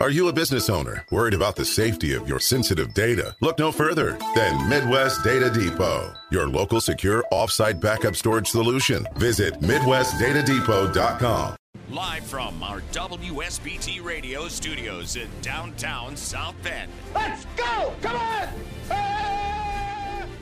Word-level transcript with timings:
Are 0.00 0.08
you 0.08 0.28
a 0.28 0.32
business 0.32 0.70
owner 0.70 1.04
worried 1.10 1.34
about 1.34 1.56
the 1.56 1.64
safety 1.66 2.14
of 2.14 2.26
your 2.26 2.40
sensitive 2.40 2.94
data? 2.94 3.36
Look 3.42 3.58
no 3.58 3.70
further 3.70 4.16
than 4.34 4.66
Midwest 4.66 5.22
Data 5.22 5.50
Depot, 5.50 6.14
your 6.30 6.48
local 6.48 6.80
secure 6.80 7.22
offsite 7.30 7.82
backup 7.82 8.16
storage 8.16 8.48
solution. 8.48 9.06
Visit 9.16 9.60
MidwestDataDepot.com. 9.60 11.56
Live 11.90 12.24
from 12.24 12.62
our 12.62 12.80
WSBT 12.92 14.02
radio 14.02 14.48
studios 14.48 15.16
in 15.16 15.28
downtown 15.42 16.16
South 16.16 16.54
Bend. 16.62 16.90
Let's 17.14 17.44
go! 17.58 17.92
Come 18.00 18.16
on! 18.16 18.48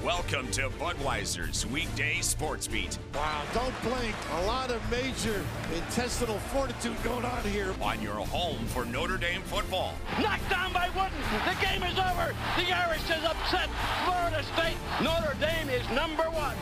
Welcome 0.04 0.46
to 0.52 0.70
Budweiser's 0.78 1.66
weekday 1.66 2.20
sports 2.20 2.68
beat. 2.68 2.96
Wow, 3.16 3.42
don't 3.52 3.74
blink. 3.82 4.14
A 4.34 4.42
lot 4.46 4.70
of 4.70 4.80
major 4.92 5.44
intestinal 5.74 6.38
fortitude 6.54 6.94
going 7.02 7.24
on 7.24 7.42
here. 7.42 7.74
On 7.82 8.00
your 8.00 8.14
home 8.14 8.64
for 8.66 8.84
Notre 8.84 9.16
Dame 9.16 9.42
football. 9.42 9.94
Knocked 10.22 10.48
down 10.48 10.72
by 10.72 10.88
Wooden. 10.94 11.18
The 11.44 11.66
game 11.66 11.82
is 11.82 11.98
over. 11.98 12.32
The 12.56 12.70
Irish 12.70 13.02
is 13.10 13.24
upset. 13.26 13.68
Florida 14.04 14.44
State. 14.54 14.76
Notre 15.02 15.34
Dame 15.40 15.68
is 15.68 15.82
number 15.90 16.30
one. 16.30 16.54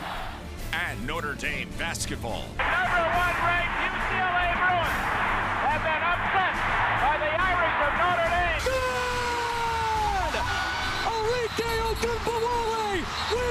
And 0.73 1.05
Notre 1.05 1.35
Dame 1.35 1.69
basketball. 1.77 2.41
Number 2.57 3.05
one 3.05 3.37
ranked 3.45 3.77
UCLA 3.85 4.49
Bruins 4.57 4.97
have 5.61 5.81
been 5.85 6.03
upset 6.09 6.57
by 7.05 7.21
the 7.21 7.31
Irish 7.37 7.77
of 7.85 7.93
Notre 8.01 8.29
Dame. 8.33 8.65
Good! 8.65 10.33
Arike 11.05 11.69
Ogunbowale 11.85 12.46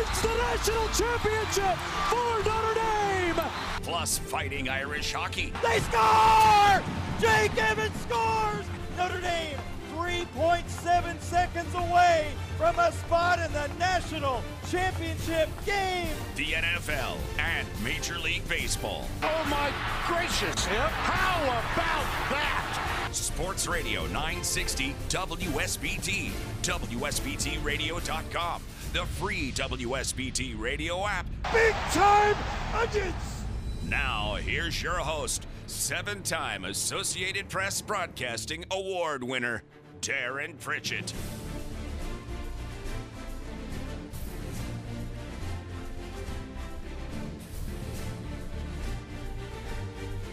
wins 0.06 0.22
the 0.22 0.28
national 0.28 0.88
championship 0.88 1.76
for 2.08 2.42
Notre 2.44 2.74
Dame! 2.74 3.40
Plus 3.82 4.18
fighting 4.18 4.68
Irish 4.68 5.12
hockey. 5.12 5.52
They 5.62 5.80
score! 5.80 6.82
Jake 7.20 7.56
Evans 7.56 7.94
scores! 8.00 8.64
Notre 8.96 9.20
Dame 9.20 9.58
3.7 9.94 11.20
seconds 11.20 11.74
away 11.74 12.28
from 12.58 12.78
a 12.78 12.92
spot 12.92 13.38
in 13.38 13.52
the 13.52 13.68
national 13.78 14.42
championship 14.68 15.48
game. 15.64 16.14
The 16.36 16.52
NFL 16.52 17.16
and 17.38 17.66
Major 17.82 18.18
League 18.18 18.46
Baseball. 18.48 19.08
Oh 19.22 19.46
my 19.48 19.72
gracious! 20.06 20.64
How 20.66 21.42
about 21.42 22.30
that? 22.30 23.08
Sports 23.12 23.66
Radio 23.66 24.02
960 24.06 24.94
WSBT, 25.08 26.30
WSBTRadio.com, 26.62 28.62
the 28.96 29.04
free 29.04 29.52
WSBT 29.52 30.58
radio 30.58 31.06
app. 31.06 31.26
Big 31.52 31.74
time 31.90 32.34
onions! 32.72 33.44
Now, 33.86 34.36
here's 34.36 34.82
your 34.82 34.94
host, 34.94 35.46
seven 35.66 36.22
time 36.22 36.64
Associated 36.64 37.50
Press 37.50 37.82
Broadcasting 37.82 38.64
Award 38.70 39.22
winner, 39.22 39.64
Darin 40.00 40.54
Pritchett. 40.54 41.12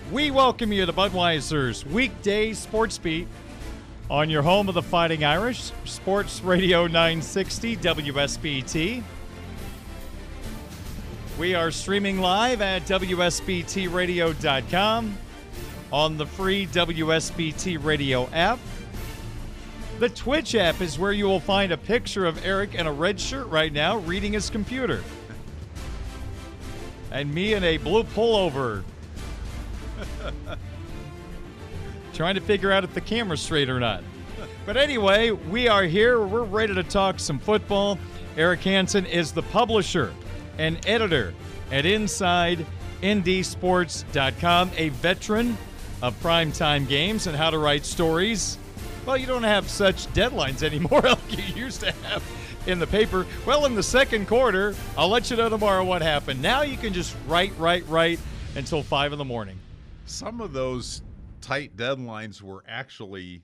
We 0.09 0.31
welcome 0.31 0.71
you 0.71 0.85
to 0.85 0.93
Budweiser's 0.93 1.85
weekday 1.85 2.53
sports 2.53 2.97
beat 2.97 3.27
on 4.13 4.29
your 4.29 4.43
home 4.43 4.69
of 4.69 4.75
the 4.75 4.81
Fighting 4.83 5.23
Irish, 5.23 5.71
Sports 5.85 6.43
Radio 6.43 6.85
960 6.85 7.77
WSBT. 7.77 9.01
We 11.39 11.55
are 11.55 11.71
streaming 11.71 12.19
live 12.19 12.61
at 12.61 12.85
WSBTRadio.com 12.85 15.17
on 15.91 16.17
the 16.17 16.27
free 16.27 16.67
WSBT 16.67 17.83
Radio 17.83 18.29
app. 18.31 18.59
The 19.97 20.09
Twitch 20.09 20.53
app 20.53 20.79
is 20.79 20.99
where 20.99 21.11
you 21.11 21.25
will 21.25 21.39
find 21.39 21.71
a 21.71 21.77
picture 21.77 22.27
of 22.27 22.45
Eric 22.45 22.75
in 22.75 22.85
a 22.85 22.93
red 22.93 23.19
shirt 23.19 23.47
right 23.47 23.73
now 23.73 23.97
reading 23.97 24.33
his 24.33 24.51
computer. 24.51 25.03
And 27.09 27.33
me 27.33 27.55
in 27.55 27.63
a 27.63 27.77
blue 27.77 28.03
pullover 28.03 28.83
trying 32.13 32.35
to 32.35 32.41
figure 32.41 32.71
out 32.71 32.83
if 32.83 32.93
the 32.93 33.01
camera's 33.01 33.41
straight 33.41 33.69
or 33.69 33.79
not. 33.79 34.03
But 34.65 34.77
anyway, 34.77 35.31
we 35.31 35.67
are 35.67 35.83
here. 35.83 36.25
We're 36.25 36.43
ready 36.43 36.73
to 36.73 36.83
talk 36.83 37.19
some 37.19 37.37
football. 37.37 37.99
Eric 38.37 38.61
Hansen 38.61 39.05
is 39.05 39.33
the 39.33 39.41
publisher 39.41 40.13
and 40.57 40.79
editor 40.87 41.33
at 41.69 41.83
InsideNDSports.com, 41.83 44.71
a 44.77 44.87
veteran 44.89 45.57
of 46.01 46.17
primetime 46.21 46.87
games 46.87 47.27
and 47.27 47.35
how 47.35 47.49
to 47.49 47.57
write 47.57 47.85
stories. 47.85 48.57
Well, 49.05 49.17
you 49.17 49.27
don't 49.27 49.43
have 49.43 49.69
such 49.69 50.07
deadlines 50.13 50.63
anymore 50.63 51.01
like 51.01 51.37
you 51.37 51.43
used 51.55 51.81
to 51.81 51.91
have 51.91 52.23
in 52.65 52.79
the 52.79 52.87
paper. 52.87 53.27
Well, 53.45 53.65
in 53.65 53.75
the 53.75 53.83
second 53.83 54.29
quarter, 54.29 54.75
I'll 54.97 55.09
let 55.09 55.29
you 55.29 55.35
know 55.35 55.49
tomorrow 55.49 55.83
what 55.83 56.01
happened. 56.01 56.41
Now 56.41 56.61
you 56.61 56.77
can 56.77 56.93
just 56.93 57.17
write, 57.27 57.51
write, 57.57 57.85
write 57.89 58.21
until 58.55 58.81
5 58.81 59.11
in 59.11 59.19
the 59.19 59.25
morning. 59.25 59.59
Some 60.05 60.39
of 60.39 60.53
those 60.53 61.01
tight 61.41 61.75
deadlines 61.75 62.41
were 62.41 62.63
actually 62.65 63.41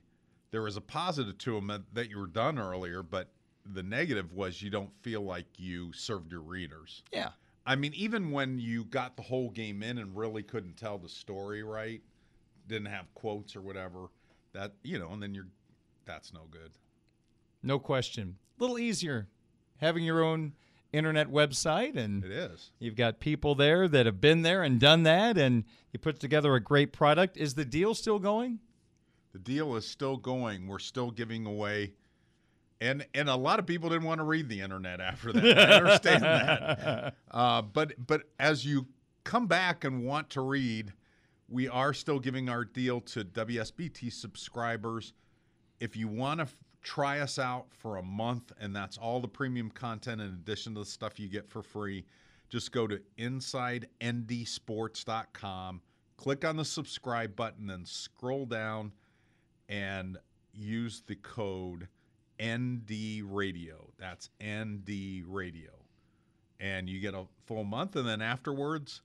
there 0.50 0.62
was 0.62 0.76
a 0.76 0.80
positive 0.80 1.38
to 1.38 1.54
them 1.54 1.66
that, 1.68 1.82
that 1.94 2.10
you 2.10 2.18
were 2.18 2.26
done 2.26 2.58
earlier, 2.58 3.02
but 3.02 3.28
the 3.72 3.82
negative 3.82 4.32
was 4.32 4.62
you 4.62 4.70
don't 4.70 4.90
feel 5.02 5.20
like 5.22 5.46
you 5.56 5.92
served 5.92 6.32
your 6.32 6.40
readers. 6.40 7.02
Yeah. 7.12 7.30
I 7.66 7.76
mean, 7.76 7.92
even 7.94 8.30
when 8.30 8.58
you 8.58 8.84
got 8.84 9.16
the 9.16 9.22
whole 9.22 9.50
game 9.50 9.82
in 9.82 9.98
and 9.98 10.16
really 10.16 10.42
couldn't 10.42 10.76
tell 10.76 10.98
the 10.98 11.08
story 11.08 11.62
right, 11.62 12.00
didn't 12.66 12.86
have 12.88 13.12
quotes 13.14 13.54
or 13.54 13.60
whatever, 13.60 14.06
that 14.52 14.72
you 14.82 14.98
know, 14.98 15.10
and 15.12 15.22
then 15.22 15.34
you're 15.34 15.46
that's 16.04 16.32
no 16.32 16.42
good. 16.50 16.72
No 17.62 17.78
question. 17.78 18.36
A 18.58 18.62
little 18.62 18.78
easier 18.78 19.28
having 19.76 20.02
your 20.04 20.22
own 20.22 20.54
internet 20.92 21.30
website 21.30 21.96
and 21.96 22.24
It 22.24 22.32
is. 22.32 22.70
you've 22.80 22.96
got 22.96 23.20
people 23.20 23.54
there 23.54 23.86
that 23.86 24.06
have 24.06 24.20
been 24.20 24.42
there 24.42 24.62
and 24.62 24.80
done 24.80 25.04
that 25.04 25.38
and 25.38 25.64
you 25.92 25.98
put 26.00 26.18
together 26.18 26.54
a 26.54 26.60
great 26.60 26.92
product. 26.92 27.36
Is 27.36 27.54
the 27.54 27.64
deal 27.64 27.94
still 27.94 28.18
going? 28.18 28.58
The 29.32 29.38
deal 29.38 29.76
is 29.76 29.86
still 29.86 30.16
going. 30.16 30.66
We're 30.66 30.78
still 30.78 31.10
giving 31.10 31.46
away 31.46 31.92
and 32.80 33.06
and 33.14 33.28
a 33.28 33.36
lot 33.36 33.58
of 33.58 33.66
people 33.66 33.90
didn't 33.90 34.04
want 34.04 34.20
to 34.20 34.24
read 34.24 34.48
the 34.48 34.60
internet 34.60 35.00
after 35.00 35.32
that. 35.32 35.58
I 35.58 35.74
understand 35.74 36.22
that. 36.22 37.16
Uh, 37.30 37.62
but 37.62 37.92
but 38.08 38.24
as 38.40 38.66
you 38.66 38.88
come 39.22 39.46
back 39.46 39.84
and 39.84 40.02
want 40.02 40.30
to 40.30 40.40
read, 40.40 40.92
we 41.48 41.68
are 41.68 41.94
still 41.94 42.18
giving 42.18 42.48
our 42.48 42.64
deal 42.64 43.00
to 43.02 43.24
WSBT 43.24 44.12
subscribers. 44.12 45.12
If 45.78 45.96
you 45.96 46.08
want 46.08 46.40
to 46.40 46.46
f- 46.46 46.56
try 46.82 47.20
us 47.20 47.38
out 47.38 47.66
for 47.70 47.98
a 47.98 48.02
month, 48.02 48.50
and 48.60 48.74
that's 48.74 48.98
all 48.98 49.20
the 49.20 49.28
premium 49.28 49.70
content 49.70 50.20
in 50.20 50.26
addition 50.26 50.74
to 50.74 50.80
the 50.80 50.86
stuff 50.86 51.20
you 51.20 51.28
get 51.28 51.48
for 51.48 51.62
free, 51.62 52.04
just 52.48 52.72
go 52.72 52.88
to 52.88 53.00
InsideNDSports.com, 53.16 55.80
click 56.16 56.44
on 56.44 56.56
the 56.56 56.64
subscribe 56.64 57.36
button, 57.36 57.68
then 57.68 57.86
scroll 57.86 58.44
down 58.44 58.90
and 59.70 60.18
use 60.52 61.02
the 61.06 61.14
code 61.14 61.88
ND 62.42 63.22
Radio. 63.24 63.92
That's 63.98 64.28
ND 64.42 65.22
Radio. 65.26 65.70
And 66.58 66.90
you 66.90 67.00
get 67.00 67.14
a 67.14 67.24
full 67.46 67.64
month 67.64 67.96
and 67.96 68.06
then 68.06 68.20
afterwards 68.20 69.00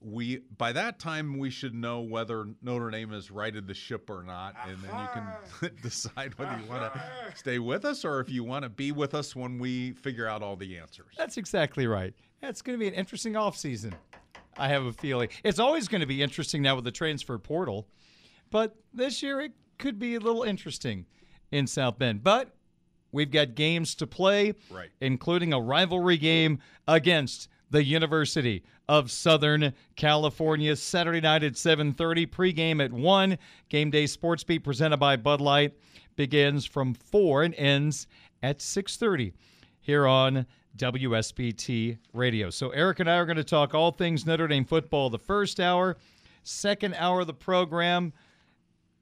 we 0.00 0.38
by 0.56 0.72
that 0.72 0.98
time 1.00 1.38
we 1.38 1.50
should 1.50 1.74
know 1.74 2.00
whether 2.00 2.46
Notre 2.62 2.90
Dame 2.90 3.10
has 3.10 3.30
righted 3.30 3.66
the 3.66 3.74
ship 3.74 4.08
or 4.08 4.22
not 4.22 4.54
and 4.68 4.78
then 4.78 5.00
you 5.00 5.08
can 5.12 5.76
decide 5.82 6.38
whether 6.38 6.56
you 6.56 6.68
want 6.68 6.92
to 6.92 7.02
stay 7.34 7.58
with 7.58 7.84
us 7.84 8.04
or 8.04 8.20
if 8.20 8.30
you 8.30 8.44
want 8.44 8.62
to 8.62 8.68
be 8.68 8.92
with 8.92 9.14
us 9.14 9.34
when 9.34 9.58
we 9.58 9.92
figure 9.92 10.28
out 10.28 10.42
all 10.42 10.54
the 10.56 10.78
answers. 10.78 11.14
That's 11.16 11.36
exactly 11.36 11.86
right. 11.86 12.14
That's 12.40 12.62
going 12.62 12.78
to 12.78 12.80
be 12.80 12.86
an 12.86 12.94
interesting 12.94 13.32
offseason. 13.32 13.92
I 14.56 14.68
have 14.68 14.84
a 14.86 14.92
feeling. 14.92 15.28
It's 15.42 15.58
always 15.58 15.88
going 15.88 16.00
to 16.00 16.06
be 16.06 16.22
interesting 16.22 16.62
now 16.62 16.76
with 16.76 16.84
the 16.84 16.92
transfer 16.92 17.38
portal, 17.38 17.88
but 18.50 18.76
this 18.94 19.22
year 19.22 19.40
it 19.40 19.52
could 19.78 19.98
be 19.98 20.14
a 20.14 20.20
little 20.20 20.42
interesting 20.42 21.06
in 21.50 21.66
South 21.66 21.98
Bend. 21.98 22.22
But 22.22 22.54
we've 23.12 23.30
got 23.30 23.54
games 23.54 23.94
to 23.96 24.06
play, 24.06 24.54
Right. 24.70 24.90
including 25.00 25.52
a 25.52 25.60
rivalry 25.60 26.16
game 26.18 26.58
against 26.86 27.48
the 27.70 27.84
University 27.84 28.64
of 28.88 29.10
Southern 29.10 29.74
California 29.96 30.74
Saturday 30.74 31.20
night 31.20 31.42
at 31.42 31.56
7:30, 31.56 32.26
pregame 32.26 32.82
at 32.82 32.92
1. 32.92 33.38
Game 33.68 33.90
day 33.90 34.06
sports 34.06 34.42
beat 34.44 34.60
presented 34.64 34.96
by 34.96 35.16
Bud 35.16 35.40
Light 35.40 35.74
begins 36.16 36.64
from 36.64 36.94
4 36.94 37.42
and 37.44 37.54
ends 37.54 38.06
at 38.42 38.60
6:30 38.62 39.32
here 39.80 40.06
on 40.06 40.46
WSBT 40.76 41.98
Radio. 42.12 42.50
So 42.50 42.70
Eric 42.70 43.00
and 43.00 43.10
I 43.10 43.16
are 43.16 43.26
going 43.26 43.36
to 43.36 43.44
talk 43.44 43.74
all 43.74 43.90
things 43.90 44.24
Notre 44.26 44.48
Dame 44.48 44.64
football 44.64 45.10
the 45.10 45.18
first 45.18 45.60
hour, 45.60 45.96
second 46.42 46.94
hour 46.94 47.20
of 47.20 47.26
the 47.26 47.34
program 47.34 48.12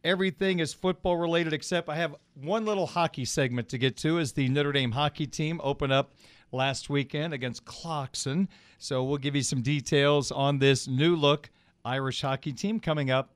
everything 0.06 0.60
is 0.60 0.72
football 0.72 1.16
related 1.16 1.52
except 1.52 1.88
I 1.88 1.96
have 1.96 2.14
one 2.34 2.64
little 2.64 2.86
hockey 2.86 3.24
segment 3.24 3.68
to 3.70 3.78
get 3.78 3.96
to 3.98 4.20
as 4.20 4.32
the 4.32 4.48
Notre 4.48 4.70
Dame 4.70 4.92
hockey 4.92 5.26
team 5.26 5.60
open 5.64 5.90
up 5.90 6.14
last 6.52 6.88
weekend 6.88 7.34
against 7.34 7.64
Clarkson. 7.64 8.48
So 8.78 9.02
we'll 9.02 9.18
give 9.18 9.34
you 9.34 9.42
some 9.42 9.62
details 9.62 10.30
on 10.30 10.60
this 10.60 10.86
new 10.86 11.16
look 11.16 11.50
Irish 11.84 12.22
hockey 12.22 12.52
team 12.52 12.78
coming 12.78 13.10
up 13.10 13.34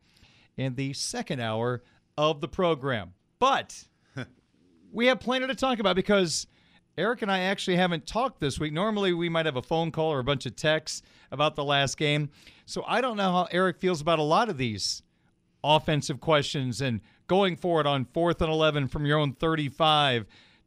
in 0.56 0.76
the 0.76 0.93
second 0.93 1.40
hour 1.40 1.82
of 2.17 2.40
the 2.40 2.49
program. 2.49 3.14
But 3.40 3.82
we 4.93 5.06
have 5.06 5.19
plenty 5.19 5.49
to 5.49 5.56
talk 5.56 5.81
about 5.81 5.96
because 5.96 6.46
Eric 6.96 7.22
and 7.22 7.32
I 7.32 7.40
actually 7.40 7.78
haven't 7.78 8.06
talked 8.06 8.38
this 8.38 8.61
week. 8.61 8.72
Normally, 8.72 9.12
we 9.12 9.28
might 9.28 9.46
have 9.46 9.56
a 9.56 9.62
phone 9.62 9.90
call 9.90 10.12
or 10.12 10.20
a 10.20 10.25
bunch 10.25 10.46
of 10.46 10.55
texts 10.55 11.02
about 11.32 11.56
the 11.56 11.64
last 11.64 11.96
game. 11.96 12.31
So 12.64 12.84
I 12.87 13.00
don't 13.00 13.17
know 13.17 13.32
how 13.32 13.49
Eric 13.50 13.78
feels 13.78 14.00
about 14.00 14.20
a 14.20 14.22
lot 14.22 14.49
of 14.49 14.56
these 14.56 15.02
offensive 15.62 16.21
questions 16.21 16.81
and 16.81 17.01
going 17.27 17.57
for 17.57 17.81
it 17.81 17.87
on 17.87 18.05
fourth 18.05 18.43
and 18.43 18.51
11 18.51 18.89
from 18.89 19.07
your 19.07 19.19
own 19.19 19.33
35 19.33 20.27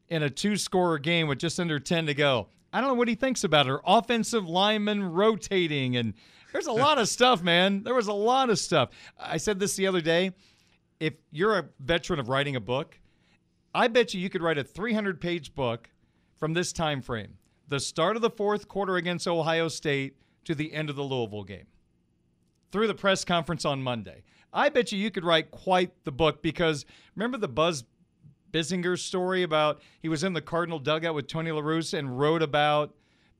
in 0.09 0.23
a 0.23 0.29
two 0.29 0.55
scorer 0.55 0.99
game 0.99 1.27
with 1.27 1.39
just 1.39 1.59
under 1.59 1.79
10 1.79 2.05
to 2.07 2.13
go. 2.13 2.47
I 2.71 2.79
don't 2.79 2.89
know 2.89 2.95
what 2.95 3.07
he 3.07 3.15
thinks 3.15 3.43
about 3.43 3.67
it. 3.67 3.79
Offensive 3.85 4.47
lineman 4.47 5.03
rotating, 5.03 5.95
and 5.95 6.13
there's 6.51 6.67
a 6.67 6.71
lot 6.71 6.97
of 6.97 7.07
stuff, 7.09 7.43
man. 7.43 7.83
There 7.83 7.93
was 7.93 8.07
a 8.07 8.13
lot 8.13 8.49
of 8.49 8.57
stuff. 8.57 8.89
I 9.19 9.37
said 9.37 9.59
this 9.59 9.75
the 9.75 9.87
other 9.87 10.01
day. 10.01 10.31
If 10.99 11.13
you're 11.31 11.57
a 11.57 11.65
veteran 11.79 12.19
of 12.19 12.29
writing 12.29 12.55
a 12.55 12.61
book, 12.61 12.99
I 13.75 13.87
bet 13.87 14.13
you 14.13 14.21
you 14.21 14.29
could 14.29 14.41
write 14.41 14.57
a 14.57 14.63
300 14.63 15.19
page 15.19 15.53
book 15.53 15.89
from 16.35 16.53
this 16.53 16.71
time 16.73 17.01
frame 17.01 17.37
the 17.67 17.79
start 17.79 18.15
of 18.15 18.21
the 18.21 18.29
fourth 18.29 18.67
quarter 18.67 18.97
against 18.97 19.27
Ohio 19.27 19.67
State 19.67 20.17
to 20.45 20.53
the 20.53 20.73
end 20.73 20.89
of 20.89 20.95
the 20.95 21.03
Louisville 21.03 21.43
game 21.43 21.65
through 22.71 22.87
the 22.87 22.93
press 22.93 23.23
conference 23.23 23.65
on 23.65 23.81
Monday. 23.81 24.23
I 24.53 24.69
bet 24.69 24.91
you 24.91 24.99
you 24.99 25.09
could 25.09 25.25
write 25.25 25.51
quite 25.51 25.91
the 26.03 26.11
book 26.11 26.41
because 26.41 26.85
remember 27.15 27.37
the 27.37 27.47
Buzz 27.47 27.83
Bissinger 28.51 28.97
story 28.97 29.41
about 29.41 29.81
he 30.01 30.09
was 30.09 30.23
in 30.23 30.33
the 30.33 30.41
Cardinal 30.41 30.77
dugout 30.77 31.15
with 31.15 31.27
Tony 31.27 31.51
La 31.51 31.61
Russa 31.61 31.97
and 31.97 32.19
wrote 32.19 32.43
about 32.43 32.93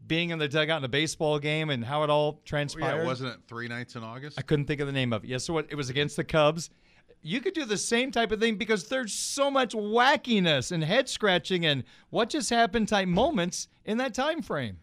being 0.08 0.32
in 0.32 0.40
the 0.40 0.48
dugout 0.48 0.80
in 0.80 0.84
a 0.84 0.90
baseball 0.90 1.40
game 1.40 1.70
and 1.70 1.86
how 1.86 2.04
it 2.04 2.10
all 2.10 2.38
oh, 2.38 2.42
transpired. 2.44 2.98
Yeah, 2.98 3.06
wasn't 3.06 3.34
it 3.36 3.40
three 3.48 3.68
nights 3.68 3.96
in 3.96 4.04
August? 4.04 4.40
I 4.40 4.42
couldn't 4.42 4.66
think 4.66 4.82
of 4.82 4.88
the 4.88 4.94
name 4.94 5.14
of 5.14 5.24
it. 5.24 5.30
Yes, 5.30 5.46
so 5.46 5.54
what, 5.54 5.68
it 5.70 5.76
was 5.76 5.90
against 5.90 6.18
the 6.18 6.24
Cubs. 6.24 6.72
You 7.22 7.40
could 7.40 7.54
do 7.54 7.64
the 7.64 7.78
same 7.78 8.12
type 8.12 8.32
of 8.34 8.40
thing 8.42 8.58
because 8.58 8.90
there's 8.90 9.14
so 9.14 9.50
much 9.50 9.74
wackiness 9.74 10.74
and 10.74 10.84
head 10.84 11.08
scratching 11.08 11.66
and 11.66 11.84
what 12.10 12.30
just 12.30 12.50
happened 12.50 12.90
type 12.90 13.08
moments 13.08 13.70
in 13.86 13.98
that 14.00 14.14
time 14.14 14.42
frame. 14.42 14.80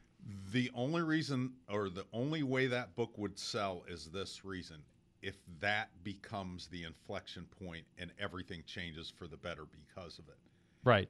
The 0.52 0.70
only 0.74 1.02
reason 1.02 1.52
or 1.68 1.90
the 1.90 2.06
only 2.12 2.42
way 2.42 2.66
that 2.68 2.96
book 2.96 3.18
would 3.18 3.38
sell 3.38 3.84
is 3.88 4.06
this 4.06 4.44
reason. 4.44 4.78
If 5.22 5.36
that 5.60 5.90
becomes 6.02 6.66
the 6.68 6.84
inflection 6.84 7.46
point 7.62 7.84
and 7.98 8.10
everything 8.18 8.62
changes 8.66 9.12
for 9.14 9.26
the 9.26 9.36
better 9.36 9.64
because 9.66 10.18
of 10.18 10.28
it. 10.28 10.38
Right. 10.84 11.08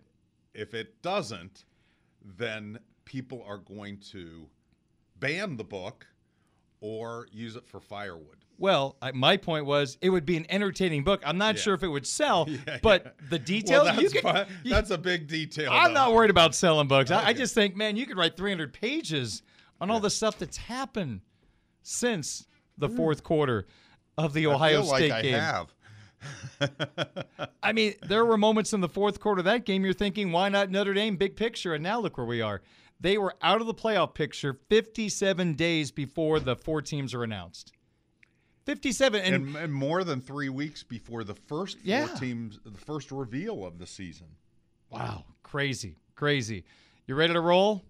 If 0.53 0.75
it 0.75 1.01
doesn't, 1.03 1.65
then 2.37 2.79
people 3.05 3.45
are 3.47 3.59
going 3.59 3.99
to 4.13 4.47
ban 5.21 5.57
the 5.57 5.65
book 5.65 6.07
or 6.81 7.29
use 7.31 7.57
it 7.57 7.67
for 7.69 7.81
firewood. 7.81 8.37
Well, 8.59 8.97
I, 9.01 9.13
my 9.13 9.37
point 9.37 9.65
was 9.65 9.97
it 10.03 10.11
would 10.11 10.27
be 10.27 10.37
an 10.37 10.47
entertaining 10.51 11.03
book. 11.03 11.23
I'm 11.25 11.39
not 11.39 11.55
Yeah. 11.57 11.61
sure 11.63 11.75
if 11.75 11.83
it 11.83 11.89
would 11.89 12.07
sell, 12.07 12.47
Yeah, 12.67 12.79
but 12.83 13.05
yeah. 13.05 13.29
the 13.31 13.39
detail 13.39 13.85
Well, 13.85 13.95
you 14.01 14.09
that's, 14.09 14.23
could. 14.23 14.47
you- 14.65 14.71
that's 14.71 14.91
a 14.91 14.99
big 14.99 15.29
detail. 15.29 15.71
I'm 15.73 15.95
though. 15.95 16.01
not 16.01 16.15
worried 16.15 16.31
about 16.31 16.55
selling 16.55 16.89
books. 16.89 17.11
I, 17.11 17.29
I 17.29 17.33
just 17.33 17.55
think, 17.55 17.77
man, 17.77 17.97
you 17.97 18.07
could 18.07 18.17
write 18.17 18.37
300 18.37 18.73
pages 18.73 19.43
on 19.81 19.91
all 19.91 20.01
the 20.01 20.11
stuff 20.11 20.39
that's 20.39 20.59
happened 20.59 21.23
since 21.83 22.47
the 22.77 22.89
mm. 22.89 22.97
fourth 22.97 23.23
quarter 23.23 23.67
of 24.25 24.33
the 24.33 24.47
Ohio 24.47 24.83
State 24.83 25.11
like 25.11 25.23
game. 25.23 25.35
I 25.35 25.39
have. 25.39 25.75
I 27.63 27.73
mean, 27.73 27.95
there 28.03 28.25
were 28.25 28.37
moments 28.37 28.73
in 28.73 28.81
the 28.81 28.89
fourth 28.89 29.21
quarter 29.21 29.39
of 29.41 29.45
that 29.47 29.65
game 29.65 29.85
you're 29.85 29.95
thinking, 29.95 30.33
why 30.33 30.49
not 30.49 30.71
Notre 30.71 30.95
Dame? 30.95 31.17
Big 31.17 31.37
picture. 31.37 31.75
And 31.75 31.83
now 31.83 32.01
look 32.01 32.17
where 32.19 32.27
we 32.27 32.41
are. 32.43 32.61
They 33.01 33.17
were 33.17 33.35
out 33.41 33.61
of 33.63 33.67
the 33.67 33.75
playoff 33.75 34.13
picture 34.15 34.59
57 34.69 35.55
days 35.55 35.91
before 35.91 36.39
the 36.39 36.55
four 36.57 36.83
teams 36.83 37.15
are 37.15 37.23
announced. 37.25 37.73
57. 38.67 39.23
And, 39.23 39.35
and, 39.35 39.57
and 39.57 39.73
more 39.73 40.05
than 40.05 40.21
three 40.21 40.51
weeks 40.51 40.83
before 40.83 41.25
the 41.25 41.35
first 41.35 41.79
four 41.79 41.87
Yeah. 41.87 42.07
teams, 42.09 42.59
the 42.65 42.79
first 42.79 43.11
reveal 43.11 43.65
of 43.65 43.79
the 43.79 43.87
season. 43.87 44.27
wow, 44.91 45.25
crazy, 45.43 45.97
crazy. 46.15 46.65
You 47.07 47.15
ready 47.15 47.33
to 47.33 47.41
roll? 47.41 47.83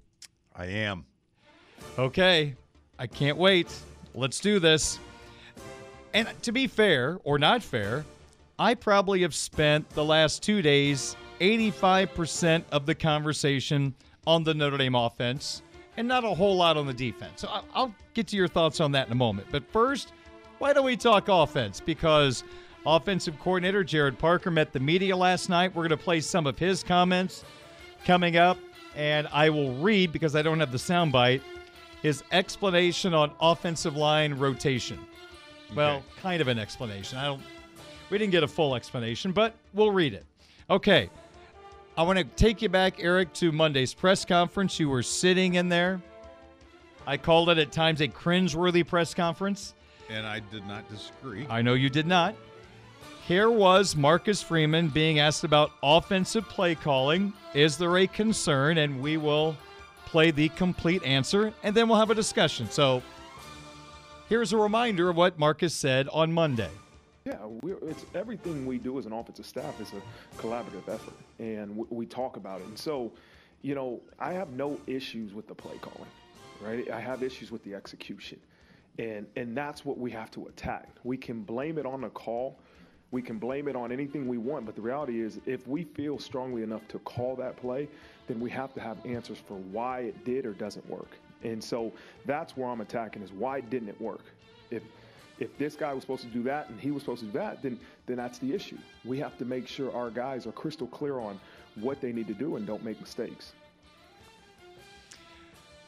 I 0.55 0.67
am. 0.67 1.05
Okay, 1.99 2.55
I 2.99 3.07
can't 3.09 3.37
wait. 3.37 3.67
Let's 4.15 4.39
do 4.39 4.59
this. 4.61 4.99
And 6.13 6.29
to 6.43 6.53
be 6.53 6.67
fair 6.67 7.19
or 7.25 7.39
not 7.39 7.63
fair, 7.63 8.05
I 8.59 8.75
probably 8.75 9.23
have 9.23 9.35
spent 9.35 9.89
the 9.91 10.05
last 10.05 10.43
two 10.43 10.63
days 10.63 11.17
85% 11.41 12.65
of 12.73 12.87
the 12.87 12.95
conversation 12.95 13.95
on 14.27 14.45
the 14.45 14.53
Notre 14.53 14.77
Dame 14.77 14.95
offense 14.95 15.63
and 15.97 16.07
not 16.07 16.25
a 16.25 16.35
whole 16.35 16.57
lot 16.57 16.77
on 16.77 16.87
the 16.87 16.95
defense. 16.95 17.41
So 17.41 17.49
I'll 17.75 17.95
get 18.15 18.27
to 18.29 18.37
your 18.37 18.49
thoughts 18.49 18.81
on 18.81 18.93
that 18.93 19.07
in 19.07 19.13
a 19.13 19.17
moment. 19.17 19.49
But 19.51 19.65
first, 19.71 20.13
why 20.59 20.73
don't 20.73 20.85
we 20.85 20.97
talk 20.97 21.29
offense? 21.29 21.81
Because 21.81 22.45
offensive 22.85 23.39
coordinator 23.39 23.85
Gerad 23.85 24.19
Parker 24.19 24.51
met 24.51 24.73
the 24.73 24.81
media 24.81 25.17
last 25.17 25.49
night. 25.49 25.75
We're 25.75 25.89
going 25.89 25.99
to 25.99 26.05
play 26.05 26.21
some 26.21 26.47
of 26.47 26.59
his 26.59 26.83
comments 26.83 27.45
coming 28.05 28.37
up, 28.37 28.59
and 28.95 29.27
I 29.33 29.51
will 29.51 29.75
read 29.77 30.13
because 30.13 30.37
I 30.37 30.43
don't 30.43 30.61
have 30.61 30.73
the 30.73 30.79
soundbite 30.79 31.43
his 32.03 32.23
explanation 32.33 33.15
on 33.15 33.31
offensive 33.41 33.97
line 33.97 34.35
rotation. 34.35 34.99
Well, 35.75 36.03
kind 36.21 36.41
of 36.41 36.49
an 36.49 36.59
explanation. 36.59 37.19
I 37.19 37.27
don't. 37.27 37.43
We 38.11 38.19
didn't 38.19 38.33
get 38.33 38.43
a 38.43 38.49
full 38.49 38.75
explanation, 38.75 39.33
but 39.33 39.55
we'll 39.73 39.93
read 39.93 40.15
it. 40.15 40.25
Okay. 40.69 41.11
I 41.97 42.03
want 42.03 42.19
to 42.19 42.25
take 42.25 42.63
you 42.63 42.69
back, 42.69 42.95
Eric, 42.99 43.33
to 43.35 43.53
Monday's 43.53 43.95
press 43.95 44.25
conference. 44.25 44.81
You 44.81 44.89
were 44.89 45.03
sitting 45.03 45.55
in 45.55 45.69
there. 45.69 46.01
I 47.07 47.17
called 47.17 47.51
it 47.51 47.59
at 47.59 47.73
times 47.73 48.01
a 48.01 48.09
cringeworthy 48.09 48.87
press 48.87 49.15
conference. 49.15 49.75
And 50.09 50.27
I 50.27 50.41
did 50.41 50.67
not 50.67 50.89
disagree. 50.89 51.47
I 51.49 51.63
know 51.63 51.75
you 51.75 51.89
did 51.89 52.07
not. 52.07 52.35
Here 53.27 53.51
was 53.51 53.95
Marcus 53.95 54.43
Freeman 54.43 54.89
being 54.89 55.21
asked 55.21 55.45
about 55.45 55.71
offensive 55.83 56.49
play 56.49 56.75
calling. 56.75 57.33
Is 57.55 57.77
there 57.77 57.99
a 57.99 58.07
concern? 58.07 58.79
And 58.79 59.01
we 59.01 59.17
will 59.17 59.57
play 60.07 60.33
the 60.33 60.49
complete 60.51 61.05
answer 61.05 61.53
and 61.63 61.73
then 61.75 61.89
we'll 61.89 61.99
have 61.99 62.11
a 62.11 62.15
discussion. 62.15 62.69
So 62.69 63.01
here's 64.31 64.53
a 64.53 64.57
reminder 64.57 65.11
of 65.11 65.17
what 65.17 65.39
Marcus 65.39 65.75
said 65.75 66.09
on 66.09 66.33
Monday. 66.33 66.71
Yeah, 67.27 67.37
it's 67.83 68.07
everything 68.15 68.65
we 68.65 68.79
do 68.79 68.99
as 68.99 69.05
an 69.05 69.13
offensive 69.13 69.45
staff 69.45 69.79
is 69.79 69.93
a 69.93 70.41
collaborative 70.41 70.89
effort, 70.89 71.13
and 71.39 71.77
we, 71.77 71.85
we 71.91 72.07
talk 72.07 72.39
about 72.39 72.63
it. 72.63 72.67
And 72.69 72.79
so, 72.79 73.13
you 73.61 73.75
know, 73.75 74.01
I 74.19 74.33
have 74.33 74.51
no 74.53 74.81
issues 74.87 75.35
with 75.35 75.47
the 75.47 75.55
play 75.55 75.77
calling, 75.83 76.09
right? 76.63 76.91
I 76.91 76.99
have 76.99 77.23
issues 77.23 77.51
with 77.51 77.63
the 77.65 77.75
execution, 77.75 78.41
and 78.99 79.27
and 79.37 79.55
that's 79.55 79.85
what 79.85 79.99
we 79.99 80.11
have 80.13 80.31
to 80.31 80.47
attack. 80.47 80.89
We 81.05 81.19
can 81.19 81.43
blame 81.43 81.77
it 81.77 81.85
on 81.85 82.01
the 82.01 82.09
call, 82.09 82.59
we 83.11 83.21
can 83.21 83.39
blame 83.39 83.69
it 83.69 83.77
on 83.77 83.93
anything 83.93 84.27
we 84.27 84.39
want, 84.39 84.65
but 84.65 84.75
the 84.75 84.83
reality 84.83 85.21
is, 85.21 85.41
if 85.45 85.69
we 85.69 85.85
feel 85.85 86.19
strongly 86.19 86.63
enough 86.63 86.87
to 86.89 86.99
call 87.01 87.37
that 87.37 87.57
play, 87.57 87.87
then 88.29 88.41
we 88.41 88.49
have 88.51 88.73
to 88.75 88.81
have 88.81 88.97
answers 89.05 89.39
for 89.47 89.59
why 89.73 90.01
it 90.01 90.25
did 90.25 90.47
or 90.47 90.55
doesn't 90.55 90.89
work. 90.89 91.11
And 91.43 91.63
so 91.63 91.93
that's 92.27 92.57
where 92.57 92.69
I'm 92.69 92.81
attacking 92.81 93.23
is 93.23 93.33
why 93.33 93.61
didn't 93.61 93.89
it 93.89 94.01
work? 94.01 94.25
If 94.71 94.83
if 95.39 95.57
this 95.57 95.75
guy 95.75 95.95
was 95.95 96.03
supposed 96.03 96.23
to 96.23 96.29
do 96.29 96.43
that 96.43 96.69
and 96.69 96.79
he 96.79 96.91
was 96.91 97.03
supposed 97.03 97.21
to 97.21 97.27
do 97.27 97.33
that, 97.33 97.63
then 97.63 97.79
then 98.07 98.17
that's 98.17 98.39
the 98.39 98.53
issue. 98.53 98.79
We 99.05 99.19
have 99.19 99.39
to 99.39 99.45
make 99.45 99.67
sure 99.67 99.95
our 99.95 100.11
guys 100.11 100.47
are 100.47 100.53
crystal 100.53 100.87
clear 100.87 101.19
on 101.19 101.41
what 101.77 102.01
they 102.01 102.13
need 102.13 102.27
to 102.29 102.35
do 102.35 102.57
and 102.57 102.67
don't 102.67 102.85
make 102.85 103.01
mistakes. 103.01 103.53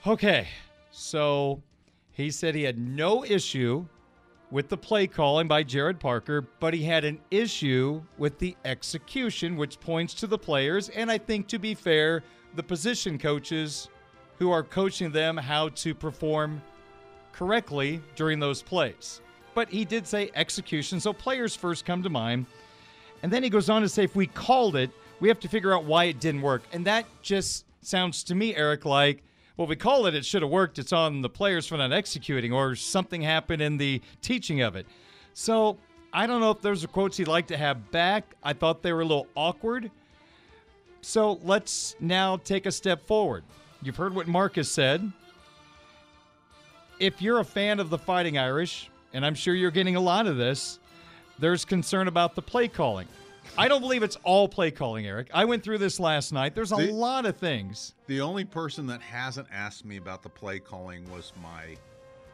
Okay, 0.07 0.49
so 0.91 1.63
he 2.11 2.31
said 2.31 2.55
he 2.55 2.65
had 2.65 2.79
no 2.79 3.25
issue 3.25 3.87
with 4.51 4.69
the 4.69 4.77
play 4.77 5.07
calling 5.07 5.49
by 5.49 5.65
Gerad 5.65 5.99
Parker, 5.99 6.43
but 6.61 6.75
he 6.75 6.83
had 6.83 7.05
an 7.05 7.19
issue 7.31 8.03
with 8.19 8.39
the 8.39 8.57
execution, 8.65 9.57
which 9.57 9.81
points 9.81 10.13
to 10.15 10.27
the 10.27 10.37
players, 10.37 10.91
and 10.91 11.11
I 11.11 11.19
think 11.19 11.47
to 11.49 11.59
be 11.59 11.75
fair, 11.75 12.23
the 12.55 12.63
position 12.63 13.19
coaches 13.19 13.89
who 14.43 14.51
are 14.51 14.65
coaching 14.65 15.13
them 15.13 15.37
how 15.37 15.69
to 15.69 15.95
perform 15.95 16.61
correctly 17.31 18.03
during 18.17 18.41
those 18.41 18.61
plays. 18.61 19.21
But 19.55 19.69
he 19.69 19.85
did 19.85 20.05
say 20.05 20.33
execution, 20.35 20.99
so 20.99 21.13
players 21.13 21.55
first 21.55 21.85
come 21.85 22.03
to 22.03 22.11
mind. 22.11 22.47
And 23.23 23.33
then 23.33 23.45
he 23.45 23.49
goes 23.49 23.71
on 23.71 23.83
to 23.83 23.89
say 23.89 24.03
if 24.03 24.17
we 24.17 24.27
called 24.27 24.75
it, 24.75 24.91
we 25.21 25.29
have 25.29 25.39
to 25.39 25.49
figure 25.49 25.73
out 25.73 25.85
why 25.85 26.07
it 26.07 26.19
didn't 26.19 26.43
work. 26.43 26.65
And 26.73 26.85
that 26.87 27.07
just 27.23 27.67
sounds 27.83 28.25
to 28.25 28.35
me, 28.35 28.57
Eric, 28.57 28.85
like, 28.85 29.23
well, 29.57 29.69
we 29.69 29.77
call 29.77 30.07
it, 30.07 30.15
it 30.17 30.25
should 30.25 30.43
have 30.43 30.51
worked. 30.51 30.81
It's 30.81 30.93
on 30.93 31.23
the 31.23 31.31
players 31.31 31.69
for 31.69 31.77
not 31.77 31.93
executing, 31.93 32.53
or 32.53 32.75
something 32.75 33.23
happened 33.23 33.63
in 33.63 33.77
the 33.77 34.03
teaching 34.23 34.61
of 34.61 34.75
it. 34.75 34.87
So 35.35 35.79
I 36.13 36.27
don't 36.27 36.41
know 36.41 36.51
if 36.51 36.61
those 36.61 36.83
are 36.83 36.89
quotes 36.89 37.17
he'd 37.17 37.29
like 37.29 37.47
to 37.47 37.57
have 37.57 37.93
back. 37.93 38.35
I 38.43 38.55
thought 38.55 38.83
they 38.83 38.93
were 38.93 39.03
a 39.03 39.07
little 39.07 39.29
awkward. 39.37 39.89
So 41.01 41.39
let's 41.45 41.95
now 42.01 42.39
take 42.39 42.67
a 42.67 42.73
step 42.73 43.07
forward. 43.07 43.45
You've 43.83 43.97
heard 43.97 44.15
what 44.15 44.29
Marcus 44.29 44.71
said. 44.71 45.11
If 46.99 47.21
you're 47.21 47.41
a 47.41 47.45
fan 47.45 47.81
of 47.81 47.91
the 47.91 47.99
Fighting 47.99 48.39
Irish, 48.39 48.89
and 49.13 49.27
I'm 49.27 49.35
sure 49.35 49.55
you're 49.55 49.71
getting 49.73 49.97
a 49.97 50.01
lot 50.01 50.27
of 50.27 50.37
this, 50.37 50.79
there's 51.39 51.65
concern 51.65 52.07
about 52.07 52.35
the 52.35 52.43
play 52.43 52.69
calling. 52.69 53.09
I 53.59 53.67
don't 53.67 53.81
believe 53.81 54.05
it's 54.05 54.17
all 54.23 54.49
play 54.49 54.71
calling, 54.71 55.05
Eric. 55.07 55.29
I 55.35 55.45
went 55.45 55.65
through 55.65 55.79
this 55.79 55.99
last 55.99 56.33
night. 56.33 56.55
There's 56.55 56.71
a 56.71 56.77
The- 56.77 56.93
lot 56.93 57.27
of 57.27 57.37
things. 57.37 57.95
The 58.07 58.21
only 58.21 58.45
person 58.45 58.87
that 58.87 59.03
hasn't 59.03 59.49
asked 59.53 59.85
me 59.85 59.97
about 59.97 60.23
the 60.23 60.29
play 60.29 60.61
calling 60.61 61.11
was 61.11 61.33
my 61.43 61.77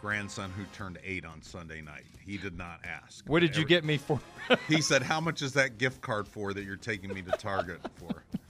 grandson 0.03 0.51
who 0.51 0.65
turned 0.75 0.99
eight 1.03 1.25
on 1.25 1.41
Sunday 1.43 1.81
night. 1.81 2.05
He 2.21 2.37
did 2.37 2.59
not 2.59 2.81
ask. 2.85 3.25
What 3.27 3.41
did 3.41 3.57
you 3.57 3.65
get 3.65 3.85
me 3.85 3.97
for? 3.97 4.21
he 4.69 4.83
said, 4.83 5.03
"How 5.03 5.19
much 5.21 5.41
is 5.41 5.55
that 5.55 5.79
gift 5.79 6.03
card 6.03 6.29
for 6.29 6.53
that 6.53 6.65
you're 6.65 6.77
taking 6.77 7.13
me 7.13 7.23
to 7.23 7.31
Target 7.33 7.81
for?" 7.97 8.23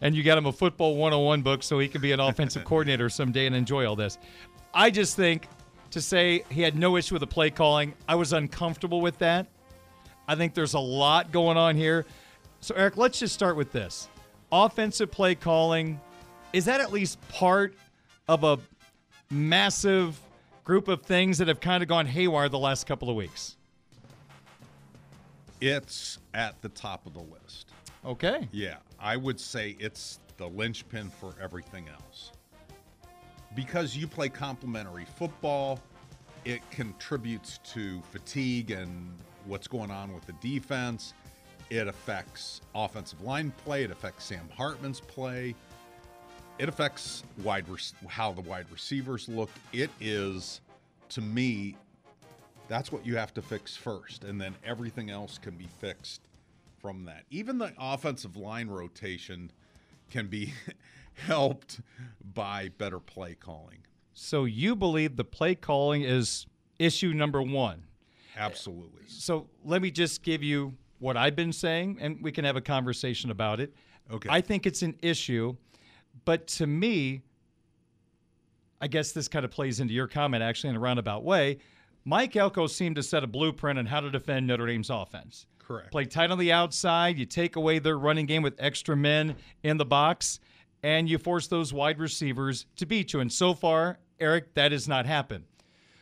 and 0.00 0.14
you 0.14 0.22
got 0.22 0.38
him 0.38 0.46
a 0.46 0.52
football 0.52 0.96
101 0.96 1.42
book 1.42 1.62
so 1.62 1.78
he 1.78 1.88
can 1.88 2.00
be 2.00 2.12
an 2.12 2.20
offensive 2.20 2.64
coordinator 2.66 3.08
someday 3.08 3.46
and 3.46 3.54
enjoy 3.54 3.86
all 3.86 3.96
this. 3.96 4.18
I 4.72 4.90
just 4.90 5.16
think 5.16 5.48
to 5.90 6.00
say 6.00 6.44
he 6.50 6.62
had 6.62 6.76
no 6.76 6.96
issue 6.96 7.14
with 7.14 7.20
the 7.20 7.26
play 7.26 7.50
calling, 7.50 7.94
I 8.08 8.14
was 8.14 8.32
uncomfortable 8.32 9.00
with 9.00 9.18
that. 9.18 9.46
I 10.28 10.36
think 10.36 10.54
there's 10.54 10.74
a 10.74 10.80
lot 10.80 11.32
going 11.32 11.56
on 11.56 11.76
here. 11.76 12.06
So, 12.60 12.74
Eric, 12.76 12.96
let's 12.96 13.18
just 13.18 13.34
start 13.34 13.56
with 13.56 13.72
this 13.72 14.08
offensive 14.52 15.10
play 15.10 15.34
calling. 15.34 16.00
Is 16.52 16.64
that 16.66 16.80
at 16.80 16.92
least 16.92 17.20
part 17.28 17.74
of 18.28 18.44
a 18.44 18.58
massive 19.30 20.20
group 20.64 20.88
of 20.88 21.02
things 21.02 21.38
that 21.38 21.48
have 21.48 21.60
kind 21.60 21.82
of 21.82 21.88
gone 21.88 22.06
haywire 22.06 22.48
the 22.48 22.58
last 22.58 22.86
couple 22.86 23.08
of 23.10 23.16
weeks? 23.16 23.56
It's 25.60 26.18
at 26.32 26.60
the 26.62 26.68
top 26.68 27.06
of 27.06 27.14
the 27.14 27.20
list. 27.20 27.68
Okay. 28.04 28.48
Yeah, 28.50 28.76
I 29.00 29.16
would 29.16 29.40
say 29.40 29.76
it's 29.78 30.20
the 30.36 30.46
linchpin 30.46 31.10
for 31.10 31.34
everything 31.40 31.88
else. 31.88 32.32
Because 33.54 33.96
you 33.96 34.06
play 34.06 34.28
complementary 34.28 35.06
football, 35.16 35.80
it 36.44 36.60
contributes 36.70 37.58
to 37.72 38.00
fatigue 38.10 38.70
and 38.70 39.12
what's 39.46 39.66
going 39.66 39.90
on 39.90 40.14
with 40.14 40.26
the 40.26 40.34
defense. 40.34 41.14
It 41.70 41.88
affects 41.88 42.60
offensive 42.74 43.22
line 43.22 43.52
play. 43.64 43.84
It 43.84 43.90
affects 43.90 44.24
Sam 44.24 44.48
Hartman's 44.54 45.00
play. 45.00 45.54
It 46.58 46.68
affects 46.68 47.22
wide 47.42 47.64
how 48.06 48.32
the 48.32 48.42
wide 48.42 48.66
receivers 48.70 49.28
look. 49.28 49.50
It 49.72 49.90
is, 50.00 50.60
to 51.10 51.22
me, 51.22 51.76
that's 52.68 52.92
what 52.92 53.06
you 53.06 53.16
have 53.16 53.32
to 53.34 53.42
fix 53.42 53.76
first, 53.76 54.24
and 54.24 54.38
then 54.40 54.54
everything 54.64 55.10
else 55.10 55.38
can 55.38 55.54
be 55.54 55.68
fixed 55.80 56.20
from 56.80 57.04
that. 57.04 57.24
Even 57.30 57.58
the 57.58 57.72
offensive 57.78 58.36
line 58.36 58.68
rotation 58.68 59.50
can 60.10 60.26
be 60.28 60.52
helped 61.14 61.80
by 62.34 62.70
better 62.78 63.00
play 63.00 63.34
calling. 63.34 63.78
So, 64.12 64.44
you 64.44 64.74
believe 64.76 65.16
the 65.16 65.24
play 65.24 65.54
calling 65.54 66.02
is 66.02 66.46
issue 66.78 67.12
number 67.12 67.42
one? 67.42 67.84
Absolutely. 68.36 69.02
So 69.06 69.48
let 69.64 69.82
me 69.82 69.90
just 69.90 70.22
give 70.22 70.42
you 70.42 70.74
what 70.98 71.16
I've 71.16 71.36
been 71.36 71.52
saying, 71.52 71.98
and 72.00 72.18
we 72.22 72.32
can 72.32 72.44
have 72.44 72.56
a 72.56 72.60
conversation 72.60 73.30
about 73.30 73.60
it. 73.60 73.74
Okay. 74.10 74.28
I 74.30 74.40
think 74.40 74.66
it's 74.66 74.82
an 74.82 74.96
issue, 75.02 75.56
but 76.24 76.46
to 76.48 76.66
me, 76.66 77.22
I 78.80 78.88
guess 78.88 79.12
this 79.12 79.28
kind 79.28 79.44
of 79.44 79.50
plays 79.50 79.80
into 79.80 79.92
your 79.92 80.08
comment 80.08 80.42
actually 80.42 80.70
in 80.70 80.76
a 80.76 80.80
roundabout 80.80 81.22
way. 81.22 81.58
Mike 82.04 82.34
Elko 82.34 82.66
seemed 82.66 82.96
to 82.96 83.02
set 83.02 83.22
a 83.22 83.26
blueprint 83.26 83.78
on 83.78 83.86
how 83.86 84.00
to 84.00 84.10
defend 84.10 84.46
Notre 84.46 84.66
Dame's 84.66 84.90
offense. 84.90 85.46
Correct. 85.70 85.92
Play 85.92 86.04
tight 86.06 86.32
on 86.32 86.38
the 86.38 86.50
outside, 86.50 87.16
you 87.16 87.24
take 87.24 87.54
away 87.54 87.78
their 87.78 87.96
running 87.96 88.26
game 88.26 88.42
with 88.42 88.56
extra 88.58 88.96
men 88.96 89.36
in 89.62 89.76
the 89.76 89.84
box, 89.84 90.40
and 90.82 91.08
you 91.08 91.16
force 91.16 91.46
those 91.46 91.72
wide 91.72 92.00
receivers 92.00 92.66
to 92.74 92.86
beat 92.86 93.12
you. 93.12 93.20
And 93.20 93.32
so 93.32 93.54
far, 93.54 94.00
Eric, 94.18 94.52
that 94.54 94.72
has 94.72 94.88
not 94.88 95.06
happened. 95.06 95.44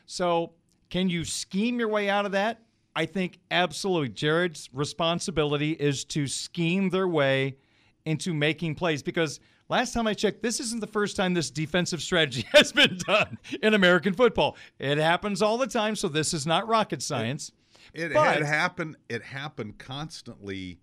So, 0.06 0.54
can 0.88 1.10
you 1.10 1.22
scheme 1.22 1.78
your 1.78 1.88
way 1.88 2.08
out 2.08 2.24
of 2.24 2.32
that? 2.32 2.62
I 2.96 3.04
think 3.04 3.40
absolutely. 3.50 4.08
Gerad's 4.08 4.70
responsibility 4.72 5.72
is 5.72 6.02
to 6.06 6.26
scheme 6.26 6.88
their 6.88 7.06
way 7.06 7.58
into 8.06 8.32
making 8.32 8.74
plays 8.74 9.02
because 9.02 9.38
last 9.68 9.92
time 9.92 10.06
I 10.06 10.14
checked, 10.14 10.42
this 10.42 10.60
isn't 10.60 10.80
the 10.80 10.86
first 10.86 11.14
time 11.14 11.34
this 11.34 11.50
defensive 11.50 12.00
strategy 12.00 12.46
has 12.54 12.72
been 12.72 12.96
done 13.06 13.36
in 13.62 13.74
American 13.74 14.14
football. 14.14 14.56
It 14.78 14.96
happens 14.96 15.42
all 15.42 15.58
the 15.58 15.66
time, 15.66 15.94
so 15.94 16.08
this 16.08 16.32
is 16.32 16.46
not 16.46 16.66
rocket 16.66 17.02
science. 17.02 17.52
It 17.94 18.12
But- 18.12 18.34
had 18.38 18.42
happened. 18.46 18.96
It 19.08 19.22
happened 19.22 19.78
constantly 19.78 20.80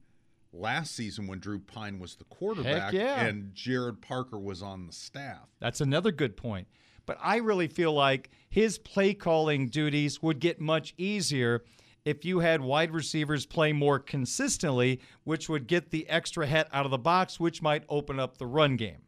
last 0.52 0.96
season 0.96 1.28
when 1.28 1.40
Drew 1.40 1.60
Pyne 1.60 2.00
was 2.00 2.16
the 2.16 2.24
quarterback 2.26 2.94
yeah. 2.94 3.26
and 3.26 3.54
Gerad 3.54 4.02
Parker 4.02 4.40
was 4.40 4.62
on 4.62 4.88
the 4.88 4.94
staff. 4.94 5.50
That's 5.60 5.82
another 5.82 6.12
good 6.12 6.38
point. 6.38 6.68
But 7.06 7.18
I 7.22 7.38
really 7.38 7.68
feel 7.68 7.94
like 7.94 8.30
his 8.50 8.78
play 8.78 9.14
calling 9.14 9.68
duties 9.68 10.24
would 10.24 10.40
get 10.40 10.60
much 10.60 10.94
easier 10.98 11.64
if 12.04 12.24
you 12.24 12.40
had 12.40 12.62
wide 12.62 12.92
receivers 12.92 13.46
play 13.46 13.74
more 13.74 14.00
consistently, 14.00 15.02
which 15.24 15.50
would 15.50 15.68
get 15.68 15.92
the 15.92 16.08
extra 16.08 16.48
head 16.48 16.68
out 16.72 16.86
of 16.86 16.92
the 16.92 16.98
box, 16.98 17.40
which 17.40 17.62
might 17.62 17.84
open 17.90 18.20
up 18.20 18.38
the 18.38 18.46
run 18.46 18.76
game. 18.76 19.02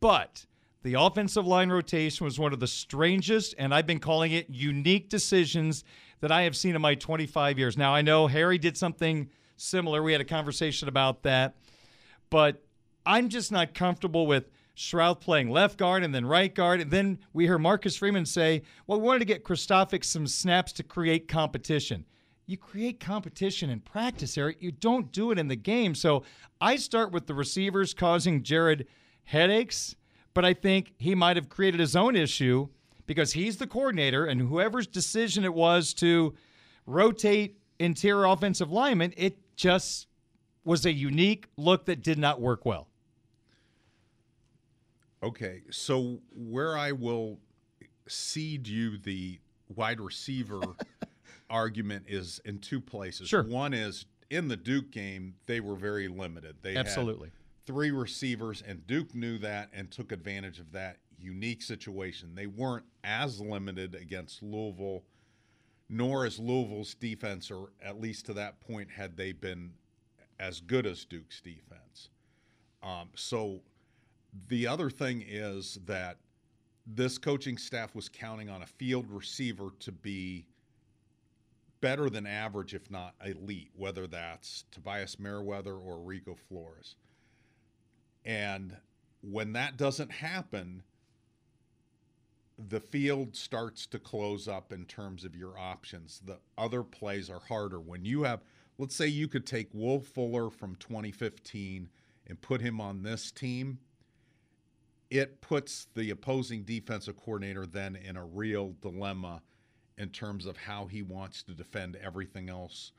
But 0.00 0.46
the 0.82 0.94
offensive 0.94 1.46
line 1.46 1.70
rotation 1.70 2.24
was 2.24 2.38
one 2.38 2.52
of 2.52 2.60
the 2.60 2.66
strangest, 2.66 3.54
and 3.58 3.72
I've 3.74 3.86
been 3.86 4.00
calling 4.00 4.32
it 4.32 4.48
unique 4.50 5.08
decisions 5.08 5.84
that 6.22 6.32
I 6.32 6.42
have 6.42 6.56
seen 6.56 6.74
in 6.74 6.80
my 6.80 6.94
25 6.94 7.58
years. 7.58 7.76
Now, 7.76 7.92
I 7.92 8.00
know 8.00 8.28
Harry 8.28 8.56
did 8.56 8.78
something 8.78 9.28
similar. 9.56 10.02
We 10.02 10.12
had 10.12 10.20
a 10.20 10.24
conversation 10.24 10.88
about 10.88 11.24
that. 11.24 11.56
But 12.30 12.64
I'm 13.04 13.28
just 13.28 13.52
not 13.52 13.74
comfortable 13.74 14.26
with 14.26 14.48
Shroud 14.74 15.20
playing 15.20 15.50
left 15.50 15.76
guard 15.76 16.04
and 16.04 16.14
then 16.14 16.24
right 16.24 16.54
guard. 16.54 16.80
And 16.80 16.90
then 16.92 17.18
we 17.32 17.44
hear 17.44 17.58
Marcus 17.58 17.96
Freeman 17.96 18.24
say, 18.24 18.62
well, 18.86 19.00
we 19.00 19.06
wanted 19.06 19.18
to 19.18 19.24
get 19.24 19.44
Kristofic 19.44 20.04
some 20.04 20.28
snaps 20.28 20.72
to 20.74 20.84
create 20.84 21.26
competition. 21.26 22.06
You 22.46 22.56
create 22.56 23.00
competition 23.00 23.68
in 23.68 23.80
practice, 23.80 24.38
Eric. 24.38 24.58
You 24.60 24.70
don't 24.70 25.10
do 25.10 25.32
it 25.32 25.38
in 25.38 25.48
the 25.48 25.56
game. 25.56 25.94
So 25.94 26.22
I 26.60 26.76
start 26.76 27.10
with 27.10 27.26
the 27.26 27.34
receivers 27.34 27.94
causing 27.94 28.42
Gerad 28.42 28.86
headaches, 29.24 29.96
but 30.34 30.44
I 30.44 30.54
think 30.54 30.94
he 30.98 31.16
might 31.16 31.36
have 31.36 31.48
created 31.48 31.80
his 31.80 31.96
own 31.96 32.14
issue 32.14 32.68
because 33.06 33.32
he's 33.32 33.56
the 33.56 33.66
coordinator, 33.66 34.26
and 34.26 34.40
whoever's 34.40 34.86
decision 34.86 35.44
it 35.44 35.54
was 35.54 35.94
to 35.94 36.34
rotate 36.86 37.58
interior 37.78 38.24
offensive 38.24 38.70
linemen, 38.70 39.12
it 39.16 39.38
just 39.56 40.06
was 40.64 40.86
a 40.86 40.92
unique 40.92 41.48
look 41.56 41.86
that 41.86 42.02
did 42.02 42.18
not 42.18 42.40
work 42.40 42.64
well. 42.64 42.88
Okay, 45.22 45.62
so 45.70 46.18
where 46.34 46.76
I 46.76 46.92
will 46.92 47.38
cede 48.08 48.66
you 48.66 48.98
the 48.98 49.38
wide 49.68 50.00
receiver 50.00 50.60
argument 51.50 52.06
is 52.08 52.40
in 52.44 52.58
two 52.58 52.80
places. 52.80 53.28
Sure. 53.28 53.44
One 53.44 53.72
is 53.72 54.06
in 54.30 54.48
the 54.48 54.56
Duke 54.56 54.90
game, 54.90 55.34
they 55.46 55.60
were 55.60 55.76
very 55.76 56.08
limited. 56.08 56.56
They 56.62 56.72
had 56.72 56.86
Absolutely. 56.86 57.30
three 57.66 57.90
receivers, 57.90 58.62
and 58.66 58.86
Duke 58.86 59.14
knew 59.14 59.38
that 59.38 59.68
and 59.72 59.90
took 59.90 60.10
advantage 60.10 60.58
of 60.58 60.72
that 60.72 60.96
unique 61.22 61.62
situation. 61.62 62.34
They 62.34 62.46
weren't 62.46 62.84
as 63.04 63.40
limited 63.40 63.94
against 63.94 64.42
Louisville, 64.42 65.02
nor 65.88 66.26
as 66.26 66.38
Louisville's 66.38 66.94
defense, 66.94 67.50
or 67.50 67.70
at 67.82 68.00
least 68.00 68.26
to 68.26 68.34
that 68.34 68.60
point, 68.60 68.90
had 68.90 69.16
they 69.16 69.32
been 69.32 69.72
as 70.38 70.60
good 70.60 70.86
as 70.86 71.04
Duke's 71.04 71.40
defense. 71.40 72.10
Um, 72.82 73.08
so 73.14 73.60
the 74.48 74.66
other 74.66 74.90
thing 74.90 75.24
is 75.26 75.78
that 75.86 76.16
this 76.86 77.18
coaching 77.18 77.56
staff 77.56 77.94
was 77.94 78.08
counting 78.08 78.48
on 78.48 78.62
a 78.62 78.66
field 78.66 79.06
receiver 79.08 79.70
to 79.80 79.92
be 79.92 80.46
better 81.80 82.08
than 82.08 82.26
average, 82.26 82.74
if 82.74 82.90
not 82.90 83.14
elite, 83.24 83.70
whether 83.76 84.06
that's 84.06 84.64
Tobias 84.70 85.18
Merriweather 85.18 85.74
or 85.74 85.98
Rico 85.98 86.36
Flores. 86.48 86.96
And 88.24 88.76
when 89.20 89.52
that 89.52 89.76
doesn't 89.76 90.10
happen, 90.10 90.82
the 92.68 92.80
field 92.80 93.36
starts 93.36 93.86
to 93.86 93.98
close 93.98 94.48
up 94.48 94.72
in 94.72 94.84
terms 94.84 95.24
of 95.24 95.34
your 95.34 95.58
options. 95.58 96.20
The 96.24 96.38
other 96.58 96.82
plays 96.82 97.30
are 97.30 97.40
harder. 97.40 97.80
When 97.80 98.04
you 98.04 98.22
have, 98.22 98.42
let's 98.78 98.94
say 98.94 99.06
you 99.06 99.28
could 99.28 99.46
take 99.46 99.68
Will 99.72 100.00
Fuller 100.00 100.50
from 100.50 100.76
2015 100.76 101.88
and 102.26 102.40
put 102.40 102.60
him 102.60 102.80
on 102.80 103.02
this 103.02 103.30
team, 103.30 103.78
it 105.10 105.40
puts 105.40 105.88
the 105.94 106.10
opposing 106.10 106.62
defensive 106.62 107.16
coordinator 107.16 107.66
then 107.66 107.96
in 107.96 108.16
a 108.16 108.24
real 108.24 108.74
dilemma 108.80 109.42
in 109.98 110.08
terms 110.08 110.46
of 110.46 110.56
how 110.56 110.86
he 110.86 111.02
wants 111.02 111.42
to 111.42 111.52
defend 111.52 111.96
everything 111.96 112.48
else 112.48 112.92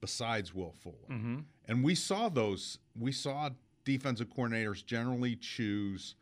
besides 0.00 0.54
Will 0.54 0.72
Fuller. 0.72 0.96
Mm-hmm. 1.10 1.38
And 1.66 1.84
we 1.84 1.94
saw 1.94 2.28
those, 2.28 2.78
we 2.98 3.12
saw 3.12 3.50
defensive 3.84 4.28
coordinators 4.28 4.84
generally 4.84 5.36
choose 5.36 6.14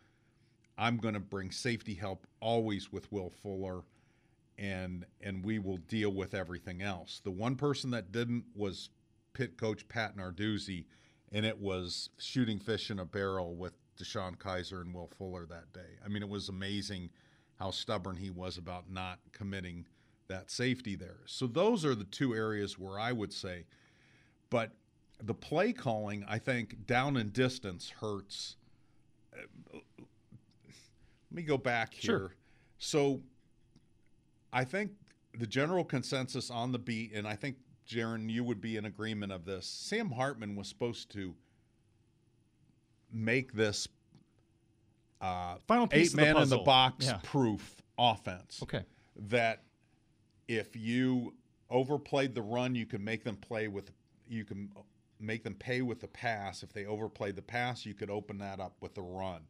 I'm 0.78 0.96
going 0.96 1.14
to 1.14 1.20
bring 1.20 1.50
safety 1.50 1.94
help 1.94 2.26
always 2.40 2.92
with 2.92 3.10
Will 3.10 3.30
Fuller 3.42 3.82
and 4.56 5.04
and 5.20 5.44
we 5.44 5.58
will 5.58 5.76
deal 5.76 6.10
with 6.10 6.34
everything 6.34 6.82
else. 6.82 7.20
The 7.22 7.30
one 7.30 7.56
person 7.56 7.90
that 7.90 8.12
didn't 8.12 8.44
was 8.54 8.90
Pitt 9.32 9.58
coach 9.58 9.86
Pat 9.88 10.16
Narduzzi 10.16 10.84
and 11.32 11.44
it 11.44 11.60
was 11.60 12.10
shooting 12.18 12.58
fish 12.58 12.90
in 12.90 13.00
a 13.00 13.04
barrel 13.04 13.54
with 13.54 13.74
DeShone 13.96 14.36
Kizer 14.36 14.80
and 14.80 14.94
Will 14.94 15.10
Fuller 15.18 15.46
that 15.46 15.72
day. 15.72 15.98
I 16.04 16.08
mean 16.08 16.22
it 16.22 16.28
was 16.28 16.48
amazing 16.48 17.10
how 17.58 17.72
stubborn 17.72 18.16
he 18.16 18.30
was 18.30 18.56
about 18.56 18.90
not 18.90 19.18
committing 19.32 19.84
that 20.28 20.50
safety 20.50 20.94
there. 20.94 21.20
So 21.26 21.46
those 21.46 21.84
are 21.84 21.94
the 21.94 22.04
two 22.04 22.34
areas 22.34 22.78
where 22.78 23.00
I 23.00 23.12
would 23.12 23.32
say 23.32 23.64
but 24.50 24.72
the 25.20 25.34
play 25.34 25.72
calling 25.72 26.24
I 26.28 26.38
think 26.38 26.86
down 26.86 27.16
and 27.16 27.32
distance 27.32 27.90
hurts 28.00 28.56
let 31.30 31.36
me 31.36 31.42
go 31.42 31.56
back 31.58 31.94
here. 31.94 32.02
Sure. 32.02 32.34
So 32.78 33.20
I 34.52 34.64
think 34.64 34.92
the 35.38 35.46
general 35.46 35.84
consensus 35.84 36.50
on 36.50 36.72
the 36.72 36.78
beat, 36.78 37.12
and 37.12 37.26
I 37.26 37.34
think 37.36 37.56
Darin, 37.86 38.28
you 38.28 38.44
would 38.44 38.60
be 38.60 38.76
in 38.76 38.84
agreement 38.86 39.32
of 39.32 39.44
this. 39.44 39.66
Sam 39.66 40.10
Hartman 40.10 40.56
was 40.56 40.68
supposed 40.68 41.10
to 41.12 41.34
make 43.12 43.52
this 43.52 43.88
uh, 45.20 45.56
Final 45.66 45.86
piece 45.86 46.00
eight 46.00 46.06
of 46.12 46.12
the 46.12 46.34
man 46.34 46.42
in 46.42 46.48
the 46.48 46.58
box 46.58 47.06
Yeah. 47.06 47.18
proof 47.22 47.82
offense. 47.98 48.60
Okay. 48.62 48.84
That 49.28 49.64
if 50.46 50.76
you 50.76 51.34
overplayed 51.70 52.34
the 52.34 52.42
run, 52.42 52.74
you 52.74 52.86
can 52.86 53.02
make 53.02 53.24
them 53.24 53.36
play 53.36 53.68
with, 53.68 53.90
you 54.28 54.44
can 54.44 54.70
make 55.18 55.42
them 55.42 55.54
pay 55.54 55.82
with 55.82 56.00
the 56.00 56.06
pass. 56.08 56.62
If 56.62 56.72
they 56.72 56.86
overplayed 56.86 57.36
the 57.36 57.42
pass, 57.42 57.84
you 57.84 57.94
could 57.94 58.10
open 58.10 58.38
that 58.38 58.60
up 58.60 58.76
with 58.80 58.94
the 58.94 59.02
run. 59.02 59.40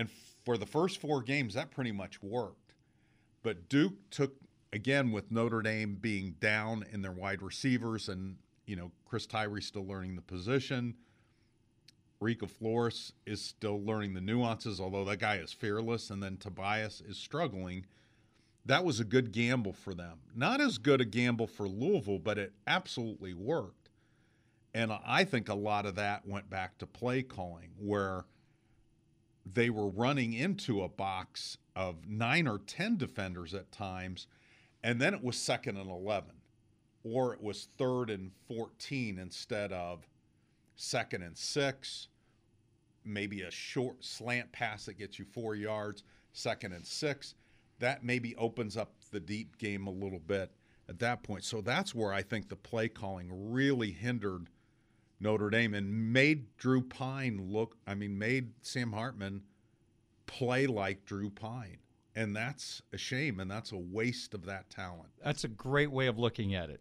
And 0.00 0.08
for 0.46 0.56
the 0.56 0.64
first 0.64 0.98
four 0.98 1.20
games, 1.22 1.52
that 1.52 1.70
pretty 1.70 1.92
much 1.92 2.22
worked. 2.22 2.72
But 3.42 3.68
Duke 3.68 3.92
took 4.10 4.34
again 4.72 5.12
with 5.12 5.30
Notre 5.30 5.60
Dame 5.60 5.96
being 6.00 6.36
down 6.40 6.86
in 6.90 7.02
their 7.02 7.12
wide 7.12 7.42
receivers, 7.42 8.08
and 8.08 8.36
you 8.64 8.76
know 8.76 8.92
Chris 9.04 9.26
Tyree 9.26 9.60
still 9.60 9.86
learning 9.86 10.16
the 10.16 10.22
position. 10.22 10.94
Rico 12.18 12.46
Flores 12.46 13.12
is 13.26 13.44
still 13.44 13.84
learning 13.84 14.14
the 14.14 14.22
nuances, 14.22 14.80
although 14.80 15.04
that 15.04 15.18
guy 15.18 15.36
is 15.36 15.52
fearless, 15.52 16.08
and 16.08 16.22
then 16.22 16.38
Tobias 16.38 17.02
is 17.02 17.18
struggling. 17.18 17.84
That 18.64 18.86
was 18.86 19.00
a 19.00 19.04
good 19.04 19.32
gamble 19.32 19.74
for 19.74 19.92
them. 19.92 20.20
Not 20.34 20.62
as 20.62 20.78
good 20.78 21.02
a 21.02 21.04
gamble 21.04 21.46
for 21.46 21.68
Louisville, 21.68 22.18
but 22.18 22.38
it 22.38 22.54
absolutely 22.66 23.34
worked. 23.34 23.90
And 24.72 24.92
I 25.04 25.24
think 25.24 25.50
a 25.50 25.54
lot 25.54 25.84
of 25.84 25.96
that 25.96 26.26
went 26.26 26.48
back 26.48 26.78
to 26.78 26.86
play 26.86 27.22
calling, 27.22 27.72
where 27.78 28.24
they 29.54 29.70
were 29.70 29.88
running 29.88 30.32
into 30.32 30.82
a 30.82 30.88
box 30.88 31.58
of 31.74 32.08
nine 32.08 32.46
or 32.46 32.58
10 32.58 32.96
defenders 32.96 33.54
at 33.54 33.72
times, 33.72 34.26
and 34.82 35.00
then 35.00 35.14
it 35.14 35.22
was 35.22 35.36
second 35.36 35.76
and 35.76 35.90
11, 35.90 36.30
or 37.04 37.34
it 37.34 37.42
was 37.42 37.68
third 37.78 38.10
and 38.10 38.30
14 38.48 39.18
instead 39.18 39.72
of 39.72 40.06
second 40.76 41.22
and 41.22 41.36
six, 41.36 42.08
maybe 43.04 43.42
a 43.42 43.50
short 43.50 44.04
slant 44.04 44.50
pass 44.52 44.86
that 44.86 44.98
gets 44.98 45.18
you 45.18 45.24
four 45.24 45.54
yards, 45.54 46.02
second 46.32 46.72
and 46.72 46.86
six. 46.86 47.34
That 47.78 48.04
maybe 48.04 48.36
opens 48.36 48.76
up 48.76 48.92
the 49.10 49.20
deep 49.20 49.56
game 49.58 49.86
a 49.86 49.90
little 49.90 50.18
bit 50.18 50.50
at 50.88 50.98
that 50.98 51.22
point. 51.22 51.44
So 51.44 51.60
that's 51.60 51.94
where 51.94 52.12
I 52.12 52.22
think 52.22 52.48
the 52.48 52.56
play 52.56 52.88
calling 52.88 53.52
really 53.52 53.90
hindered 53.90 54.48
Notre 55.20 55.50
Dame 55.50 55.74
and 55.74 56.12
made 56.12 56.56
Drew 56.56 56.80
Pyne 56.80 57.50
look, 57.50 57.76
I 57.86 57.94
mean, 57.94 58.18
made 58.18 58.52
Sam 58.62 58.92
Hartman 58.92 59.42
play 60.26 60.66
like 60.66 61.04
Drew 61.04 61.30
Pyne. 61.30 61.78
And 62.16 62.34
that's 62.34 62.82
a 62.92 62.98
shame, 62.98 63.38
and 63.38 63.50
that's 63.50 63.70
a 63.70 63.76
waste 63.76 64.34
of 64.34 64.46
that 64.46 64.68
talent. 64.70 65.10
That's 65.22 65.44
a 65.44 65.48
great 65.48 65.92
way 65.92 66.06
of 66.06 66.18
looking 66.18 66.54
at 66.54 66.70
it. 66.70 66.80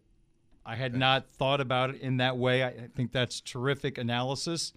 I 0.65 0.75
had 0.75 0.95
not 0.95 1.29
thought 1.29 1.61
about 1.61 1.91
it 1.91 2.01
in 2.01 2.17
that 2.17 2.37
way. 2.37 2.63
I 2.63 2.89
think 2.95 3.11
that's 3.11 3.41
terrific 3.41 3.97
analysis. 3.97 4.73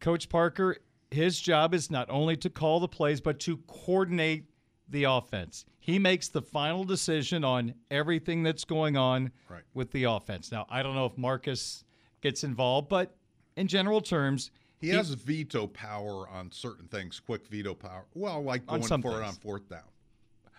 Coach 0.00 0.28
Parker, 0.28 0.78
his 1.10 1.40
job 1.40 1.74
is 1.74 1.90
not 1.90 2.10
only 2.10 2.36
to 2.38 2.50
call 2.50 2.80
the 2.80 2.88
plays, 2.88 3.20
but 3.20 3.40
to 3.40 3.58
coordinate 3.66 4.44
the 4.88 5.04
offense. 5.04 5.64
He 5.80 5.98
makes 5.98 6.28
the 6.28 6.42
final 6.42 6.84
decision 6.84 7.44
on 7.44 7.74
everything 7.90 8.42
that's 8.42 8.64
going 8.64 8.96
on 8.96 9.30
Right. 9.48 9.62
with 9.74 9.90
the 9.92 10.04
offense. 10.04 10.52
Now, 10.52 10.66
I 10.68 10.82
don't 10.82 10.94
know 10.94 11.06
if 11.06 11.16
Marcus 11.16 11.84
gets 12.20 12.44
involved, 12.44 12.88
but 12.88 13.16
in 13.56 13.66
general 13.68 14.00
terms, 14.00 14.50
He 14.80 14.90
has 14.90 15.10
veto 15.14 15.66
power 15.66 16.28
on 16.28 16.50
certain 16.52 16.86
things, 16.88 17.18
quick 17.18 17.46
veto 17.46 17.74
power. 17.74 18.04
Well, 18.14 18.42
like 18.42 18.66
going 18.66 18.82
for 18.82 19.20
it 19.22 19.24
on 19.24 19.32
fourth 19.34 19.68
down. 19.68 19.84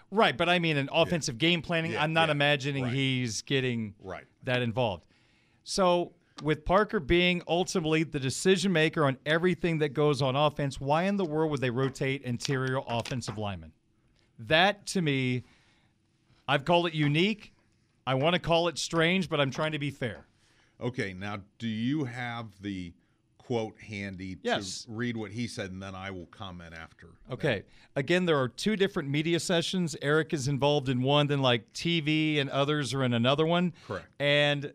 Right, 0.10 0.36
but 0.38 0.50
I 0.50 0.58
mean, 0.60 0.78
in 0.78 0.90
offensive 0.92 1.38
game 1.38 1.62
planning, 1.62 1.92
Yeah, 1.92 2.02
I'm 2.04 2.14
not 2.14 2.30
yeah, 2.30 2.34
imagining 2.34 2.84
right. 2.86 2.94
he's 2.94 3.42
getting 3.44 3.94
Right. 4.00 4.26
that 4.44 4.62
involved. 4.64 5.06
So, 5.64 6.14
with 6.44 6.66
Parker 6.66 7.00
being 7.00 7.42
ultimately 7.48 8.04
the 8.04 8.20
decision 8.20 8.72
maker 8.74 9.06
on 9.06 9.18
everything 9.26 9.78
that 9.80 9.90
goes 9.90 10.22
on 10.22 10.36
offense, 10.36 10.80
why 10.82 11.04
in 11.04 11.16
the 11.18 11.26
world 11.26 11.50
would 11.52 11.62
they 11.62 11.70
rotate 11.70 12.22
interior 12.24 12.82
offensive 12.88 13.38
linemen? 13.38 13.72
That 14.40 14.86
to 14.88 15.02
me, 15.02 15.44
I've 16.48 16.66
called 16.66 16.88
it 16.88 16.94
unique. 16.94 17.54
I 18.08 18.14
want 18.16 18.34
to 18.34 18.40
call 18.40 18.68
it 18.68 18.78
strange, 18.78 19.30
but 19.30 19.40
I'm 19.40 19.52
trying 19.52 19.72
to 19.72 19.80
be 19.80 19.90
fair. 19.92 20.28
Okay, 20.82 21.14
now 21.14 21.40
do 21.58 21.68
you 21.68 22.04
have 22.04 22.48
the 22.62 22.94
quote 23.38 23.80
handy 23.80 24.38
Yes. 24.44 24.84
to 24.86 24.92
read 24.92 25.16
what 25.16 25.32
he 25.32 25.48
said, 25.48 25.72
and 25.72 25.82
then 25.82 25.96
I 25.96 26.12
will 26.12 26.26
comment 26.28 26.74
after? 26.74 27.10
Okay. 27.32 27.64
Again, 27.96 28.26
there 28.26 28.38
are 28.40 28.48
two 28.50 28.76
different 28.76 29.08
media 29.10 29.40
sessions. 29.40 29.96
Eric 30.02 30.34
is 30.34 30.48
involved 30.48 30.90
in 30.90 31.02
one, 31.02 31.28
then 31.28 31.42
like 31.42 31.72
TV 31.74 32.40
and 32.40 32.50
others 32.50 32.94
are 32.94 33.04
in 33.04 33.14
another 33.14 33.46
one. 33.46 33.74
Correct. 33.88 34.08
And 34.20 34.74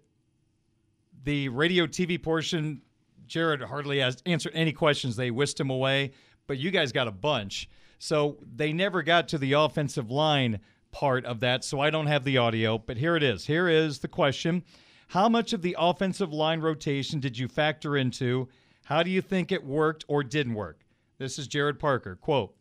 the 1.24 1.48
radio 1.50 1.86
TV 1.86 2.20
portion, 2.20 2.80
Gerad 3.28 3.60
hardly 3.62 3.98
has 3.98 4.22
answered 4.24 4.52
any 4.54 4.72
questions. 4.72 5.16
They 5.16 5.30
whisked 5.30 5.60
him 5.60 5.70
away, 5.70 6.12
but 6.46 6.58
you 6.58 6.70
guys 6.70 6.92
got 6.92 7.06
a 7.08 7.12
bunch. 7.12 7.68
So 8.02 8.38
they 8.56 8.72
never 8.72 9.02
got 9.02 9.28
to 9.28 9.38
the 9.38 9.52
offensive 9.52 10.10
line 10.10 10.60
part 10.90 11.26
of 11.26 11.40
that. 11.40 11.62
So 11.64 11.80
I 11.80 11.90
don't 11.90 12.06
have 12.06 12.24
the 12.24 12.38
audio, 12.38 12.78
but 12.78 12.96
here 12.96 13.14
it 13.14 13.22
is. 13.22 13.44
Here 13.44 13.68
is 13.68 13.98
the 13.98 14.08
question 14.08 14.64
How 15.08 15.28
much 15.28 15.52
of 15.52 15.60
the 15.60 15.76
offensive 15.78 16.32
line 16.32 16.60
rotation 16.60 17.20
did 17.20 17.36
you 17.36 17.46
factor 17.46 17.98
into? 17.98 18.48
How 18.84 19.02
do 19.02 19.10
you 19.10 19.20
think 19.20 19.52
it 19.52 19.64
worked 19.64 20.06
or 20.08 20.24
didn't 20.24 20.54
work? 20.54 20.80
This 21.18 21.38
is 21.38 21.46
Gerad 21.46 21.78
Parker. 21.78 22.16
Quote, 22.16 22.56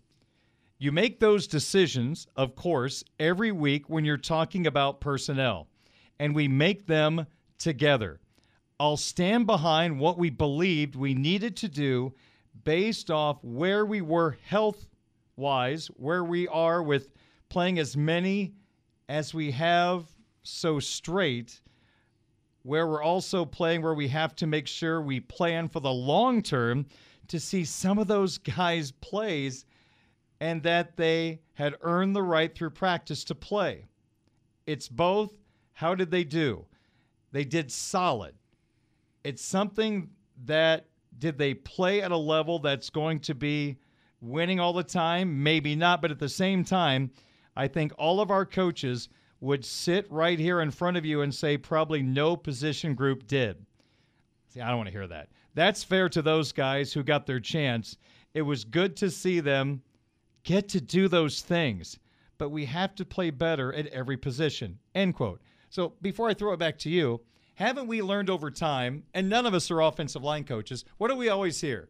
you 0.78 0.92
make 0.92 1.22
those 1.22 1.48
decisions, 1.48 2.28
of 2.36 2.56
course, 2.56 3.06
every 3.18 3.54
week 3.54 3.90
when 3.90 4.04
you're 4.04 4.18
talking 4.18 4.68
about 4.68 5.00
personnel, 5.00 5.68
and 6.20 6.36
we 6.36 6.50
make 6.50 6.86
them 6.86 7.26
together. 7.58 8.20
I'll 8.78 8.98
stand 8.98 9.48
behind 9.48 10.00
what 10.00 10.18
we 10.18 10.30
believed 10.30 10.96
we 10.96 11.14
needed 11.14 11.56
to 11.58 11.70
do 11.70 12.14
based 12.66 13.10
off 13.10 13.42
where 13.42 13.86
we 13.86 14.02
were 14.02 14.38
health 14.46 14.89
wise, 15.40 15.88
where 15.96 16.24
we 16.24 16.48
are 16.50 16.84
with 16.84 17.10
playing 17.50 17.80
as 17.80 17.98
many 17.98 18.54
as 19.08 19.34
we 19.34 19.52
have 19.52 20.06
so 20.44 20.80
straight, 20.80 21.62
where 22.64 22.88
we're 22.88 23.02
also 23.02 23.46
playing 23.46 23.82
where 23.82 23.96
we 23.96 24.08
have 24.10 24.36
to 24.36 24.46
make 24.46 24.68
sure 24.68 25.02
we 25.02 25.20
plan 25.20 25.68
for 25.68 25.80
the 25.80 25.92
long 25.92 26.44
term 26.44 26.86
to 27.28 27.40
see 27.40 27.64
some 27.64 27.98
of 27.98 28.08
those 28.08 28.38
guys' 28.38 28.92
plays 28.92 29.66
and 30.42 30.64
that 30.64 30.96
they 30.98 31.40
had 31.54 31.76
earned 31.82 32.16
the 32.16 32.24
right 32.24 32.54
through 32.54 32.70
practice 32.70 33.24
to 33.26 33.36
play. 33.36 33.86
It's 34.66 34.88
both. 34.88 35.34
How 35.74 35.96
did 35.96 36.12
they 36.12 36.24
do? 36.24 36.66
They 37.32 37.46
did 37.46 37.72
solid. 37.72 38.36
It's 39.24 39.44
something 39.44 40.10
that 40.46 40.88
did 41.18 41.38
they 41.38 41.54
play 41.54 42.02
at 42.02 42.12
a 42.12 42.18
level 42.18 42.60
that's 42.60 42.90
going 42.90 43.20
to 43.22 43.36
be 43.36 43.78
winning 44.22 44.60
all 44.60 44.74
the 44.74 44.84
time? 44.84 45.44
Maybe 45.44 45.76
not, 45.76 46.02
but 46.02 46.12
at 46.12 46.20
the 46.20 46.30
same 46.30 46.64
time, 46.64 47.12
I 47.56 47.68
think 47.68 47.94
all 47.98 48.22
of 48.22 48.32
our 48.32 48.46
coaches 48.46 49.10
would 49.42 49.64
sit 49.64 50.10
right 50.12 50.38
here 50.38 50.62
in 50.62 50.72
front 50.72 50.98
of 50.98 51.06
you 51.06 51.22
and 51.22 51.34
say 51.34 51.58
probably 51.58 52.02
no 52.02 52.36
position 52.36 52.94
group 52.94 53.28
did. 53.28 53.66
See, 54.50 54.62
I 54.62 54.68
don't 54.68 54.78
want 54.78 54.88
to 54.88 54.94
hear 54.94 55.08
that. 55.08 55.30
That's 55.54 55.84
fair 55.84 56.10
to 56.10 56.22
those 56.22 56.52
guys 56.52 56.92
who 56.92 57.04
got 57.04 57.26
their 57.26 57.40
chance. 57.40 57.98
It 58.34 58.42
was 58.42 58.64
good 58.64 58.96
to 58.98 59.10
see 59.10 59.40
them 59.40 59.82
get 60.44 60.70
to 60.70 60.82
do 60.82 61.08
those 61.08 61.42
things, 61.42 62.00
but 62.38 62.50
we 62.50 62.66
have 62.66 62.96
to 62.96 63.06
play 63.06 63.30
better 63.30 63.74
at 63.74 63.88
every 63.88 64.18
position. 64.18 64.80
End 64.96 65.16
quote. 65.16 65.42
So 65.70 65.94
before 66.02 66.30
I 66.30 66.34
throw 66.34 66.54
it 66.54 66.60
back 66.60 66.78
to 66.80 66.90
you, 66.90 67.22
haven't 67.56 67.88
we 67.88 68.02
learned 68.02 68.30
over 68.30 68.50
time, 68.50 69.04
and 69.14 69.30
none 69.30 69.46
of 69.46 69.54
us 69.54 69.70
are 69.70 69.82
offensive 69.82 70.24
line 70.24 70.46
coaches, 70.46 70.86
what 70.98 71.10
do 71.10 71.16
we 71.16 71.30
always 71.30 71.60
hear? 71.60 71.90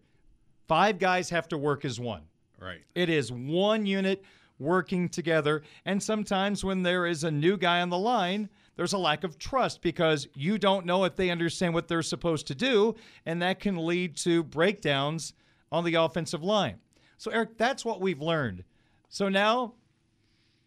Five 0.69 0.99
guys 0.99 1.31
have 1.31 1.47
to 1.47 1.57
work 1.57 1.83
as 1.83 1.99
one. 1.99 2.21
Right. 2.61 2.81
It 2.93 3.09
is 3.09 3.31
one 3.31 3.87
unit 3.87 4.23
working 4.59 5.09
together. 5.09 5.63
And 5.85 6.01
sometimes 6.01 6.63
when 6.63 6.83
there 6.83 7.07
is 7.07 7.23
a 7.23 7.31
new 7.31 7.57
guy 7.57 7.81
on 7.81 7.89
the 7.89 7.97
line, 7.97 8.49
there's 8.75 8.93
a 8.93 8.97
lack 8.99 9.23
of 9.23 9.39
trust 9.39 9.81
because 9.81 10.27
you 10.35 10.59
don't 10.59 10.85
know 10.85 11.05
if 11.05 11.15
they 11.15 11.31
understand 11.31 11.73
what 11.73 11.87
they're 11.87 12.03
supposed 12.03 12.45
to 12.47 12.55
do. 12.55 12.93
And 13.25 13.41
that 13.41 13.59
can 13.59 13.83
lead 13.83 14.15
to 14.17 14.43
breakdowns 14.43 15.33
on 15.71 15.85
the 15.85 15.95
offensive 15.95 16.43
line. 16.43 16.75
So, 17.17 17.31
Eric, 17.31 17.57
that's 17.57 17.83
what 17.83 17.99
we've 17.99 18.21
learned. 18.21 18.63
So 19.09 19.27
now 19.27 19.73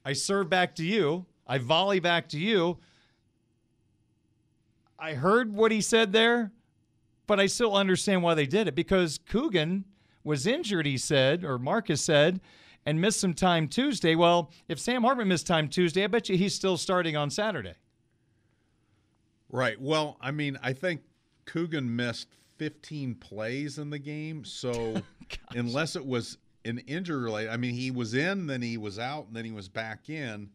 I 0.04 0.14
serve 0.14 0.50
back 0.50 0.74
to 0.76 0.84
you, 0.84 1.26
I 1.46 1.58
volley 1.58 2.00
back 2.00 2.28
to 2.30 2.40
you. 2.40 2.78
I 4.98 5.14
heard 5.14 5.54
what 5.54 5.70
he 5.70 5.80
said 5.80 6.12
there, 6.12 6.50
but 7.28 7.38
I 7.38 7.46
still 7.46 7.76
understand 7.76 8.24
why 8.24 8.34
they 8.34 8.46
did 8.46 8.66
it 8.66 8.74
because 8.74 9.20
Coogan 9.28 9.84
was 10.24 10.46
injured, 10.46 10.86
he 10.86 10.98
said, 10.98 11.44
or 11.44 11.58
Marcus 11.58 12.04
said, 12.04 12.40
and 12.84 13.00
missed 13.00 13.20
some 13.20 13.34
time 13.34 13.68
Tuesday. 13.68 14.14
Well, 14.14 14.50
if 14.68 14.78
Sam 14.78 15.02
Hartman 15.02 15.28
missed 15.28 15.46
time 15.46 15.68
Tuesday, 15.68 16.04
I 16.04 16.06
bet 16.06 16.28
you 16.28 16.36
he's 16.36 16.54
still 16.54 16.76
starting 16.76 17.16
on 17.16 17.30
Saturday. 17.30 17.74
Right. 19.50 19.80
Well, 19.80 20.16
I 20.20 20.30
mean, 20.30 20.58
I 20.62 20.72
think 20.72 21.02
Coogan 21.44 21.94
missed 21.94 22.28
15 22.58 23.16
plays 23.16 23.78
in 23.78 23.90
the 23.90 23.98
game, 23.98 24.44
so 24.44 24.94
unless 25.50 25.96
it 25.96 26.04
was 26.04 26.38
an 26.64 26.78
injury 26.86 27.22
related. 27.22 27.50
I 27.50 27.56
mean, 27.56 27.74
he 27.74 27.90
was 27.90 28.14
in, 28.14 28.46
then 28.46 28.62
he 28.62 28.78
was 28.78 28.98
out, 28.98 29.26
and 29.26 29.36
then 29.36 29.44
he 29.44 29.52
was 29.52 29.68
back 29.68 30.08
in. 30.08 30.48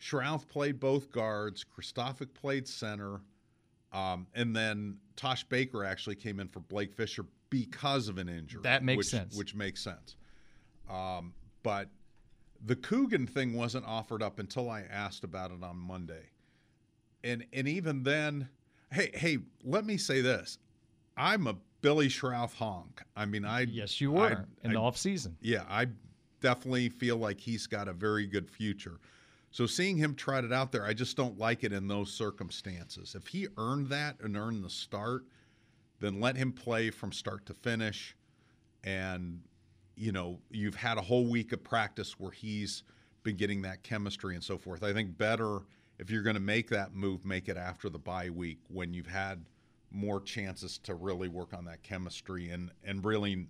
Shrouth 0.00 0.48
played 0.48 0.80
both 0.80 1.10
guards. 1.12 1.64
Kristofic 1.64 2.34
played 2.34 2.66
center. 2.66 3.20
Um, 3.92 4.26
and 4.34 4.54
then 4.56 4.96
Tosh 5.16 5.44
Baker 5.44 5.84
actually 5.84 6.16
came 6.16 6.40
in 6.40 6.48
for 6.48 6.60
Blake 6.60 6.92
Fisher 6.92 7.24
because 7.52 8.08
of 8.08 8.16
an 8.16 8.30
injury. 8.30 8.62
That 8.62 8.82
makes 8.82 8.96
which, 8.96 9.06
sense. 9.08 9.36
Which 9.36 9.54
makes 9.54 9.84
sense. 9.84 10.16
Um, 10.90 11.34
but 11.62 11.88
the 12.64 12.74
Coogan 12.76 13.26
thing 13.26 13.52
wasn't 13.52 13.84
offered 13.86 14.22
up 14.22 14.38
until 14.38 14.70
I 14.70 14.84
asked 14.90 15.22
about 15.22 15.50
it 15.50 15.62
on 15.62 15.76
Monday. 15.76 16.30
And 17.22 17.44
and 17.52 17.68
even 17.68 18.04
then, 18.04 18.48
hey, 18.90 19.10
hey, 19.12 19.38
let 19.64 19.84
me 19.84 19.98
say 19.98 20.22
this. 20.22 20.58
I'm 21.14 21.46
a 21.46 21.56
Billy 21.82 22.08
Shrouth 22.08 22.54
honk. 22.54 23.02
I 23.14 23.26
mean, 23.26 23.44
I 23.44 23.60
yes, 23.62 24.00
you 24.00 24.12
were 24.12 24.22
I, 24.22 24.64
in 24.64 24.70
I, 24.70 24.72
the 24.72 24.80
off 24.80 24.96
season. 24.96 25.36
Yeah, 25.42 25.64
I 25.68 25.88
definitely 26.40 26.88
feel 26.88 27.18
like 27.18 27.38
he's 27.38 27.66
got 27.66 27.86
a 27.86 27.92
very 27.92 28.26
good 28.26 28.48
future. 28.48 28.98
So 29.50 29.66
seeing 29.66 29.98
him 29.98 30.14
trot 30.14 30.44
it 30.44 30.54
out 30.54 30.72
there, 30.72 30.86
I 30.86 30.94
just 30.94 31.18
don't 31.18 31.38
like 31.38 31.64
it 31.64 31.74
in 31.74 31.86
those 31.86 32.10
circumstances. 32.10 33.14
If 33.14 33.26
he 33.26 33.48
earned 33.58 33.88
that 33.88 34.16
and 34.20 34.38
earned 34.38 34.64
the 34.64 34.70
start, 34.70 35.26
then 36.02 36.20
let 36.20 36.36
him 36.36 36.52
play 36.52 36.90
from 36.90 37.12
start 37.12 37.46
to 37.46 37.54
finish. 37.54 38.14
And, 38.84 39.40
you 39.96 40.12
know, 40.12 40.40
you've 40.50 40.74
had 40.74 40.98
a 40.98 41.00
whole 41.00 41.26
week 41.26 41.52
of 41.52 41.62
practice 41.64 42.18
where 42.18 42.32
he's 42.32 42.82
been 43.22 43.36
getting 43.36 43.62
that 43.62 43.82
chemistry 43.82 44.34
and 44.34 44.42
so 44.42 44.58
forth. 44.58 44.82
I 44.82 44.92
think 44.92 45.16
better 45.16 45.60
if 45.98 46.10
you're 46.10 46.22
going 46.22 46.34
to 46.34 46.40
make 46.40 46.68
that 46.70 46.94
move, 46.94 47.24
make 47.24 47.48
it 47.48 47.56
after 47.56 47.88
the 47.88 47.98
bye 47.98 48.28
week 48.28 48.58
when 48.68 48.92
you've 48.92 49.06
had 49.06 49.44
more 49.92 50.20
chances 50.20 50.78
to 50.78 50.94
really 50.94 51.28
work 51.28 51.54
on 51.54 51.64
that 51.66 51.82
chemistry 51.84 52.50
and, 52.50 52.72
and 52.82 53.04
really 53.04 53.46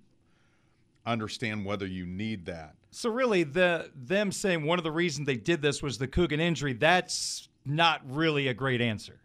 understand 1.06 1.64
whether 1.64 1.86
you 1.86 2.04
need 2.04 2.44
that. 2.44 2.74
So 2.90 3.08
really, 3.08 3.44
the 3.44 3.90
them 3.94 4.30
saying 4.32 4.64
one 4.64 4.78
of 4.78 4.84
the 4.84 4.92
reasons 4.92 5.26
they 5.26 5.36
did 5.36 5.62
this 5.62 5.82
was 5.82 5.96
the 5.96 6.06
Coogan 6.06 6.40
injury. 6.40 6.74
That's 6.74 7.48
not 7.64 8.02
really 8.04 8.48
a 8.48 8.54
great 8.54 8.82
answer 8.82 9.18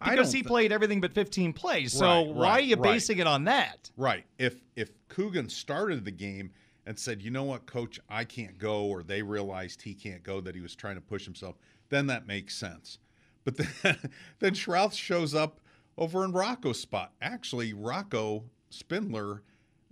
I 0.00 0.10
because 0.10 0.32
he 0.32 0.40
th- 0.40 0.46
played 0.46 0.72
everything 0.72 1.00
but 1.00 1.12
15 1.12 1.52
plays. 1.52 1.92
So 1.92 2.06
Right, 2.06 2.26
why 2.26 2.42
right, 2.48 2.50
are 2.52 2.60
you 2.66 2.76
right. 2.76 2.92
basing 2.94 3.18
it 3.18 3.26
on 3.26 3.44
that? 3.44 3.90
Right. 3.96 4.24
If 4.38 4.62
if 4.76 4.90
Coogan 5.08 5.48
started 5.48 6.04
the 6.04 6.10
game 6.10 6.50
and 6.86 6.98
said, 6.98 7.20
"You 7.22 7.30
know 7.30 7.44
what, 7.44 7.66
coach, 7.66 7.98
I 8.08 8.24
can't 8.24 8.58
go," 8.58 8.84
or 8.84 9.02
they 9.02 9.22
realized 9.22 9.82
he 9.82 9.94
can't 9.94 10.22
go, 10.22 10.40
that 10.40 10.54
he 10.54 10.60
was 10.60 10.74
trying 10.76 10.94
to 10.94 11.00
push 11.00 11.24
himself, 11.24 11.56
then 11.88 12.06
that 12.06 12.26
makes 12.26 12.56
sense. 12.56 12.98
But 13.44 13.56
then 13.56 13.96
then 14.38 14.54
Shrouth 14.54 14.94
shows 14.94 15.34
up 15.34 15.60
over 15.98 16.24
in 16.24 16.32
Rocco's 16.32 16.80
spot. 16.80 17.12
Actually, 17.20 17.72
Rocco 17.72 18.44
Spindler 18.70 19.42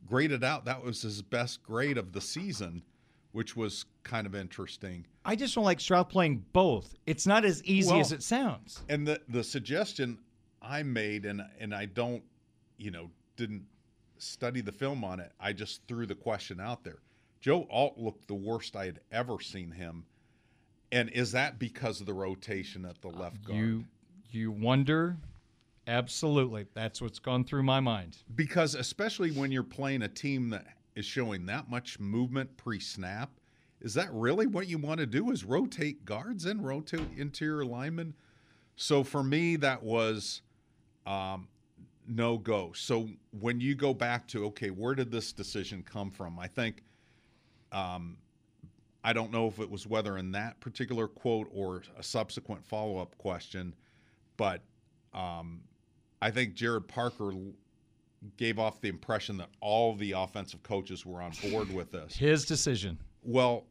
graded 0.07 0.45
out 0.45 0.65
that 0.67 0.83
was 0.85 1.03
his 1.03 1.23
best 1.23 1.63
grade 1.63 1.97
of 1.99 2.13
the 2.13 2.21
season, 2.21 2.83
which 3.35 3.57
was 3.57 3.85
kind 4.05 4.29
of 4.29 4.35
interesting. 4.37 5.05
I 5.25 5.35
just 5.35 5.57
don't 5.57 5.65
like 5.65 5.81
Stroud 5.81 6.09
playing 6.09 6.45
both. 6.53 6.95
It's 7.05 7.27
not 7.27 7.45
as 7.45 7.65
easy 7.65 7.91
Well, 7.91 8.01
as 8.01 8.13
it 8.13 8.23
sounds. 8.23 8.81
And 8.89 9.07
the 9.09 9.21
the 9.29 9.43
suggestion 9.43 10.19
I 10.63 10.85
made, 10.85 11.27
and 11.27 11.43
and 11.59 11.75
I 11.75 11.87
don't, 11.87 12.23
you 12.79 12.93
know, 12.93 13.11
didn't 13.37 13.65
study 14.19 14.61
the 14.61 14.71
film 14.71 15.03
on 15.03 15.19
it. 15.19 15.33
I 15.41 15.53
just 15.53 15.83
threw 15.89 16.07
the 16.07 16.15
question 16.15 16.61
out 16.61 16.85
there. 16.85 16.99
Joe 17.41 17.67
Alt 17.71 17.99
looked 17.99 18.29
the 18.29 18.35
worst 18.35 18.77
I 18.77 18.87
had 18.87 19.01
ever 19.11 19.41
seen 19.41 19.73
him, 19.73 20.05
and 20.93 21.11
is 21.11 21.33
that 21.33 21.59
because 21.59 22.01
of 22.01 22.07
the 22.07 22.15
rotation 22.15 22.85
at 22.85 23.03
the 23.03 23.09
uh, 23.09 23.19
left 23.19 23.43
guard? 23.45 23.59
You 23.59 23.85
you 24.31 24.53
wonder. 24.53 25.17
Absolutely, 25.89 26.67
that's 26.73 27.03
what's 27.03 27.19
gone 27.19 27.45
through 27.45 27.65
my 27.65 27.81
mind. 27.81 28.17
because 28.37 28.75
especially 28.77 29.33
when 29.33 29.51
you're 29.51 29.63
playing 29.63 30.03
a 30.03 30.09
team 30.09 30.51
that 30.51 30.67
is 30.95 31.05
showing 31.05 31.47
that 31.47 31.69
much 31.69 31.99
movement 31.99 32.57
pre-snap, 32.57 33.31
is 33.81 33.95
that 33.95 34.13
really 34.13 34.47
what 34.47 34.67
you 34.67 34.79
want 34.79 35.01
to 35.01 35.07
do? 35.07 35.31
Is 35.31 35.45
rotate 35.45 36.05
guards 36.05 36.47
and 36.47 36.65
rotate 36.65 37.09
interior 37.17 37.65
linemen? 37.65 38.15
So 38.77 39.05
for 39.05 39.23
me, 39.23 39.57
that 39.57 39.83
was 39.83 40.43
um, 41.07 41.49
no 42.09 42.39
go. 42.39 42.73
So 42.75 43.09
when 43.39 43.61
you 43.61 43.75
go 43.75 43.93
back 43.93 44.27
to 44.29 44.47
okay, 44.47 44.71
where 44.71 44.95
did 44.95 45.11
this 45.11 45.33
decision 45.33 45.83
come 45.83 46.11
from? 46.11 46.39
I 46.39 46.47
think 46.47 46.83
um, 47.73 48.17
I 49.03 49.13
don't 49.13 49.31
know 49.31 49.47
if 49.49 49.59
it 49.59 49.71
was 49.71 49.87
whether 49.87 50.17
in 50.17 50.33
that 50.33 50.61
particular 50.61 51.07
quote 51.07 51.49
or 51.53 51.83
a 51.99 52.03
subsequent 52.03 52.65
follow-up 52.65 53.19
question, 53.19 53.75
but 54.37 54.63
um, 55.13 55.61
I 56.23 56.31
think 56.31 56.55
Gerad 56.55 56.89
Parker 56.89 57.35
gave 58.37 58.59
off 58.59 58.81
the 58.81 58.89
impression 58.89 59.37
that 59.39 59.49
all 59.61 59.95
the 59.95 60.13
offensive 60.13 60.63
coaches 60.63 61.05
were 61.05 61.21
on 61.21 61.33
board 61.51 61.73
with 61.73 61.93
this. 61.93 62.17
His 62.19 62.45
decision. 62.45 62.99
Well, 63.23 63.65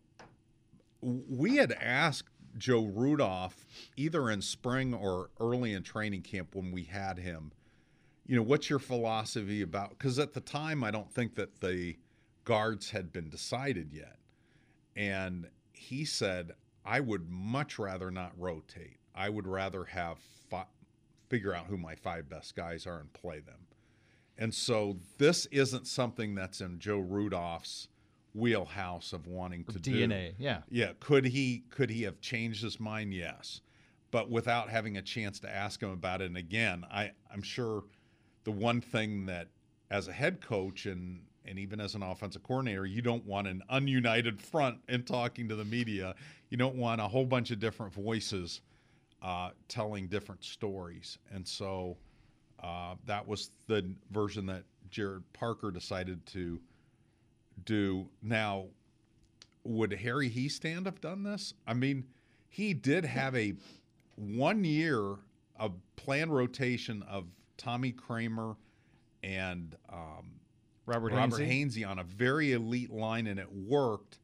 we 1.02 1.58
had 1.58 1.72
asked 1.74 2.30
Joe 2.58 2.86
Rudolph 2.86 3.66
either 3.98 4.30
in 4.30 4.42
spring 4.42 4.94
or 4.94 5.30
early 5.40 5.74
in 5.74 5.84
training 5.84 6.22
camp 6.22 6.56
when 6.56 6.72
we 6.72 6.84
had 6.84 7.18
him, 7.18 7.52
you 8.26 8.36
know, 8.36 8.44
what's 8.44 8.70
your 8.70 8.80
philosophy 8.80 9.62
about? 9.62 9.90
Because 9.90 10.20
at 10.20 10.34
the 10.34 10.42
time, 10.42 10.84
I 10.84 10.92
don't 10.92 11.12
think 11.12 11.36
that 11.36 11.60
the 11.60 11.98
guards 12.46 12.92
had 12.92 13.12
been 13.12 13.30
decided 13.30 13.92
yet. 13.92 14.18
And 14.96 15.48
he 15.74 16.06
said, 16.06 16.52
I 16.86 17.00
would 17.00 17.30
much 17.30 17.80
rather 17.80 18.12
not 18.12 18.32
rotate. 18.38 18.98
I 19.16 19.30
would 19.30 19.48
rather 19.48 19.86
have 19.86 20.20
fi- 20.50 20.68
figure 21.30 21.54
out 21.54 21.68
who 21.68 21.78
my 21.78 21.96
five 21.96 22.30
best 22.30 22.56
guys 22.56 22.86
are 22.86 23.00
and 23.00 23.12
play 23.14 23.40
them. 23.40 23.68
And 24.38 24.54
so 24.54 24.98
this 25.18 25.46
isn't 25.48 25.88
something 25.88 26.36
that's 26.36 26.62
in 26.62 26.80
Joe 26.80 27.00
Rudolph's 27.00 27.88
wheelhouse 28.34 29.14
of 29.14 29.28
wanting 29.28 29.64
to 29.66 29.80
do. 29.80 30.08
DNA, 30.08 30.34
yeah. 30.40 30.62
Yeah. 30.70 30.94
Could 31.00 31.26
he 31.26 31.64
could 31.70 31.90
he 31.90 32.04
have 32.04 32.20
changed 32.20 32.64
his 32.64 32.80
mind? 32.80 33.14
Yes. 33.14 33.62
But 34.12 34.30
without 34.30 34.70
having 34.70 34.98
a 34.98 35.02
chance 35.02 35.40
to 35.42 35.50
ask 35.50 35.82
him 35.82 35.92
about 35.92 36.22
it. 36.22 36.26
And 36.26 36.38
again, 36.38 36.86
I, 36.92 37.12
I'm 37.32 37.42
sure 37.42 37.84
the 38.44 38.52
one 38.52 38.82
thing 38.82 39.26
that 39.28 39.48
as 39.90 40.08
a 40.08 40.14
head 40.14 40.42
coach 40.42 40.86
and 40.86 41.22
and 41.46 41.60
even 41.60 41.80
as 41.82 41.94
an 41.94 42.04
offensive 42.04 42.42
coordinator, 42.44 42.86
you 42.86 43.02
don't 43.02 43.26
want 43.26 43.48
an 43.48 43.62
ununited 43.72 44.42
front 44.42 44.78
in 44.88 45.04
talking 45.04 45.50
to 45.50 45.56
the 45.56 45.66
media. 45.66 46.16
You 46.50 46.58
don't 46.58 46.76
want 46.76 47.02
a 47.02 47.08
whole 47.08 47.26
bunch 47.26 47.52
of 47.52 47.60
different 47.60 47.94
voices 47.94 48.62
uh, 49.22 49.50
telling 49.68 50.08
different 50.08 50.44
stories. 50.44 51.18
And 51.32 51.46
so 51.46 51.98
uh, 52.64 52.96
that 53.06 53.28
was 53.28 53.52
the 53.68 53.94
version 54.12 54.46
that 54.48 54.64
Gerad 54.90 55.24
Parker 55.34 55.72
decided 55.72 56.26
to 56.28 56.60
do. 57.66 58.08
Now, 58.22 58.66
would 59.64 59.94
Harry 59.94 60.30
Hiestand 60.30 60.86
have 60.86 61.02
done 61.02 61.24
this? 61.24 61.54
I 61.68 61.74
mean, 61.74 62.06
he 62.50 62.74
did 62.74 63.06
have 63.06 63.36
a 63.36 63.54
one 64.16 64.64
year 64.64 65.16
of 65.60 65.74
planned 65.96 66.34
rotation 66.34 67.04
of 67.04 67.26
Tommy 67.58 67.92
Kraemer 67.92 68.56
and 69.24 69.76
um, 69.92 70.32
Robert 70.86 71.14
Robert 71.14 71.40
Hainsey? 71.40 71.84
Hainsey 71.84 71.90
on 71.90 72.00
a 72.00 72.04
very 72.04 72.54
elite 72.54 72.92
line, 72.92 73.28
and 73.28 73.40
it 73.40 73.52
worked. 73.52 74.20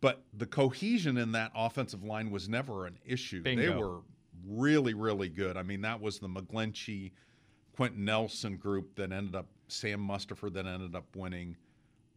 But 0.00 0.22
the 0.36 0.46
cohesion 0.46 1.16
in 1.16 1.32
that 1.32 1.50
offensive 1.54 2.04
line 2.04 2.30
was 2.30 2.48
never 2.48 2.86
an 2.86 2.98
issue. 3.06 3.42
They 3.42 3.70
were 3.70 4.00
really, 4.46 4.92
really 4.92 5.30
good. 5.30 5.56
I 5.56 5.62
mean, 5.62 5.80
that 5.82 6.00
was 6.00 6.18
the 6.18 6.28
McGlinchey, 6.28 7.12
Quenton 7.76 8.04
Nelson 8.04 8.56
group 8.56 8.94
that 8.96 9.12
ended 9.12 9.34
up 9.34 9.46
Sam 9.68 10.00
Mustipher 10.06 10.52
that 10.52 10.66
ended 10.66 10.94
up 10.94 11.04
winning 11.16 11.56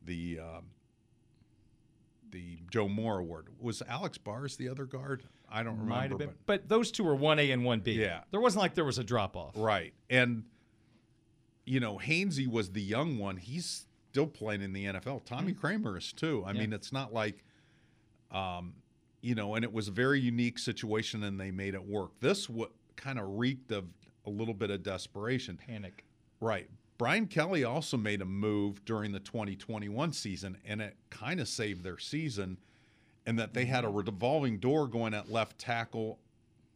the 0.05 0.39
uh, 0.41 0.61
the 2.31 2.59
Joe 2.69 2.87
Moore 2.87 3.19
Award. 3.19 3.47
Was 3.59 3.81
Alex 3.87 4.17
Bars 4.17 4.57
the 4.57 4.69
other 4.69 4.85
guard? 4.85 5.23
I 5.49 5.63
don't 5.63 5.73
remember. 5.79 5.93
Might 5.93 6.09
have 6.09 6.19
been. 6.19 6.27
but- 6.45 6.45
But 6.45 6.69
those 6.69 6.91
two 6.91 7.03
were 7.03 7.15
1A 7.15 7.53
and 7.53 7.63
1B. 7.63 7.95
Yeah. 7.95 8.21
There 8.31 8.41
wasn't 8.41 8.61
like 8.63 8.73
there 8.75 8.83
was 8.85 8.97
a 8.97 9.03
drop 9.03 9.37
off. 9.37 9.53
Right. 9.55 9.93
And, 10.09 10.43
you 11.65 11.79
know, 11.79 11.97
Hainsey 11.97 12.47
was 12.47 12.71
the 12.71 12.81
young 12.81 13.17
one. 13.17 13.37
He's 13.37 13.85
still 14.11 14.27
playing 14.27 14.61
in 14.61 14.73
the 14.73 14.85
NFL. 14.87 15.23
Tommy 15.23 15.53
Kraemer 15.53 15.97
is 15.97 16.11
too. 16.11 16.43
I. 16.45 16.51
Yeah. 16.51 16.61
mean, 16.61 16.73
it's 16.73 16.91
not 16.91 17.13
like, 17.13 17.45
um, 18.31 18.73
you 19.21 19.35
know, 19.35 19.55
and 19.55 19.63
it 19.63 19.71
was 19.71 19.87
a 19.87 19.91
very 19.91 20.19
unique 20.19 20.59
situation 20.59 21.23
and 21.23 21.39
they 21.39 21.51
made 21.51 21.75
it 21.75 21.83
work. 21.85 22.11
This 22.19 22.49
what 22.49 22.71
kind 22.97 23.19
of 23.19 23.37
reeked 23.37 23.71
of 23.71 23.85
a 24.27 24.29
little 24.29 24.53
bit 24.53 24.69
of 24.69 24.83
desperation. 24.83 25.57
Panic. 25.57 26.05
Right. 26.39 26.69
Brian 26.97 27.27
Kelly 27.27 27.63
also 27.63 27.95
made 27.95 28.21
a 28.21 28.25
move 28.25 28.83
during 28.85 29.11
the 29.11 29.19
2021 29.19 30.11
season, 30.13 30.57
and 30.65 30.81
it 30.81 30.95
kind 31.09 31.39
of 31.39 31.47
saved 31.47 31.83
their 31.83 31.97
season. 31.97 32.57
And 33.25 33.37
that 33.39 33.53
they 33.53 33.65
had 33.65 33.83
a 33.83 33.87
mm-hmm. 33.87 33.97
revolving 33.97 34.57
door 34.59 34.87
going 34.87 35.13
at 35.13 35.31
left 35.31 35.57
tackle, 35.57 36.19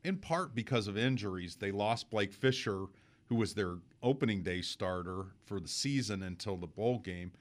in 0.03 0.17
part 0.17 0.53
because 0.53 0.87
of 0.87 0.97
injuries. 0.97 1.55
They 1.55 1.71
lost 1.71 2.09
Blake 2.09 2.33
Fisher, 2.33 2.85
who 3.27 3.35
was 3.35 3.53
their 3.53 3.75
opening 4.03 4.43
day 4.43 4.61
starter 4.61 5.27
for 5.45 5.59
the 5.59 5.67
season 5.67 6.23
until 6.23 6.57
the 6.57 6.67
bowl 6.67 6.99
game. 6.99 7.31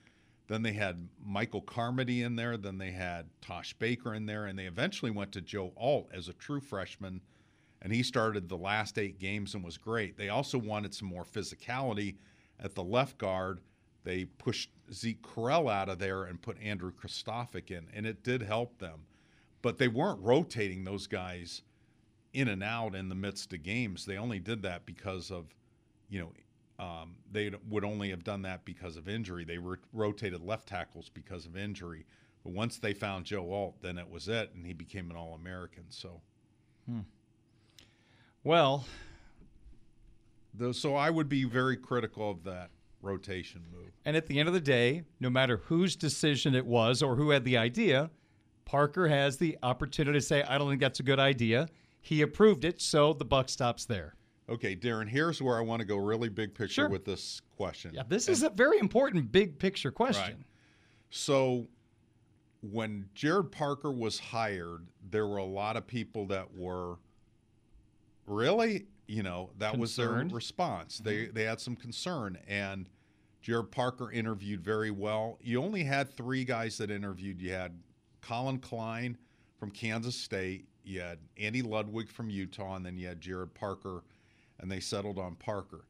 Then 0.46 0.62
they 0.62 0.72
had 0.72 1.08
Michael 1.24 1.60
Carmody 1.60 2.22
in 2.22 2.36
there. 2.36 2.56
Then 2.56 2.78
they 2.78 2.90
had 2.90 3.26
Tosh 3.40 3.72
Baker 3.74 4.14
in 4.14 4.26
there, 4.26 4.46
and 4.46 4.58
they 4.58 4.66
eventually 4.66 5.10
went 5.10 5.32
to 5.32 5.40
Joe 5.40 5.72
Alt 5.76 6.08
as 6.12 6.28
a 6.28 6.32
true 6.32 6.60
freshman, 6.60 7.20
and 7.82 7.92
he 7.92 8.02
started 8.02 8.48
the 8.48 8.56
last 8.56 8.98
eight 8.98 9.18
games 9.18 9.54
and 9.54 9.64
was 9.64 9.78
great. 9.78 10.16
They 10.16 10.28
also 10.28 10.58
wanted 10.58 10.94
some 10.94 11.08
more 11.08 11.24
physicality 11.24 12.16
at 12.58 12.74
the 12.74 12.84
left 12.84 13.18
guard. 13.18 13.60
they 14.04 14.24
pushed 14.24 14.70
Zeke 14.92 15.22
Correll 15.22 15.70
out 15.70 15.88
of 15.88 15.98
there 15.98 16.24
and 16.24 16.40
put 16.40 16.60
Andrew 16.60 16.92
Kristofic 16.92 17.70
in, 17.70 17.86
and 17.94 18.06
it 18.06 18.22
did 18.22 18.42
help 18.42 18.78
them. 18.78 19.00
But 19.62 19.78
they 19.78 19.88
weren't 19.88 20.20
rotating 20.20 20.84
those 20.84 21.06
guys 21.06 21.62
in 22.32 22.48
and 22.48 22.62
out 22.62 22.94
in 22.94 23.08
the 23.08 23.14
midst 23.14 23.52
of 23.52 23.62
games. 23.62 24.06
They 24.06 24.16
only 24.16 24.38
did 24.38 24.62
that 24.62 24.86
because 24.86 25.30
of, 25.30 25.54
you 26.08 26.20
know, 26.20 26.32
um, 26.82 27.16
they 27.30 27.50
would 27.68 27.84
only 27.84 28.08
have 28.08 28.24
done 28.24 28.42
that 28.42 28.64
because 28.64 28.96
of 28.96 29.06
injury. 29.06 29.44
They 29.44 29.58
re- 29.58 29.76
rotated 29.92 30.40
left 30.40 30.66
tackles 30.68 31.10
because 31.12 31.44
of 31.44 31.56
injury. 31.56 32.06
But 32.42 32.52
once 32.52 32.78
they 32.78 32.94
found 32.94 33.26
Joe 33.26 33.52
Alt, 33.52 33.82
then 33.82 33.98
it 33.98 34.08
was 34.08 34.28
it, 34.28 34.52
and 34.54 34.64
he 34.64 34.72
became 34.72 35.10
an 35.10 35.16
All 35.16 35.34
American. 35.34 35.84
So, 35.90 36.22
hmm. 36.88 37.00
Well, 38.44 38.87
the, 40.55 40.72
so 40.72 40.94
I 40.94 41.11
would 41.11 41.29
be 41.29 41.44
very 41.44 41.76
critical 41.76 42.31
of 42.31 42.44
that 42.44 42.70
rotation 43.03 43.62
move. 43.72 43.90
And 44.05 44.16
at 44.16 44.26
the 44.26 44.38
end 44.38 44.48
of 44.48 44.55
the 44.55 44.61
day, 44.61 45.03
no 45.20 45.31
matter 45.31 45.59
whose 45.59 45.96
decision 45.96 46.55
it 46.55 46.66
was 46.66 47.03
or 47.03 47.16
who 47.16 47.31
had 47.31 47.44
the 47.44 47.57
idea, 47.57 48.11
Parker 48.64 49.09
has 49.09 49.37
the 49.37 49.59
opportunity 49.62 50.18
to 50.18 50.24
say, 50.24 50.42
"I 50.42 50.59
don't 50.59 50.68
think 50.68 50.81
that's 50.81 51.00
a 51.00 51.03
good 51.03 51.18
idea." 51.18 51.68
He 52.00 52.22
approved 52.22 52.64
it, 52.64 52.81
so 52.81 53.12
the 53.12 53.24
buck 53.24 53.48
stops 53.48 53.85
there. 53.85 54.14
Okay, 54.48 54.74
Darin, 54.74 55.07
here's 55.07 55.40
where 55.40 55.59
I 55.59 55.61
want 55.61 55.81
to 55.81 55.87
go 55.87 55.96
really 55.96 56.29
big 56.29 56.55
picture 56.55 56.83
sure. 56.83 56.88
with 56.88 57.05
this 57.05 57.40
question. 57.57 57.92
Yeah, 57.94 58.03
this 58.09 58.26
and, 58.26 58.33
is 58.37 58.42
a 58.42 58.50
very 58.50 58.79
important 58.79 59.31
big 59.31 59.59
picture 59.59 59.90
question. 59.90 60.37
Right. 60.37 60.46
So, 61.11 61.68
when 62.62 63.09
Jared 63.14 63.53
Parker 63.53 63.92
was 63.92 64.18
hired, 64.18 64.87
there 65.11 65.26
were 65.26 65.37
a 65.37 65.44
lot 65.44 65.76
of 65.76 65.87
people 65.87 66.26
that 66.26 66.53
were 66.57 66.96
really 68.30 68.86
you 69.06 69.22
know 69.22 69.50
that 69.58 69.72
Concerned. 69.72 69.80
was 69.80 69.96
their 69.96 70.36
response. 70.36 70.96
Mm-hmm. 70.96 71.04
They 71.04 71.26
they 71.26 71.44
had 71.44 71.60
some 71.60 71.76
concern, 71.76 72.38
and 72.46 72.88
Gerad 73.42 73.70
Parker 73.70 74.10
interviewed 74.12 74.62
very 74.62 74.90
well. 74.90 75.38
You 75.42 75.62
only 75.62 75.84
had 75.84 76.08
three 76.10 76.44
guys 76.44 76.78
that 76.78 76.90
interviewed. 76.90 77.40
You 77.40 77.52
had 77.52 77.78
Collin 78.20 78.58
Klein 78.58 79.16
from 79.58 79.70
Kansas 79.70 80.16
State, 80.16 80.66
you 80.84 81.00
had 81.00 81.18
Andy 81.38 81.62
Ludwig 81.62 82.08
from 82.08 82.30
Utah, 82.30 82.76
and 82.76 82.84
then 82.84 82.96
you 82.96 83.06
had 83.06 83.20
Gerad 83.20 83.52
Parker, 83.54 84.02
and 84.58 84.70
they 84.70 84.80
settled 84.80 85.18
on 85.18 85.34
Parker. 85.36 85.84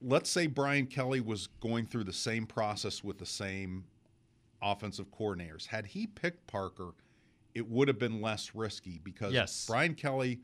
Let's 0.00 0.30
say 0.30 0.46
Brian 0.46 0.86
Kelly 0.86 1.20
was 1.20 1.48
going 1.60 1.86
through 1.86 2.04
the 2.04 2.12
same 2.12 2.46
process 2.46 3.04
with 3.04 3.18
the 3.18 3.26
same 3.26 3.84
offensive 4.60 5.10
coordinators. 5.10 5.66
Had 5.66 5.86
he 5.86 6.06
picked 6.06 6.46
Parker, 6.46 6.92
it 7.54 7.68
would 7.68 7.88
have 7.88 7.98
been 7.98 8.20
less 8.20 8.54
risky 8.54 9.00
because 9.02 9.32
yes. 9.32 9.66
Brian 9.66 9.94
Kelly 9.94 10.40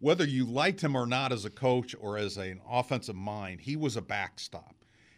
whether 0.00 0.24
you 0.24 0.46
liked 0.46 0.82
him 0.82 0.96
or 0.96 1.06
not 1.06 1.30
as 1.30 1.44
a 1.44 1.50
coach 1.50 1.94
or 2.00 2.18
as 2.18 2.38
an 2.38 2.60
offensive 2.68 3.14
mind, 3.14 3.60
he 3.60 3.76
was 3.76 3.96
a 3.96 4.02
backstop. 4.02 4.74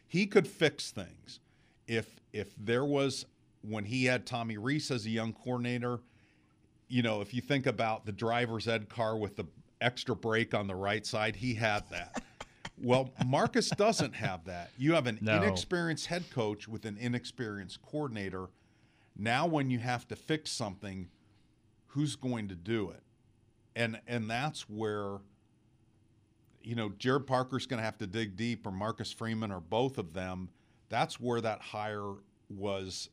He 0.06 0.26
could 0.26 0.46
fix 0.46 0.90
things. 0.90 1.40
If 1.86 2.16
if 2.32 2.54
there 2.58 2.84
was 2.84 3.24
when 3.62 3.84
he 3.84 4.04
had 4.04 4.26
Tommy 4.26 4.58
Rees 4.58 4.90
as 4.90 5.06
a 5.06 5.10
young 5.10 5.32
coordinator, 5.32 6.00
you 6.88 7.02
know, 7.02 7.20
if 7.20 7.32
you 7.32 7.40
think 7.40 7.66
about 7.66 8.04
the 8.04 8.12
driver's 8.12 8.68
ed 8.68 8.88
car 8.88 9.16
with 9.16 9.36
the 9.36 9.44
extra 9.80 10.14
brake 10.14 10.52
on 10.52 10.66
the 10.66 10.74
right 10.74 11.06
side, 11.06 11.36
he 11.36 11.54
had 11.54 11.88
that. 11.90 12.22
well, 12.82 13.10
Marcus 13.24 13.70
doesn't 13.70 14.14
have 14.14 14.44
that. 14.44 14.70
You 14.76 14.94
have 14.94 15.06
an 15.06 15.18
no. 15.20 15.36
inexperienced 15.36 16.06
head 16.06 16.24
coach 16.30 16.68
with 16.68 16.84
an 16.84 16.96
inexperienced 16.98 17.80
coordinator. 17.82 18.48
Now, 19.16 19.46
when 19.46 19.70
you 19.70 19.78
have 19.78 20.08
to 20.08 20.16
fix 20.16 20.50
something, 20.50 21.08
who's 21.92 22.16
going 22.16 22.48
to 22.48 22.54
do 22.54 22.90
it? 22.90 23.02
and 23.76 24.00
and 24.06 24.30
that's 24.30 24.68
where 24.68 25.18
you 26.62 26.74
know 26.74 26.90
Gerad 26.90 27.26
Parker's 27.26 27.66
going 27.66 27.78
to 27.78 27.84
have 27.84 27.98
to 27.98 28.06
dig 28.06 28.36
deep, 28.36 28.66
or 28.66 28.70
Marcus 28.70 29.12
Freeman, 29.12 29.50
or 29.50 29.60
both 29.60 29.98
of 29.98 30.12
them. 30.12 30.48
That's 30.88 31.18
where 31.18 31.40
that 31.40 31.60
hire 31.60 32.14
was 32.50 33.08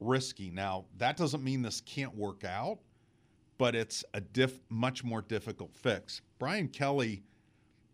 risky. 0.00 0.50
Now 0.50 0.86
that 0.98 1.16
doesn't 1.16 1.42
mean 1.42 1.62
this 1.62 1.80
can't 1.82 2.16
work 2.16 2.44
out, 2.44 2.78
but 3.58 3.74
it's 3.74 4.04
a 4.14 4.20
diff, 4.20 4.60
much 4.68 5.04
more 5.04 5.22
difficult 5.22 5.74
fix. 5.74 6.22
Brian 6.38 6.68
Kelly, 6.68 7.22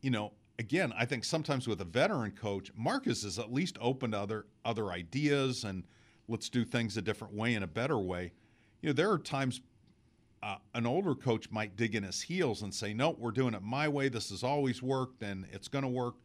you 0.03 0.11
know, 0.11 0.33
again, 0.59 0.93
I 0.97 1.05
think 1.05 1.25
sometimes 1.25 1.67
with 1.67 1.81
a 1.81 1.87
veteran 1.87 2.31
coach, 2.31 2.71
Marcus 2.77 3.25
is 3.25 3.39
at 3.39 3.53
least 3.53 3.77
open 3.81 4.13
to 4.13 4.19
other 4.19 4.47
other 4.65 4.91
ideas 4.91 5.65
and 5.65 5.85
let's 6.29 6.49
do 6.49 6.65
things 6.65 6.97
a 6.97 7.03
different 7.03 7.35
way 7.35 7.55
and 7.55 7.65
a 7.65 7.69
better 7.69 7.99
way. 7.99 8.33
You 8.81 8.91
know, 8.91 8.93
there 8.93 9.11
are 9.11 9.19
times 9.19 9.61
uh, 10.45 10.57
an 10.75 10.87
older 10.87 11.15
coach 11.15 11.51
might 11.51 11.75
dig 11.75 11.95
in 11.95 12.03
his 12.03 12.21
heels 12.21 12.61
and 12.63 12.73
say, 12.73 12.93
"No, 12.93 13.17
we're 13.19 13.31
doing 13.31 13.55
it 13.55 13.63
my 13.63 13.89
way. 13.89 14.11
This 14.11 14.29
has 14.29 14.45
always 14.45 14.83
worked, 14.83 15.23
and 15.23 15.47
it's 15.51 15.69
going 15.69 15.85
to 15.85 15.89
work." 15.89 16.17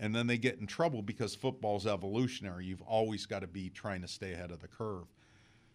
And 0.00 0.14
then 0.14 0.26
they 0.26 0.38
get 0.38 0.58
in 0.58 0.66
trouble 0.66 1.02
because 1.02 1.34
football's 1.34 1.86
evolutionary. 1.86 2.64
You've 2.64 2.82
always 2.82 3.26
got 3.26 3.40
to 3.40 3.46
be 3.46 3.68
trying 3.68 4.00
to 4.00 4.08
stay 4.08 4.32
ahead 4.32 4.52
of 4.52 4.60
the 4.60 4.68
curve. 4.68 5.04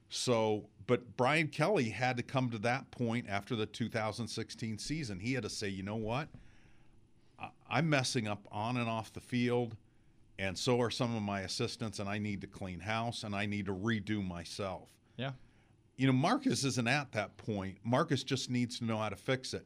So, 0.09 0.69
but 0.87 1.17
Brian 1.17 1.49
Kelly 1.49 1.89
had 1.89 2.17
to 2.17 2.23
come 2.23 2.49
to 2.49 2.57
that 2.59 2.89
point 2.89 3.27
after 3.29 3.55
the 3.55 3.67
2016 3.67 4.79
season. 4.79 5.19
He 5.19 5.33
had 5.33 5.43
to 5.43 5.49
say, 5.49 5.69
"You 5.69 5.83
know 5.83 5.95
what? 5.95 6.29
I'm 7.69 7.89
messing 7.89 8.27
up 8.27 8.47
on 8.51 8.77
and 8.77 8.89
off 8.89 9.13
the 9.13 9.21
field." 9.21 9.77
and 10.39 10.57
so 10.57 10.81
are 10.81 10.89
some 10.89 11.15
of 11.15 11.21
my 11.21 11.41
assistants 11.41 11.99
and 11.99 12.09
I 12.09 12.17
need 12.17 12.41
to 12.41 12.47
clean 12.47 12.79
house 12.79 13.23
and 13.23 13.35
I 13.35 13.45
need 13.45 13.67
to 13.67 13.71
redo 13.71 14.27
myself. 14.27 14.89
Yeah 15.15 15.33
you 16.03 16.07
know, 16.07 16.13
Marcus 16.13 16.65
isn't 16.65 16.85
at 16.89 17.13
that 17.13 17.37
point. 17.37 17.77
Marcus 17.85 18.25
just 18.25 18.49
needs 18.49 18.77
to 18.79 18.83
know 18.83 18.97
how 18.97 19.07
to 19.07 19.15
fix 19.15 19.53
it. 19.53 19.65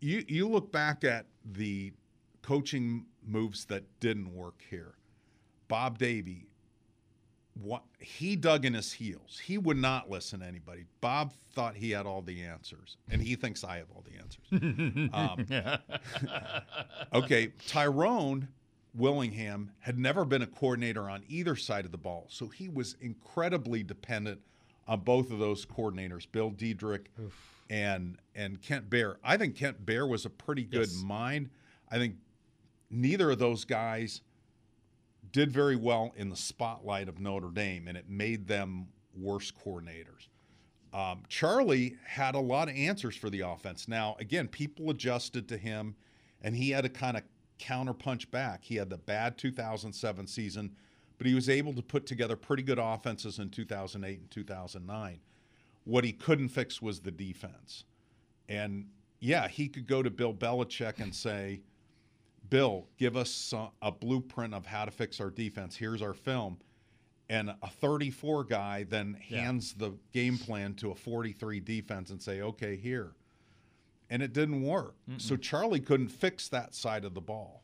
You 0.00 0.24
you 0.26 0.48
look 0.48 0.72
back 0.72 1.04
at 1.04 1.26
the 1.44 1.92
coaching 2.42 3.06
moves 3.24 3.64
that 3.66 3.84
didn't 4.00 4.34
work 4.34 4.60
here. 4.68 4.94
Bob 5.68 5.96
Davie, 5.98 6.48
what 7.62 7.84
he 8.00 8.34
dug 8.34 8.64
in 8.64 8.74
his 8.74 8.92
heels. 8.92 9.40
He 9.44 9.56
would 9.56 9.76
not 9.76 10.10
listen 10.10 10.40
to 10.40 10.46
anybody. 10.46 10.86
Bob 11.00 11.32
thought 11.52 11.76
he 11.76 11.92
had 11.92 12.04
all 12.04 12.20
the 12.20 12.42
answers, 12.42 12.96
and 13.08 13.22
he 13.22 13.36
thinks 13.36 13.62
I 13.62 13.76
have 13.76 13.86
all 13.94 14.02
the 14.04 14.18
answers. 14.18 15.08
um, 15.14 15.46
okay, 17.22 17.52
Tyrone 17.68 18.48
Willingham 18.92 19.70
had 19.78 20.00
never 20.00 20.24
been 20.24 20.42
a 20.42 20.48
coordinator 20.48 21.08
on 21.08 21.22
either 21.28 21.54
side 21.54 21.84
of 21.84 21.92
the 21.92 21.96
ball, 21.96 22.26
so 22.28 22.48
he 22.48 22.68
was 22.68 22.96
incredibly 23.00 23.84
dependent 23.84 24.40
on 24.86 25.00
both 25.00 25.30
of 25.30 25.38
those 25.38 25.64
coordinators, 25.64 26.26
Bill 26.30 26.50
Diedrick 26.50 27.06
and 27.70 28.18
and 28.34 28.60
Kent 28.60 28.90
Baer. 28.90 29.18
I 29.24 29.36
think 29.36 29.56
Kent 29.56 29.84
Baer 29.84 30.06
was 30.06 30.24
a 30.24 30.30
pretty 30.30 30.64
good 30.64 30.88
yes. 30.88 31.02
mind. 31.02 31.50
I 31.90 31.98
think 31.98 32.16
neither 32.90 33.30
of 33.30 33.38
those 33.38 33.64
guys 33.64 34.20
did 35.32 35.50
very 35.50 35.76
well 35.76 36.12
in 36.16 36.28
the 36.28 36.36
spotlight 36.36 37.08
of 37.08 37.18
Notre 37.18 37.50
Dame, 37.50 37.88
and 37.88 37.96
it 37.96 38.08
made 38.08 38.46
them 38.46 38.88
worse 39.16 39.50
coordinators. 39.50 40.28
Um, 40.92 41.22
Charlie 41.28 41.96
had 42.06 42.36
a 42.36 42.40
lot 42.40 42.68
of 42.68 42.76
answers 42.76 43.16
for 43.16 43.28
the 43.30 43.40
offense. 43.40 43.88
Now, 43.88 44.14
again, 44.20 44.46
people 44.46 44.90
adjusted 44.90 45.48
to 45.48 45.56
him, 45.56 45.96
and 46.40 46.54
he 46.54 46.70
had 46.70 46.84
to 46.84 46.88
kind 46.88 47.16
of 47.16 47.24
counterpunch 47.58 48.30
back. 48.30 48.62
He 48.62 48.76
had 48.76 48.90
the 48.90 48.98
bad 48.98 49.36
2007 49.36 50.26
season 50.28 50.76
but 51.18 51.26
he 51.26 51.34
was 51.34 51.48
able 51.48 51.72
to 51.74 51.82
put 51.82 52.06
together 52.06 52.36
pretty 52.36 52.62
good 52.62 52.78
offenses 52.78 53.38
in 53.38 53.50
2008 53.50 54.18
and 54.18 54.30
2009. 54.30 55.20
What 55.84 56.04
he 56.04 56.12
couldn't 56.12 56.48
fix 56.48 56.80
was 56.80 57.00
the 57.00 57.10
defense. 57.10 57.84
And 58.48 58.86
yeah, 59.20 59.48
he 59.48 59.68
could 59.68 59.86
go 59.86 60.02
to 60.02 60.10
Bill 60.10 60.34
Belichick 60.34 61.00
and 61.00 61.14
say, 61.14 61.60
Bill, 62.50 62.86
give 62.98 63.16
us 63.16 63.54
a 63.80 63.90
blueprint 63.90 64.54
of 64.54 64.66
how 64.66 64.84
to 64.84 64.90
fix 64.90 65.20
our 65.20 65.30
defense. 65.30 65.76
Here's 65.76 66.02
our 66.02 66.14
film. 66.14 66.58
And 67.30 67.50
a 67.62 67.70
34 67.70 68.44
guy 68.44 68.84
then 68.84 69.14
hands 69.14 69.74
yeah. 69.78 69.88
the 69.88 69.94
game 70.12 70.36
plan 70.36 70.74
to 70.74 70.90
a 70.90 70.94
43 70.94 71.60
defense 71.60 72.10
and 72.10 72.20
say, 72.20 72.42
okay, 72.42 72.76
here. 72.76 73.12
And 74.10 74.22
it 74.22 74.34
didn't 74.34 74.62
work. 74.62 74.94
Mm-mm. 75.10 75.20
So 75.20 75.36
Charlie 75.36 75.80
couldn't 75.80 76.08
fix 76.08 76.48
that 76.48 76.74
side 76.74 77.04
of 77.04 77.14
the 77.14 77.22
ball. 77.22 77.63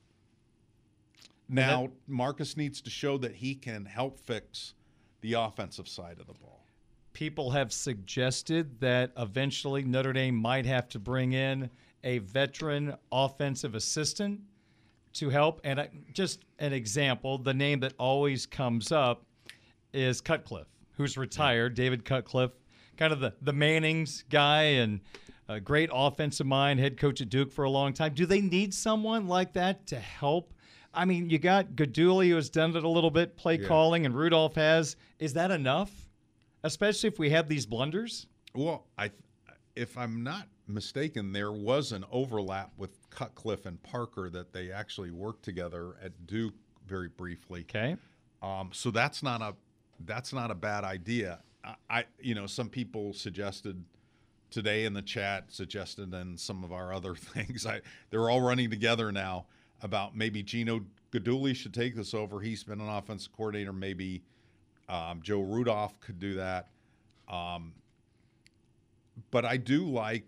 Now, 1.50 1.82
that, 1.82 1.92
Marcus 2.06 2.56
needs 2.56 2.80
to 2.82 2.90
show 2.90 3.18
that 3.18 3.34
he 3.34 3.54
can 3.54 3.84
help 3.84 4.18
fix 4.20 4.74
the 5.20 5.32
offensive 5.34 5.88
side 5.88 6.18
of 6.20 6.26
the 6.26 6.34
ball. 6.34 6.64
People 7.12 7.50
have 7.50 7.72
suggested 7.72 8.78
that 8.80 9.10
eventually 9.18 9.82
Notre 9.82 10.12
Dame 10.12 10.36
might 10.36 10.64
have 10.64 10.88
to 10.90 11.00
bring 11.00 11.32
in 11.32 11.68
a 12.04 12.18
veteran 12.18 12.94
offensive 13.10 13.74
assistant 13.74 14.40
to 15.14 15.28
help. 15.28 15.60
And 15.64 15.80
I, 15.80 15.88
just 16.12 16.44
an 16.60 16.72
example, 16.72 17.36
the 17.36 17.52
name 17.52 17.80
that 17.80 17.94
always 17.98 18.46
comes 18.46 18.92
up 18.92 19.24
is 19.92 20.20
Cutcliffe, 20.20 20.68
who's 20.92 21.16
retired. 21.16 21.74
David 21.74 22.04
Cutcliffe, 22.04 22.52
kind 22.96 23.12
of 23.12 23.18
the, 23.18 23.34
the 23.42 23.52
Mannings 23.52 24.24
guy 24.30 24.62
and 24.62 25.00
a 25.48 25.58
great 25.58 25.90
offensive 25.92 26.46
mind, 26.46 26.78
head 26.78 26.96
coach 26.96 27.20
at 27.20 27.28
Duke 27.28 27.50
for 27.50 27.64
a 27.64 27.70
long 27.70 27.92
time. 27.92 28.14
Do 28.14 28.24
they 28.24 28.40
need 28.40 28.72
someone 28.72 29.26
like 29.26 29.52
that 29.54 29.88
to 29.88 29.98
help 29.98 30.54
I 30.92 31.04
mean, 31.04 31.30
you 31.30 31.38
got 31.38 31.72
Guidugli 31.76 32.28
who 32.28 32.36
has 32.36 32.50
done 32.50 32.76
it 32.76 32.84
a 32.84 32.88
little 32.88 33.10
bit, 33.10 33.36
play 33.36 33.58
yeah. 33.58 33.68
calling, 33.68 34.06
and 34.06 34.14
Rudolph 34.14 34.54
has. 34.56 34.96
Is 35.18 35.34
that 35.34 35.50
enough? 35.50 35.90
Especially 36.62 37.08
if 37.08 37.18
we 37.18 37.30
have 37.30 37.48
these 37.48 37.64
blunders? 37.64 38.26
Well, 38.54 38.86
I, 38.98 39.10
if 39.76 39.96
I'm 39.96 40.22
not 40.22 40.48
mistaken, 40.66 41.32
there 41.32 41.52
was 41.52 41.92
an 41.92 42.04
overlap 42.10 42.72
with 42.76 43.08
Cutcliffe 43.10 43.66
and 43.66 43.82
Parker 43.82 44.30
that 44.30 44.52
they 44.52 44.70
actually 44.70 45.10
worked 45.10 45.44
together 45.44 45.96
at 46.02 46.26
Duke 46.26 46.54
very 46.86 47.08
briefly. 47.08 47.60
Okay. 47.68 47.96
Um, 48.42 48.70
so 48.72 48.90
that's 48.90 49.22
not 49.22 49.42
a 49.42 49.54
that's 50.06 50.32
not 50.32 50.50
a 50.50 50.54
bad 50.54 50.82
idea. 50.84 51.40
I, 51.62 51.74
I 51.88 52.04
you 52.20 52.34
know 52.34 52.46
some 52.46 52.68
people 52.68 53.12
suggested 53.12 53.84
today 54.50 54.84
in 54.84 54.94
the 54.94 55.02
chat 55.02 55.52
suggested 55.52 56.12
and 56.12 56.38
some 56.38 56.64
of 56.64 56.72
our 56.72 56.92
other 56.92 57.14
things. 57.14 57.64
I 57.66 57.80
they're 58.10 58.28
all 58.28 58.40
running 58.40 58.70
together 58.70 59.12
now 59.12 59.46
about 59.82 60.16
maybe 60.16 60.42
Gino 60.42 60.80
Guidugli 61.12 61.54
should 61.54 61.74
take 61.74 61.96
this 61.96 62.14
over. 62.14 62.40
He's 62.40 62.64
been 62.64 62.80
an 62.80 62.88
offensive 62.88 63.32
coordinator. 63.32 63.72
Maybe 63.72 64.22
um, 64.88 65.20
Joe 65.22 65.40
Rudolph 65.40 65.98
could 66.00 66.18
do 66.18 66.34
that. 66.34 66.68
Um, 67.28 67.72
but 69.30 69.44
I 69.44 69.56
do 69.56 69.84
like. 69.84 70.24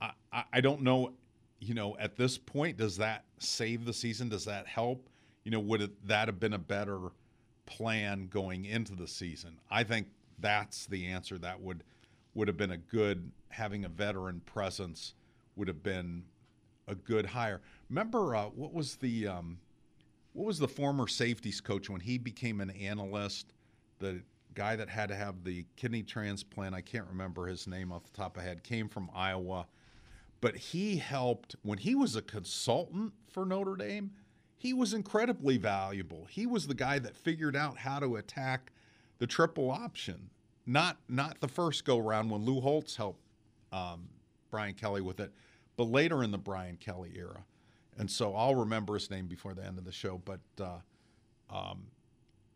I, 0.00 0.12
I, 0.32 0.44
I 0.54 0.60
don't 0.60 0.82
know. 0.82 1.12
You 1.58 1.74
know, 1.74 1.96
at 1.98 2.16
this 2.16 2.36
point, 2.36 2.76
does 2.76 2.96
that 2.98 3.24
save 3.38 3.84
the 3.84 3.92
season? 3.92 4.28
Does 4.28 4.44
that 4.44 4.66
help? 4.66 5.08
You 5.44 5.50
know, 5.50 5.60
would 5.60 5.80
it, 5.82 6.06
that 6.06 6.28
have 6.28 6.38
been 6.38 6.52
a 6.52 6.58
better 6.58 6.98
plan 7.64 8.28
going 8.28 8.66
into 8.66 8.94
the 8.94 9.06
season? 9.06 9.58
I 9.70 9.84
think 9.84 10.08
that's 10.38 10.86
the 10.86 11.06
answer. 11.06 11.38
That 11.38 11.60
would 11.60 11.82
would 12.34 12.48
have 12.48 12.58
been 12.58 12.72
a 12.72 12.76
good 12.76 13.30
having 13.48 13.86
a 13.86 13.88
veteran 13.88 14.40
presence 14.44 15.14
would 15.56 15.68
have 15.68 15.82
been 15.82 16.22
a 16.86 16.94
good 16.94 17.24
hire. 17.24 17.62
Remember 17.88 18.34
uh, 18.34 18.46
what 18.46 18.72
was 18.72 18.96
the 18.96 19.28
um, 19.28 19.58
what 20.32 20.46
was 20.46 20.58
the 20.58 20.68
former 20.68 21.06
safeties 21.06 21.60
coach 21.60 21.88
when 21.88 22.00
he 22.00 22.18
became 22.18 22.60
an 22.60 22.70
analyst? 22.70 23.52
The 23.98 24.22
guy 24.54 24.76
that 24.76 24.88
had 24.88 25.08
to 25.08 25.14
have 25.14 25.44
the 25.44 25.64
kidney 25.76 26.02
transplant. 26.02 26.74
I 26.74 26.80
can't 26.80 27.06
remember 27.08 27.46
his 27.46 27.66
name 27.66 27.92
off 27.92 28.04
the 28.04 28.16
top 28.16 28.36
of 28.36 28.42
my 28.42 28.48
head. 28.48 28.64
Came 28.64 28.88
from 28.88 29.10
Iowa, 29.14 29.66
but 30.40 30.56
he 30.56 30.96
helped 30.96 31.56
when 31.62 31.78
he 31.78 31.94
was 31.94 32.16
a 32.16 32.22
consultant 32.22 33.12
for 33.30 33.46
Notre 33.46 33.76
Dame. 33.76 34.10
He 34.58 34.72
was 34.72 34.94
incredibly 34.94 35.58
valuable. 35.58 36.26
He 36.30 36.46
was 36.46 36.66
the 36.66 36.74
guy 36.74 36.98
that 36.98 37.16
figured 37.16 37.54
out 37.54 37.78
how 37.78 38.00
to 38.00 38.16
attack 38.16 38.72
the 39.18 39.26
triple 39.26 39.70
option. 39.70 40.30
Not 40.66 40.96
not 41.08 41.40
the 41.40 41.48
first 41.48 41.84
go 41.84 41.98
round 41.98 42.30
when 42.30 42.44
Lou 42.44 42.60
Holtz 42.60 42.96
helped 42.96 43.20
um, 43.70 44.08
Brian 44.50 44.74
Kelly 44.74 45.02
with 45.02 45.20
it, 45.20 45.32
but 45.76 45.84
later 45.84 46.24
in 46.24 46.32
the 46.32 46.38
Brian 46.38 46.76
Kelly 46.76 47.12
era. 47.14 47.44
And 47.98 48.10
so 48.10 48.34
I'll 48.34 48.54
remember 48.54 48.94
his 48.94 49.10
name 49.10 49.26
before 49.26 49.54
the 49.54 49.64
end 49.64 49.78
of 49.78 49.84
the 49.84 49.92
show. 49.92 50.20
But 50.24 50.40
uh, 50.60 50.78
um, 51.50 51.84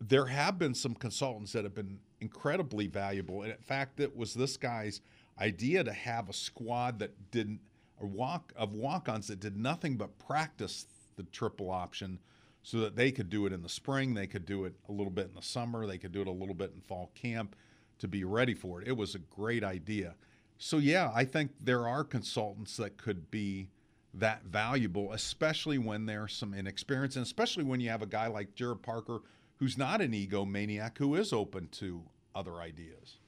there 0.01 0.27
have 0.27 0.59
been 0.59 0.75
some 0.75 0.95
consultants 0.95 1.53
that 1.53 1.65
have 1.65 1.75
been 1.75 1.99
incredibly 2.21 2.87
valuable. 2.87 3.43
And 3.43 3.53
in 3.53 3.59
fact, 3.59 4.01
it 4.01 4.17
was 4.17 4.35
this 4.35 4.57
guy's 4.57 5.01
idea 5.39 5.83
to 5.85 5.93
have 5.93 6.29
a 6.29 6.33
squad 6.33 6.99
that 6.99 7.31
didn't 7.31 7.61
a 8.01 8.07
walk 8.07 8.53
of 8.57 8.75
walk-ons 8.75 9.29
that 9.29 9.41
did 9.41 9.57
nothing 9.57 9.97
but 9.97 10.19
practice 10.19 10.87
the 11.17 11.23
triple 11.25 11.71
option 11.71 12.19
so 12.63 12.79
that 12.81 12.97
they 12.97 13.11
could 13.11 13.31
do 13.31 13.47
it 13.47 13.53
in 13.53 13.63
the 13.63 13.69
spring, 13.69 14.15
they 14.15 14.27
could 14.27 14.45
do 14.45 14.65
it 14.65 14.75
a 14.89 14.93
little 14.93 15.11
bit 15.11 15.29
in 15.29 15.35
the 15.35 15.43
summer, 15.43 15.87
they 15.87 15.99
could 15.99 16.13
do 16.13 16.21
it 16.21 16.27
a 16.27 16.33
little 16.33 16.55
bit 16.55 16.73
in 16.75 16.81
fall 16.81 17.11
camp 17.15 17.57
to 17.99 18.09
be 18.09 18.25
ready 18.25 18.55
for 18.55 18.81
it. 18.81 18.89
It 18.89 18.97
was 18.97 19.15
a 19.15 19.19
great 19.19 19.65
idea. 19.65 20.15
So 20.59 20.79
yeah, 20.79 21.11
I 21.15 21.25
think 21.25 21.53
there 21.63 21.89
are 21.89 22.05
consultants 22.05 22.77
that 22.77 22.97
could 22.97 23.31
be 23.31 23.69
that 24.15 24.45
valuable, 24.45 25.13
especially 25.13 25.79
when 25.79 26.07
there's 26.07 26.35
some 26.35 26.55
inexperience, 26.55 27.17
and 27.17 27.25
especially 27.25 27.65
when 27.65 27.81
you 27.81 27.91
have 27.91 28.03
a 28.03 28.07
guy 28.07 28.27
like 28.27 28.55
Gerad 28.55 28.83
Parker 28.83 29.23
who's 29.57 29.79
not 29.79 30.01
an 30.01 30.13
egomaniac, 30.13 30.99
who 30.99 31.15
is 31.15 31.33
open 31.33 31.69
to 31.69 32.03
other 32.35 32.61
ideas. 32.61 33.19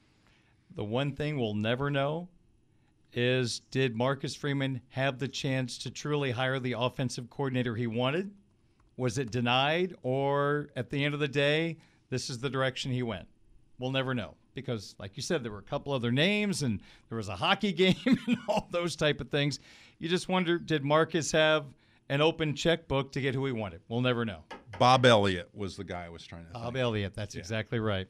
The 0.75 0.83
one 0.83 1.15
thing 1.15 1.39
we'll 1.39 1.53
never 1.53 1.89
know 1.89 2.29
is 3.13 3.59
did 3.71 3.95
Marcus 3.95 4.35
Freeman 4.35 4.81
have 4.89 5.19
the 5.19 5.27
chance 5.27 5.77
to 5.79 5.91
truly 5.91 6.31
hire 6.31 6.59
the 6.59 6.73
offensive 6.73 7.29
coordinator 7.29 7.75
he 7.75 7.85
wanted? 7.85 8.31
Was 8.97 9.17
it 9.17 9.31
denied, 9.31 9.95
or 10.01 10.69
at 10.75 10.89
the 10.89 11.05
end 11.05 11.13
of 11.13 11.19
the 11.19 11.27
day, 11.27 11.77
this 12.09 12.29
is 12.29 12.39
the 12.39 12.49
direction 12.49 12.91
he 12.91 13.03
went? 13.03 13.27
We'll 13.77 13.91
never 13.91 14.13
know 14.13 14.35
because, 14.53 14.95
like 14.99 15.15
you 15.15 15.23
said, 15.23 15.43
there 15.43 15.51
were 15.51 15.59
a 15.59 15.63
couple 15.63 15.93
other 15.93 16.11
names 16.11 16.63
and 16.63 16.79
there 17.09 17.17
was 17.17 17.29
a 17.29 17.35
hockey 17.35 17.71
game 17.73 17.95
and 18.05 18.37
all 18.47 18.67
those 18.71 18.95
type 18.95 19.21
of 19.21 19.29
things. 19.29 19.59
You 19.99 20.09
just 20.09 20.29
wonder 20.29 20.57
did 20.57 20.83
Marcus 20.83 21.31
have 21.31 21.65
an 22.09 22.21
open 22.21 22.55
checkbook 22.55 23.11
to 23.13 23.21
get 23.21 23.35
who 23.35 23.45
he 23.45 23.51
wanted? 23.51 23.81
We'll 23.87 24.01
never 24.01 24.25
know. 24.25 24.43
Bob 24.79 25.05
Elliott 25.05 25.49
was 25.53 25.77
the 25.77 25.83
guy 25.83 26.05
I 26.05 26.09
was 26.09 26.25
trying 26.25 26.45
to 26.45 26.53
Bob 26.53 26.73
think. 26.73 26.77
Elliott, 26.77 27.13
that's 27.15 27.35
yeah. 27.35 27.39
exactly 27.39 27.79
right. 27.79 28.07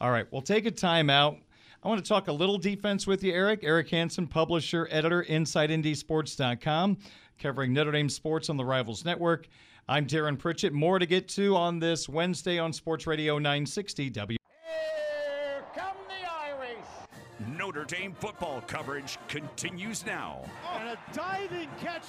All 0.00 0.10
right, 0.10 0.26
we'll 0.30 0.42
take 0.42 0.66
a 0.66 0.70
timeout. 0.70 1.38
I 1.82 1.88
want 1.88 2.02
to 2.04 2.08
talk 2.08 2.28
a 2.28 2.32
little 2.32 2.58
defense 2.58 3.06
with 3.06 3.22
you, 3.22 3.32
Eric. 3.32 3.60
Eric 3.62 3.90
Hansen, 3.90 4.26
publisher, 4.26 4.88
editor, 4.90 5.24
InsideNDSports.com, 5.28 6.98
covering 7.38 7.72
Notre 7.72 7.92
Dame 7.92 8.08
sports 8.08 8.50
on 8.50 8.56
the 8.56 8.64
Rivals 8.64 9.04
Network. 9.04 9.46
I'm 9.88 10.04
Darin 10.04 10.36
Pritchett. 10.36 10.72
More 10.72 10.98
to 10.98 11.06
get 11.06 11.28
to 11.28 11.54
on 11.54 11.78
this 11.78 12.08
Wednesday 12.08 12.58
on 12.58 12.72
Sports 12.72 13.06
Radio 13.06 13.38
960 13.38 14.10
W. 14.10 14.38
Here 14.66 15.64
come 15.76 15.96
the 16.08 16.28
Irish. 16.28 17.56
Notre 17.76 17.94
Dame 17.94 18.14
football 18.14 18.62
coverage 18.62 19.18
continues 19.28 20.06
now. 20.06 20.42
And 20.78 20.88
a 20.88 20.98
diving 21.12 21.68
catch 21.78 22.06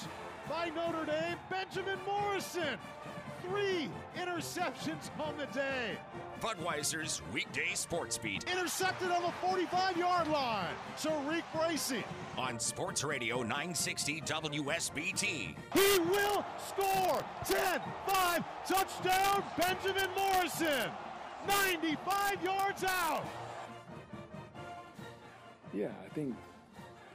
by 0.50 0.70
Notre 0.74 1.04
Dame, 1.06 1.36
Benjamin 1.50 2.00
Morrison 2.06 2.78
three 3.44 3.90
interceptions 4.18 5.10
on 5.20 5.36
the 5.38 5.46
day. 5.48 5.98
Budweiser's 6.40 7.22
weekday 7.34 7.74
sports 7.74 8.18
beat. 8.18 8.46
Intercepted 8.50 9.12
on 9.12 9.22
the 9.24 9.32
45 9.46 9.98
yard 9.98 10.30
line. 10.30 10.74
TaRiq 10.98 11.44
Bracy. 11.54 12.04
On 12.38 12.60
Sports 12.60 13.04
Radio 13.04 13.42
960 13.42 14.22
WSBT. 14.22 15.56
He 15.74 16.00
will 16.00 16.46
score 16.66 17.24
10 17.46 17.82
5 18.08 18.44
touchdown, 18.66 19.44
Benjamin 19.58 20.10
Morrison. 20.16 20.90
95 21.48 22.44
yards 22.44 22.84
out. 22.86 23.26
Yeah, 25.78 25.90
I 26.04 26.10
think 26.16 26.34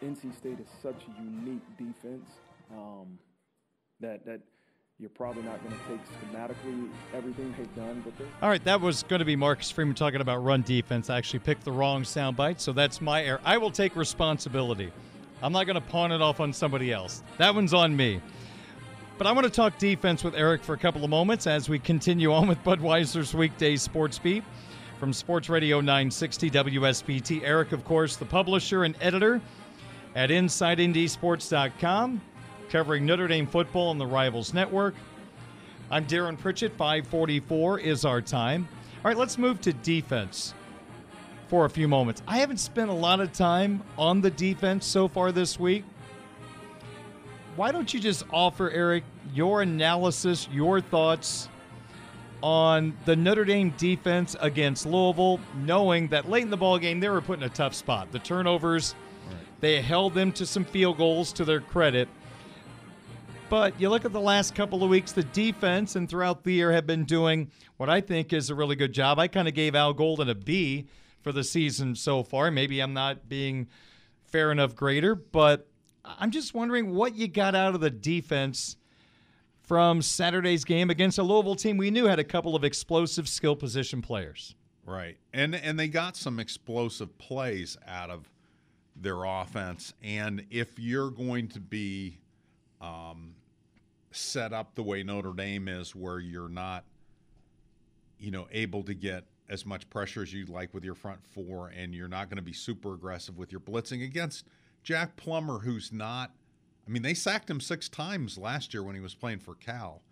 NC 0.04 0.38
State 0.38 0.60
is 0.60 0.68
such 0.80 0.94
a 0.94 1.22
unique 1.22 1.66
defense 1.76 2.30
um, 2.70 3.18
that 3.98 4.24
that 4.24 4.40
you're 5.00 5.10
probably 5.10 5.42
not 5.42 5.60
going 5.64 5.74
to 5.76 5.88
take 5.88 6.00
schematically 6.06 6.88
everything 7.12 7.52
they've 7.58 7.74
done. 7.74 8.04
But 8.04 8.24
all 8.40 8.48
right, 8.48 8.62
that 8.62 8.80
was 8.80 9.02
going 9.02 9.18
to 9.18 9.24
be 9.24 9.34
Marcus 9.34 9.72
Freeman 9.72 9.96
talking 9.96 10.20
about 10.20 10.44
run 10.44 10.62
defense. 10.62 11.10
I 11.10 11.18
actually 11.18 11.40
picked 11.40 11.64
the 11.64 11.72
wrong 11.72 12.04
soundbite, 12.04 12.60
so 12.60 12.72
that's 12.72 13.00
my 13.00 13.24
error. 13.24 13.40
I 13.44 13.58
will 13.58 13.72
take 13.72 13.96
responsibility. 13.96 14.92
I'm 15.42 15.52
not 15.52 15.64
going 15.64 15.74
to 15.74 15.80
pawn 15.80 16.12
it 16.12 16.22
off 16.22 16.38
on 16.38 16.52
somebody 16.52 16.92
else. 16.92 17.24
That 17.38 17.56
one's 17.56 17.74
on 17.74 17.96
me. 17.96 18.20
But 19.18 19.26
I 19.26 19.32
want 19.32 19.44
to 19.44 19.52
talk 19.52 19.76
defense 19.78 20.22
with 20.22 20.36
Eric 20.36 20.62
for 20.62 20.74
a 20.74 20.78
couple 20.78 21.02
of 21.02 21.10
moments 21.10 21.48
as 21.48 21.68
we 21.68 21.80
continue 21.80 22.32
on 22.32 22.46
with 22.46 22.62
Budweiser's 22.62 23.34
weekday 23.34 23.74
sports 23.74 24.20
beat 24.20 24.44
from 25.02 25.12
Sports 25.12 25.48
Radio 25.48 25.80
960 25.80 26.48
WSBT. 26.48 27.42
Eric, 27.42 27.72
of 27.72 27.84
course, 27.84 28.14
the 28.14 28.24
publisher 28.24 28.84
and 28.84 28.94
editor 29.00 29.40
at 30.14 30.30
InsideNDSports.com 30.30 32.20
covering 32.70 33.04
Notre 33.04 33.26
Dame 33.26 33.48
football 33.48 33.88
on 33.88 33.98
the 33.98 34.06
Rivals 34.06 34.54
Network. 34.54 34.94
I'm 35.90 36.04
Darin 36.04 36.36
Pritchett. 36.36 36.70
544 36.76 37.80
is 37.80 38.04
our 38.04 38.20
time. 38.20 38.68
All 39.04 39.08
right, 39.08 39.16
let's 39.16 39.38
move 39.38 39.60
to 39.62 39.72
defense 39.72 40.54
for 41.48 41.64
a 41.64 41.68
few 41.68 41.88
moments. 41.88 42.22
I 42.28 42.38
haven't 42.38 42.58
spent 42.58 42.88
a 42.88 42.94
lot 42.94 43.18
of 43.18 43.32
time 43.32 43.82
on 43.98 44.20
the 44.20 44.30
defense 44.30 44.86
so 44.86 45.08
far 45.08 45.32
this 45.32 45.58
week. 45.58 45.82
Why 47.56 47.72
don't 47.72 47.92
you 47.92 47.98
just 47.98 48.24
offer, 48.32 48.70
Eric, 48.70 49.02
your 49.34 49.62
analysis, 49.62 50.46
your 50.52 50.80
thoughts 50.80 51.48
on 52.42 52.96
the 53.04 53.16
Notre 53.16 53.44
Dame 53.44 53.72
defense 53.76 54.36
against 54.40 54.86
Louisville, 54.86 55.40
knowing 55.56 56.08
that 56.08 56.28
late 56.28 56.42
in 56.42 56.50
the 56.50 56.56
ball 56.56 56.78
game 56.78 57.00
they 57.00 57.08
were 57.08 57.20
put 57.20 57.38
in 57.38 57.44
a 57.44 57.48
tough 57.48 57.74
spot. 57.74 58.10
The 58.12 58.18
turnovers, 58.18 58.94
right. 59.28 59.36
they 59.60 59.80
held 59.80 60.14
them 60.14 60.32
to 60.32 60.46
some 60.46 60.64
field 60.64 60.98
goals 60.98 61.32
to 61.34 61.44
their 61.44 61.60
credit. 61.60 62.08
But 63.48 63.78
you 63.78 63.90
look 63.90 64.04
at 64.04 64.12
the 64.12 64.20
last 64.20 64.54
couple 64.54 64.82
of 64.82 64.88
weeks, 64.88 65.12
the 65.12 65.24
defense 65.24 65.94
and 65.94 66.08
throughout 66.08 66.42
the 66.42 66.54
year 66.54 66.72
have 66.72 66.86
been 66.86 67.04
doing 67.04 67.50
what 67.76 67.90
I 67.90 68.00
think 68.00 68.32
is 68.32 68.48
a 68.48 68.54
really 68.54 68.76
good 68.76 68.94
job. 68.94 69.18
I 69.18 69.28
kind 69.28 69.46
of 69.46 69.52
gave 69.52 69.74
Al 69.74 69.92
Golden 69.92 70.30
a 70.30 70.34
B 70.34 70.86
for 71.20 71.32
the 71.32 71.44
season 71.44 71.94
so 71.94 72.22
far. 72.22 72.50
Maybe 72.50 72.80
I'm 72.80 72.94
not 72.94 73.28
being 73.28 73.68
fair 74.24 74.50
enough 74.50 74.74
grader, 74.74 75.14
but 75.14 75.68
I'm 76.04 76.30
just 76.30 76.54
wondering 76.54 76.94
what 76.94 77.14
you 77.14 77.28
got 77.28 77.54
out 77.54 77.74
of 77.74 77.82
the 77.82 77.90
defense 77.90 78.76
from 79.62 80.02
Saturday's 80.02 80.64
game 80.64 80.90
against 80.90 81.18
a 81.18 81.22
Louisville 81.22 81.54
team 81.54 81.76
we 81.76 81.90
knew 81.90 82.06
had 82.06 82.18
a 82.18 82.24
couple 82.24 82.54
of 82.54 82.64
explosive 82.64 83.28
skill 83.28 83.56
position 83.56 84.02
players. 84.02 84.54
Right. 84.84 85.16
And 85.32 85.54
and 85.54 85.78
they 85.78 85.88
got 85.88 86.16
some 86.16 86.40
explosive 86.40 87.16
plays 87.18 87.76
out 87.86 88.10
of 88.10 88.28
their 88.96 89.24
offense. 89.24 89.94
And 90.02 90.44
if 90.50 90.78
you're 90.78 91.10
going 91.10 91.48
to 91.48 91.60
be 91.60 92.18
um, 92.80 93.34
set 94.10 94.52
up 94.52 94.74
the 94.74 94.82
way 94.82 95.02
Notre 95.02 95.32
Dame 95.32 95.68
is, 95.68 95.94
where 95.94 96.18
you're 96.18 96.48
not, 96.48 96.84
you 98.18 98.30
know, 98.30 98.48
able 98.50 98.82
to 98.84 98.94
get 98.94 99.24
as 99.48 99.64
much 99.64 99.88
pressure 99.90 100.22
as 100.22 100.32
you'd 100.32 100.48
like 100.48 100.72
with 100.74 100.84
your 100.84 100.94
front 100.94 101.20
four, 101.24 101.68
and 101.68 101.94
you're 101.94 102.08
not 102.08 102.28
going 102.28 102.36
to 102.36 102.42
be 102.42 102.52
super 102.52 102.94
aggressive 102.94 103.38
with 103.38 103.52
your 103.52 103.60
blitzing 103.60 104.04
against 104.04 104.46
Jack 104.82 105.16
Plummer, 105.16 105.58
who's 105.58 105.92
not. 105.92 106.32
I 106.86 106.90
mean, 106.90 107.02
they 107.02 107.14
sacked 107.14 107.48
him 107.48 107.60
six 107.60 107.88
times 107.88 108.36
last 108.36 108.74
year 108.74 108.82
when 108.82 108.94
he 108.94 109.00
was 109.00 109.14
playing 109.14 109.38
for 109.38 109.54
Cal. 109.54 110.02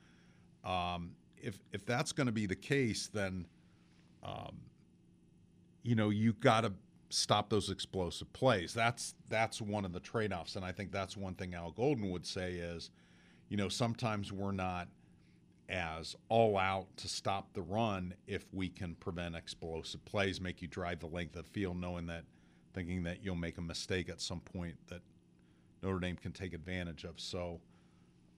Um, 0.64 1.12
if 1.36 1.58
if 1.72 1.84
that's 1.84 2.12
going 2.12 2.26
to 2.26 2.32
be 2.32 2.46
the 2.46 2.56
case, 2.56 3.08
then, 3.12 3.46
um, 4.22 4.60
you 5.82 5.94
know, 5.94 6.10
you 6.10 6.32
got 6.34 6.62
to 6.62 6.72
stop 7.08 7.50
those 7.50 7.70
explosive 7.70 8.32
plays. 8.32 8.72
That's 8.72 9.14
that's 9.28 9.60
one 9.60 9.84
of 9.84 9.92
the 9.92 10.00
trade 10.00 10.32
offs, 10.32 10.56
and 10.56 10.64
I 10.64 10.72
think 10.72 10.92
that's 10.92 11.16
one 11.16 11.34
thing 11.34 11.54
Al 11.54 11.72
Golden 11.72 12.10
would 12.10 12.26
say 12.26 12.52
is, 12.54 12.90
you 13.48 13.56
know, 13.56 13.68
sometimes 13.68 14.32
we're 14.32 14.52
not 14.52 14.88
as 15.68 16.16
all 16.28 16.58
out 16.58 16.88
to 16.96 17.08
stop 17.08 17.52
the 17.52 17.62
run 17.62 18.12
if 18.26 18.44
we 18.52 18.68
can 18.68 18.94
prevent 18.96 19.36
explosive 19.36 20.04
plays, 20.04 20.40
make 20.40 20.60
you 20.60 20.68
drive 20.68 20.98
the 20.98 21.06
length 21.06 21.36
of 21.36 21.44
the 21.44 21.50
field, 21.50 21.80
knowing 21.80 22.06
that, 22.06 22.24
thinking 22.74 23.04
that 23.04 23.24
you'll 23.24 23.36
make 23.36 23.56
a 23.56 23.62
mistake 23.62 24.08
at 24.08 24.20
some 24.20 24.40
point 24.40 24.74
that 24.88 25.00
Notre 25.82 25.98
Dame 25.98 26.16
can 26.16 26.32
take 26.32 26.52
advantage 26.52 27.04
of. 27.04 27.18
So, 27.18 27.60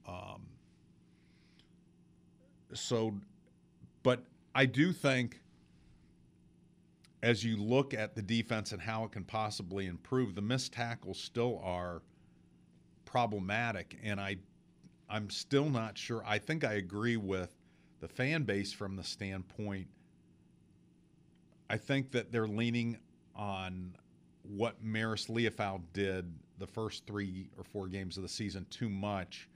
um, 0.07 0.41
so, 2.73 3.13
but 4.01 4.23
I 4.55 4.65
do 4.65 4.93
think 4.93 5.41
as 7.21 7.43
you 7.43 7.55
look 7.55 7.93
at 7.93 8.15
the 8.15 8.21
defense 8.21 8.73
and 8.73 8.81
how 8.81 9.05
it 9.05 9.11
can 9.11 9.23
possibly 9.23 9.87
improve, 9.87 10.35
the 10.35 10.41
missed 10.41 10.73
tackles 10.73 11.17
still 11.17 11.59
are 11.63 12.01
problematic, 13.05 13.97
and 14.03 14.19
I 14.19 14.37
I'm 15.09 15.29
still 15.29 15.69
not 15.69 15.97
sure. 15.97 16.23
I 16.25 16.39
think 16.39 16.63
I 16.63 16.73
agree 16.73 17.17
with 17.17 17.55
the 18.01 18.07
fan 18.07 18.43
base 18.43 18.73
from 18.73 18.95
the 18.95 19.03
standpoint. 19.03 19.87
I 21.69 21.77
think 21.77 22.11
that 22.11 22.31
they're 22.31 22.47
leaning 22.47 22.97
on 23.35 23.95
what 24.43 24.83
Marist 24.83 25.29
Liufau 25.29 25.81
did 25.93 26.33
the 26.63 26.71
first 26.71 27.05
three 27.05 27.49
or 27.57 27.63
four 27.65 27.87
games 27.87 28.15
of 28.15 28.23
the 28.23 28.29
season 28.29 28.65
too 28.69 28.87
much 28.87 29.49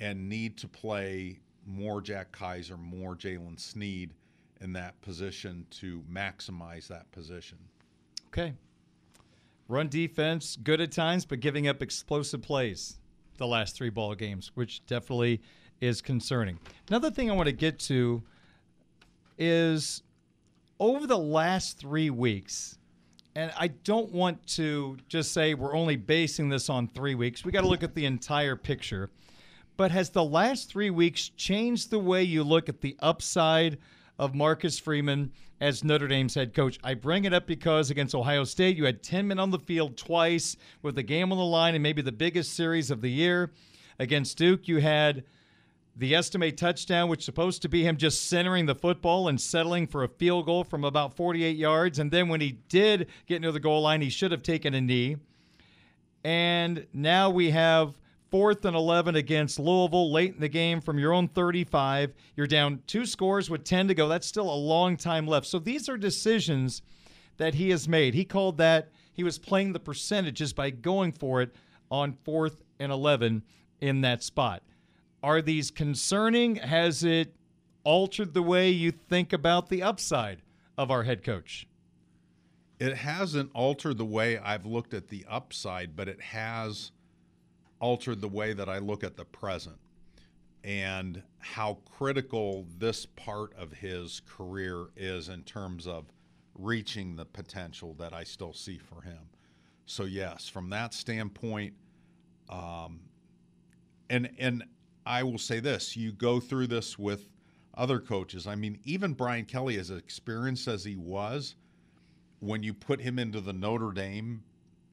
and 0.00 0.28
need 0.28 0.56
to 0.56 0.66
play 0.66 1.38
more 1.64 2.00
Jack 2.00 2.32
Kiser, 2.32 2.76
more 2.76 3.14
Jaylen 3.14 3.58
Sneed 3.58 4.10
in 4.60 4.72
that 4.72 5.00
position 5.00 5.64
to 5.70 6.02
maximize 6.12 6.88
that 6.88 7.08
position. 7.12 7.56
Okay. 8.26 8.52
Run 9.68 9.88
defense, 9.88 10.58
good 10.60 10.80
at 10.80 10.90
times, 10.90 11.24
but 11.24 11.38
giving 11.38 11.68
up 11.68 11.80
explosive 11.80 12.42
plays 12.42 12.98
the 13.36 13.46
last 13.46 13.76
three 13.76 13.90
ball 13.90 14.16
games, 14.16 14.50
which 14.56 14.84
definitely 14.86 15.40
is 15.80 16.02
concerning. 16.02 16.58
Another 16.88 17.12
thing 17.12 17.30
I 17.30 17.34
want 17.34 17.46
to 17.46 17.52
get 17.52 17.78
to 17.80 18.24
is 19.38 20.02
over 20.80 21.06
the 21.06 21.16
last 21.16 21.78
three 21.78 22.10
weeks, 22.10 22.76
and 23.36 23.52
I 23.58 23.68
don't 23.68 24.12
want 24.12 24.46
to 24.48 24.96
just 25.08 25.32
say 25.32 25.54
we're 25.54 25.74
only 25.74 25.96
basing 25.96 26.48
this 26.48 26.70
on 26.70 26.88
three 26.88 27.14
weeks. 27.14 27.44
We 27.44 27.52
got 27.52 27.62
to 27.62 27.68
look 27.68 27.82
at 27.82 27.94
the 27.94 28.06
entire 28.06 28.56
picture. 28.56 29.10
But 29.76 29.90
has 29.90 30.10
the 30.10 30.24
last 30.24 30.68
three 30.68 30.90
weeks 30.90 31.30
changed 31.30 31.90
the 31.90 31.98
way 31.98 32.22
you 32.22 32.44
look 32.44 32.68
at 32.68 32.80
the 32.80 32.96
upside 33.00 33.78
of 34.20 34.34
Marcus 34.34 34.78
Freeman 34.78 35.32
as 35.60 35.82
Notre 35.82 36.06
Dame's 36.06 36.36
head 36.36 36.54
coach? 36.54 36.78
I 36.84 36.94
bring 36.94 37.24
it 37.24 37.34
up 37.34 37.48
because 37.48 37.90
against 37.90 38.14
Ohio 38.14 38.44
State, 38.44 38.76
you 38.76 38.84
had 38.84 39.02
10 39.02 39.26
men 39.26 39.40
on 39.40 39.50
the 39.50 39.58
field 39.58 39.96
twice 39.96 40.56
with 40.82 40.94
the 40.94 41.02
game 41.02 41.32
on 41.32 41.38
the 41.38 41.44
line 41.44 41.74
and 41.74 41.82
maybe 41.82 42.02
the 42.02 42.12
biggest 42.12 42.54
series 42.54 42.92
of 42.92 43.00
the 43.00 43.10
year. 43.10 43.50
Against 43.98 44.38
Duke, 44.38 44.68
you 44.68 44.78
had 44.78 45.24
the 45.96 46.14
estimate 46.14 46.56
touchdown, 46.56 47.08
which 47.08 47.24
supposed 47.24 47.62
to 47.62 47.68
be 47.68 47.84
him 47.84 47.96
just 47.96 48.28
centering 48.28 48.66
the 48.66 48.74
football 48.74 49.28
and 49.28 49.40
settling 49.40 49.86
for 49.86 50.02
a 50.02 50.08
field 50.08 50.46
goal 50.46 50.64
from 50.64 50.84
about 50.84 51.14
48 51.14 51.56
yards. 51.56 51.98
And 51.98 52.10
then 52.10 52.28
when 52.28 52.40
he 52.40 52.58
did 52.68 53.08
get 53.26 53.40
near 53.40 53.52
the 53.52 53.60
goal 53.60 53.82
line, 53.82 54.00
he 54.00 54.10
should 54.10 54.32
have 54.32 54.42
taken 54.42 54.74
a 54.74 54.80
knee. 54.80 55.16
And 56.24 56.86
now 56.92 57.30
we 57.30 57.50
have 57.50 57.96
fourth 58.30 58.64
and 58.64 58.74
11 58.74 59.14
against 59.14 59.60
Louisville 59.60 60.10
late 60.10 60.34
in 60.34 60.40
the 60.40 60.48
game 60.48 60.80
from 60.80 60.98
your 60.98 61.12
own 61.12 61.28
35. 61.28 62.12
You're 62.34 62.46
down 62.48 62.82
two 62.86 63.06
scores 63.06 63.48
with 63.48 63.62
10 63.62 63.88
to 63.88 63.94
go. 63.94 64.08
That's 64.08 64.26
still 64.26 64.52
a 64.52 64.56
long 64.56 64.96
time 64.96 65.26
left. 65.26 65.46
So 65.46 65.60
these 65.60 65.88
are 65.88 65.96
decisions 65.96 66.82
that 67.36 67.54
he 67.54 67.70
has 67.70 67.86
made. 67.86 68.14
He 68.14 68.24
called 68.24 68.58
that 68.58 68.90
he 69.12 69.22
was 69.22 69.38
playing 69.38 69.72
the 69.72 69.80
percentages 69.80 70.52
by 70.52 70.70
going 70.70 71.12
for 71.12 71.42
it 71.42 71.54
on 71.90 72.16
fourth 72.24 72.62
and 72.80 72.90
11 72.90 73.44
in 73.80 74.00
that 74.00 74.24
spot. 74.24 74.62
Are 75.24 75.40
these 75.40 75.70
concerning? 75.70 76.56
Has 76.56 77.02
it 77.02 77.34
altered 77.82 78.34
the 78.34 78.42
way 78.42 78.68
you 78.68 78.90
think 78.90 79.32
about 79.32 79.70
the 79.70 79.82
upside 79.82 80.42
of 80.76 80.90
our 80.90 81.04
head 81.04 81.24
coach? 81.24 81.66
It 82.78 82.94
hasn't 82.94 83.50
altered 83.54 83.96
the 83.96 84.04
way 84.04 84.36
I've 84.36 84.66
looked 84.66 84.92
at 84.92 85.08
the 85.08 85.24
upside, 85.26 85.96
but 85.96 86.10
it 86.10 86.20
has 86.20 86.92
altered 87.80 88.20
the 88.20 88.28
way 88.28 88.52
that 88.52 88.68
I 88.68 88.76
look 88.80 89.02
at 89.02 89.16
the 89.16 89.24
present 89.24 89.78
and 90.62 91.22
how 91.38 91.78
critical 91.96 92.66
this 92.76 93.06
part 93.06 93.54
of 93.56 93.72
his 93.72 94.20
career 94.28 94.88
is 94.94 95.30
in 95.30 95.42
terms 95.44 95.86
of 95.86 96.04
reaching 96.54 97.16
the 97.16 97.24
potential 97.24 97.94
that 97.94 98.12
I 98.12 98.24
still 98.24 98.52
see 98.52 98.76
for 98.76 99.00
him. 99.00 99.30
So 99.86 100.04
yes, 100.04 100.50
from 100.50 100.68
that 100.68 100.92
standpoint, 100.92 101.72
um, 102.50 103.00
and 104.10 104.28
and 104.38 104.64
I 105.06 105.22
will 105.22 105.38
say 105.38 105.60
this: 105.60 105.96
you 105.96 106.12
go 106.12 106.40
through 106.40 106.68
this 106.68 106.98
with 106.98 107.28
other 107.74 107.98
coaches. 107.98 108.46
I 108.46 108.54
mean, 108.54 108.78
even 108.84 109.12
Brian 109.12 109.44
Kelly, 109.44 109.78
as 109.78 109.90
experienced 109.90 110.68
as 110.68 110.84
he 110.84 110.96
was, 110.96 111.56
when 112.40 112.62
you 112.62 112.72
put 112.72 113.00
him 113.00 113.18
into 113.18 113.40
the 113.40 113.52
Notre 113.52 113.92
Dame 113.92 114.44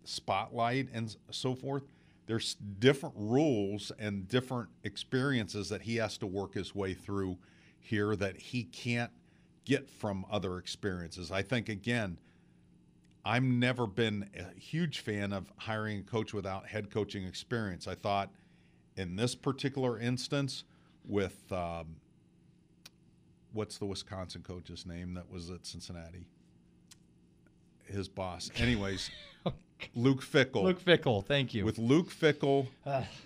spotlight 0.03 0.89
and 0.93 1.15
so 1.29 1.53
forth, 1.53 1.83
there's 2.25 2.55
different 2.79 3.15
rules 3.17 3.91
and 3.99 4.27
different 4.27 4.69
experiences 4.83 5.69
that 5.69 5.81
he 5.81 5.97
has 5.97 6.17
to 6.19 6.27
work 6.27 6.53
his 6.53 6.73
way 6.73 6.93
through 6.93 7.37
here 7.79 8.15
that 8.15 8.37
he 8.37 8.63
can't 8.63 9.11
get 9.65 9.89
from 9.89 10.25
other 10.31 10.57
experiences. 10.57 11.31
I 11.31 11.41
think 11.41 11.69
again, 11.69 12.17
I've 13.23 13.43
never 13.43 13.85
been 13.85 14.29
a 14.35 14.57
huge 14.59 14.99
fan 14.99 15.33
of 15.33 15.51
hiring 15.57 15.99
a 15.99 16.03
coach 16.03 16.33
without 16.33 16.65
head 16.67 16.89
coaching 16.89 17.25
experience. 17.25 17.87
I 17.87 17.95
thought 17.95 18.31
in 19.01 19.15
this 19.15 19.35
particular 19.35 19.99
instance 19.99 20.63
with 21.05 21.51
um, 21.51 21.95
what's 23.51 23.77
the 23.77 23.85
Wisconsin 23.85 24.43
coach's 24.43 24.85
name 24.85 25.15
that 25.15 25.29
was 25.29 25.49
at 25.49 25.65
Cincinnati? 25.65 26.27
His 27.85 28.07
boss. 28.07 28.49
Anyways, 28.57 29.09
Luke 29.95 30.23
Fickell. 30.23 30.63
Luke 30.63 30.81
Fickell, 30.81 31.25
thank 31.25 31.53
you. 31.53 31.65
With 31.65 31.79
Luke 31.79 32.09
Fickell 32.09 32.67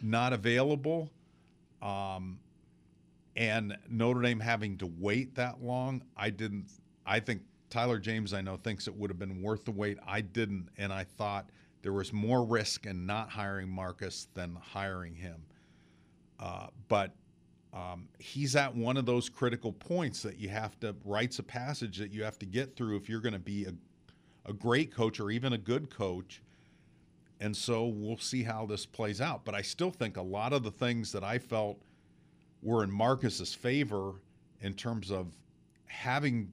not 0.01 0.34
available, 0.34 1.11
um, 1.82 2.39
and 3.36 3.78
Notre 3.89 4.21
Dame 4.21 4.39
having 4.39 4.78
to 4.78 4.89
wait 4.97 5.36
that 5.36 5.61
long, 5.61 6.01
I 6.15 6.30
didn't. 6.30 6.67
I 7.05 7.19
think 7.19 7.41
Tyler 7.69 7.99
James, 7.99 8.34
I 8.34 8.39
know, 8.39 8.55
thinks 8.55 8.88
it 8.88 8.95
would 8.95 9.09
have 9.09 9.19
been 9.19 9.41
worth 9.41 9.65
the 9.65 9.71
wait. 9.71 9.97
I 10.07 10.21
didn't, 10.21 10.69
and 10.78 10.93
I 10.93 11.03
thought 11.03 11.49
there 11.82 11.91
was 11.93 12.13
more 12.13 12.43
risk 12.43 12.86
in 12.86 13.05
not 13.05 13.30
hiring 13.30 13.69
Marcus 13.69 14.28
than 14.34 14.55
hiring 14.55 15.13
him. 15.13 15.45
Uh, 16.40 16.68
but 16.88 17.14
um, 17.74 18.08
he's 18.20 18.56
at 18.56 18.74
one 18.74 18.96
of 18.96 19.06
those 19.06 19.28
critical 19.30 19.74
points 19.74 20.22
that 20.24 20.38
you 20.38 20.48
have 20.50 20.80
to 20.80 20.96
rites 21.04 21.40
of 21.40 21.48
passage 21.48 21.98
that 21.98 22.12
you 22.12 22.24
have 22.24 22.40
to 22.40 22.46
get 22.46 22.76
through 22.76 22.96
if 22.96 23.10
you're 23.10 23.20
going 23.20 23.34
to 23.34 23.40
be 23.40 23.66
a, 23.66 24.50
a 24.50 24.54
great 24.54 24.94
coach 24.94 25.20
or 25.20 25.30
even 25.30 25.54
a 25.54 25.58
good 25.58 25.90
coach. 25.90 26.42
And 27.42 27.56
so 27.56 27.88
we'll 27.88 28.18
see 28.18 28.44
how 28.44 28.66
this 28.66 28.86
plays 28.86 29.20
out. 29.20 29.44
But 29.44 29.56
I 29.56 29.62
still 29.62 29.92
think 29.92 30.16
a 30.16 30.22
lot 30.22 30.54
of 30.54 30.64
the 30.64 30.72
things 30.72 31.12
that 31.12 31.24
I 31.24 31.38
felt 31.38 31.78
were 32.62 32.84
in 32.84 32.92
Marcus's 32.92 33.54
favor 33.54 34.14
in 34.62 34.74
terms 34.74 35.12
of 35.12 35.34
having 35.86 36.52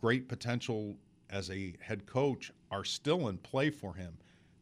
great 0.00 0.28
potential 0.28 0.96
as 1.30 1.50
a 1.50 1.74
head 1.80 2.06
coach 2.06 2.52
are 2.70 2.84
still 2.84 3.28
in 3.28 3.38
play 3.38 3.68
for 3.68 3.94
him. 3.94 4.16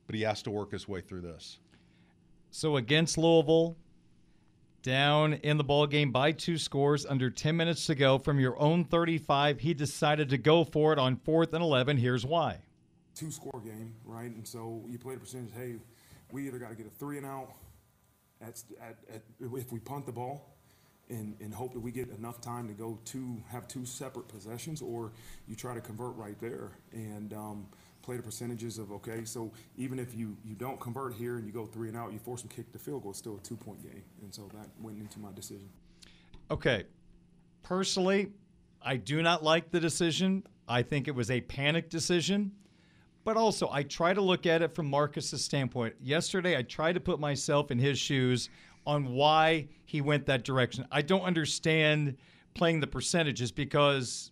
But 0.07 0.17
he 0.17 0.23
has 0.23 0.43
to 0.43 0.51
work 0.51 0.73
his 0.73 0.89
way 0.89 1.03
through 1.03 1.23
this. 1.23 1.59
So 2.51 2.77
against 2.77 3.19
Louisville, 3.19 3.77
down 4.85 5.33
in 5.33 5.57
the 5.57 5.65
ball 5.65 5.87
game 5.87 6.13
by 6.13 6.31
two 6.31 6.59
scores 6.59 7.05
under 7.07 7.31
10 7.31 7.57
minutes 7.57 7.87
to 7.87 7.95
go 7.95 8.19
from 8.19 8.39
your 8.39 8.57
own 8.61 8.85
35 8.85 9.59
he 9.59 9.75
decided 9.75 10.29
to 10.29 10.39
go 10.39 10.63
for 10.63 10.93
it 10.93 10.99
on 10.99 11.17
fourth 11.17 11.53
and 11.55 11.65
11 11.65 11.97
here's 11.97 12.25
why. 12.25 12.59
Two 13.17 13.31
score 13.31 13.61
game 13.65 13.95
right? 14.05 14.31
And 14.31 14.47
so 14.47 14.85
you 14.89 14.99
play 14.99 15.15
the 15.15 15.21
percentage 15.21 15.51
hey 15.57 15.77
we 16.31 16.47
either 16.47 16.59
got 16.59 16.69
to 16.69 16.77
get 16.77 16.87
a 16.87 16.91
three 16.91 17.17
and 17.17 17.27
out 17.27 17.51
at, 18.41 18.63
at, 18.81 18.99
at, 19.13 19.23
if 19.41 19.73
we 19.73 19.81
punt 19.81 20.05
the 20.05 20.13
ball 20.13 20.55
and, 21.09 21.35
and 21.41 21.53
hope 21.53 21.73
that 21.73 21.81
we 21.81 21.91
get 21.91 22.11
enough 22.11 22.41
time 22.41 22.69
to 22.69 22.75
go 22.75 22.99
to 23.07 23.43
have 23.49 23.67
two 23.67 23.87
separate 23.87 24.29
possessions 24.29 24.83
or 24.83 25.13
you 25.49 25.57
try 25.57 25.75
to 25.75 25.81
convert 25.81 26.15
right 26.17 26.39
there. 26.41 26.73
And 26.93 27.33
um, 27.33 27.67
play 28.05 28.17
the 28.19 28.23
percentages 28.23 28.79
of 28.79 28.93
okay 28.93 29.25
so 29.25 29.51
even 29.79 29.99
if 29.99 30.15
you 30.15 30.37
you 30.45 30.55
don't 30.55 30.79
convert 30.79 31.15
here 31.15 31.39
and 31.39 31.47
you 31.47 31.53
go 31.53 31.65
three 31.65 31.89
and 31.89 31.97
out 31.97 32.13
you 32.13 32.19
force 32.19 32.43
them 32.43 32.51
kick 32.51 32.71
the 32.71 32.79
field 32.79 33.03
goal 33.03 33.11
it's 33.11 33.19
still 33.19 33.37
a 33.37 33.41
two 33.41 33.57
point 33.57 33.83
game. 33.83 34.03
And 34.23 34.33
so 34.33 34.49
that 34.55 34.69
went 34.81 34.99
into 34.99 35.19
my 35.19 35.33
decision. 35.33 35.69
Okay. 36.51 36.85
Personally 37.63 38.31
i 38.83 38.97
do 38.97 39.23
not 39.23 39.43
like 39.43 39.71
the 39.71 39.81
decision. 39.81 40.45
I 40.69 40.83
think 40.83 41.09
it 41.09 41.15
was 41.15 41.31
a 41.31 41.41
panic 41.41 41.89
decision. 41.89 42.53
But 43.25 43.39
also 43.39 43.71
i 43.73 43.83
try 43.83 44.13
to 44.13 44.21
look 44.21 44.45
at 44.45 44.61
it 44.61 44.75
from 44.75 44.91
marcus's 44.91 45.43
standpoint. 45.43 45.95
Yesterday 45.99 46.59
i 46.59 46.63
tried 46.63 46.93
to 46.93 47.01
put 47.01 47.19
myself 47.19 47.71
in 47.71 47.79
his 47.79 47.99
shoes 47.99 48.51
on 48.87 49.15
why 49.15 49.69
he 49.87 50.03
went 50.03 50.27
that 50.27 50.45
direction. 50.45 50.87
I 50.93 51.01
don't 51.01 51.23
understand 51.23 52.19
playing 52.53 52.81
the 52.81 52.87
percentages 52.87 53.51
because 53.51 54.31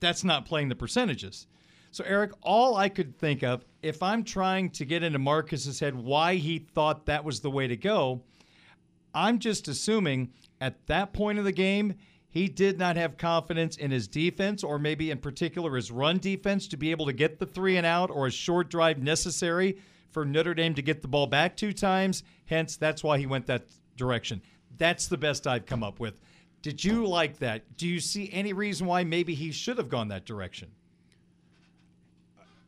that's 0.00 0.24
not 0.24 0.44
playing 0.44 0.70
the 0.70 0.74
percentages. 0.74 1.46
So, 1.94 2.02
Eric, 2.04 2.32
all 2.42 2.76
I 2.76 2.88
could 2.88 3.16
think 3.16 3.44
of, 3.44 3.64
if 3.80 4.02
I'm 4.02 4.24
trying 4.24 4.70
to 4.70 4.84
get 4.84 5.04
into 5.04 5.20
Marcus's 5.20 5.78
head 5.78 5.94
why 5.94 6.34
he 6.34 6.58
thought 6.58 7.06
that 7.06 7.22
was 7.22 7.38
the 7.38 7.52
way 7.52 7.68
to 7.68 7.76
go, 7.76 8.20
I'm 9.14 9.38
just 9.38 9.68
assuming 9.68 10.32
at 10.60 10.88
that 10.88 11.12
point 11.12 11.38
of 11.38 11.44
the 11.44 11.52
game, 11.52 11.94
he 12.28 12.48
did 12.48 12.80
not 12.80 12.96
have 12.96 13.16
confidence 13.16 13.76
in 13.76 13.92
his 13.92 14.08
defense, 14.08 14.64
or 14.64 14.76
maybe 14.76 15.12
in 15.12 15.18
particular 15.18 15.76
his 15.76 15.92
run 15.92 16.18
defense, 16.18 16.66
to 16.66 16.76
be 16.76 16.90
able 16.90 17.06
to 17.06 17.12
get 17.12 17.38
the 17.38 17.46
three 17.46 17.76
and 17.76 17.86
out 17.86 18.10
or 18.10 18.26
a 18.26 18.30
short 18.32 18.70
drive 18.70 19.00
necessary 19.00 19.78
for 20.10 20.24
Notre 20.24 20.52
Dame 20.52 20.74
to 20.74 20.82
get 20.82 21.00
the 21.00 21.06
ball 21.06 21.28
back 21.28 21.56
two 21.56 21.72
times. 21.72 22.24
Hence, 22.46 22.76
that's 22.76 23.04
why 23.04 23.18
he 23.18 23.26
went 23.26 23.46
that 23.46 23.66
direction. 23.96 24.42
That's 24.78 25.06
the 25.06 25.16
best 25.16 25.46
I've 25.46 25.66
come 25.66 25.84
up 25.84 26.00
with. 26.00 26.18
Did 26.60 26.82
you 26.82 27.06
like 27.06 27.38
that? 27.38 27.76
Do 27.76 27.86
you 27.86 28.00
see 28.00 28.32
any 28.32 28.52
reason 28.52 28.88
why 28.88 29.04
maybe 29.04 29.36
he 29.36 29.52
should 29.52 29.78
have 29.78 29.88
gone 29.88 30.08
that 30.08 30.26
direction? 30.26 30.72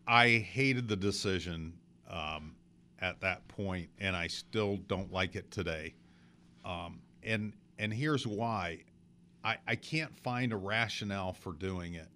I 0.06 0.38
hated 0.38 0.88
the 0.88 0.96
decision 0.96 1.72
um, 2.08 2.54
at 3.00 3.20
that 3.20 3.46
point, 3.48 3.88
and 3.98 4.14
I 4.16 4.26
still 4.28 4.76
don't 4.88 5.12
like 5.12 5.34
it 5.36 5.50
today. 5.50 5.94
Um, 6.64 7.00
and 7.22 7.52
and 7.78 7.92
here's 7.92 8.26
why: 8.26 8.80
I, 9.44 9.56
I 9.66 9.74
can't 9.76 10.16
find 10.20 10.52
a 10.52 10.56
rationale 10.56 11.32
for 11.32 11.52
doing 11.52 11.94
it. 11.94 12.08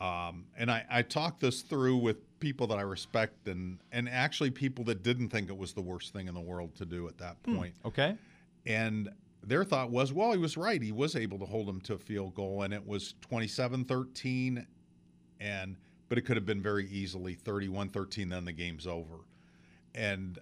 Um, 0.00 0.46
and 0.56 0.70
I, 0.70 0.84
I 0.90 1.02
talked 1.02 1.40
this 1.40 1.62
through 1.62 1.98
with 1.98 2.16
people 2.40 2.66
that 2.68 2.78
I 2.78 2.82
respect, 2.82 3.46
and 3.46 3.78
and 3.92 4.08
actually 4.08 4.50
people 4.50 4.84
that 4.86 5.02
didn't 5.02 5.28
think 5.28 5.48
it 5.50 5.56
was 5.56 5.72
the 5.74 5.80
worst 5.82 6.12
thing 6.12 6.28
in 6.28 6.34
the 6.34 6.40
world 6.40 6.74
to 6.76 6.84
do 6.84 7.06
at 7.08 7.18
that 7.18 7.36
Hmm, 7.44 7.56
point. 7.56 7.74
okay. 7.84 8.16
And 8.66 9.10
their 9.44 9.64
thought 9.64 9.90
was, 9.90 10.12
well, 10.12 10.30
he 10.32 10.38
was 10.38 10.56
right. 10.56 10.80
He 10.80 10.92
was 10.92 11.16
able 11.16 11.38
to 11.40 11.44
hold 11.44 11.68
him 11.68 11.80
to 11.82 11.94
a 11.94 11.98
field 11.98 12.34
goal, 12.34 12.62
and 12.62 12.72
it 12.72 12.84
was 12.86 13.14
27 13.22 13.84
13. 13.84 14.66
And, 15.40 15.76
but 16.12 16.18
it 16.18 16.26
could 16.26 16.36
have 16.36 16.44
been 16.44 16.60
very 16.60 16.86
easily 16.90 17.32
31 17.32 17.88
13, 17.88 18.28
then 18.28 18.44
the 18.44 18.52
game's 18.52 18.86
over. 18.86 19.20
And 19.94 20.38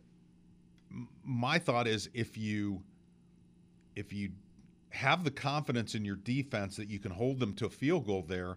my 1.22 1.60
thought 1.60 1.86
is 1.86 2.10
if 2.12 2.36
you, 2.36 2.82
if 3.94 4.12
you 4.12 4.30
have 4.88 5.22
the 5.22 5.30
confidence 5.30 5.94
in 5.94 6.04
your 6.04 6.16
defense 6.16 6.74
that 6.74 6.88
you 6.88 6.98
can 6.98 7.12
hold 7.12 7.38
them 7.38 7.54
to 7.54 7.66
a 7.66 7.70
field 7.70 8.04
goal 8.04 8.24
there, 8.26 8.56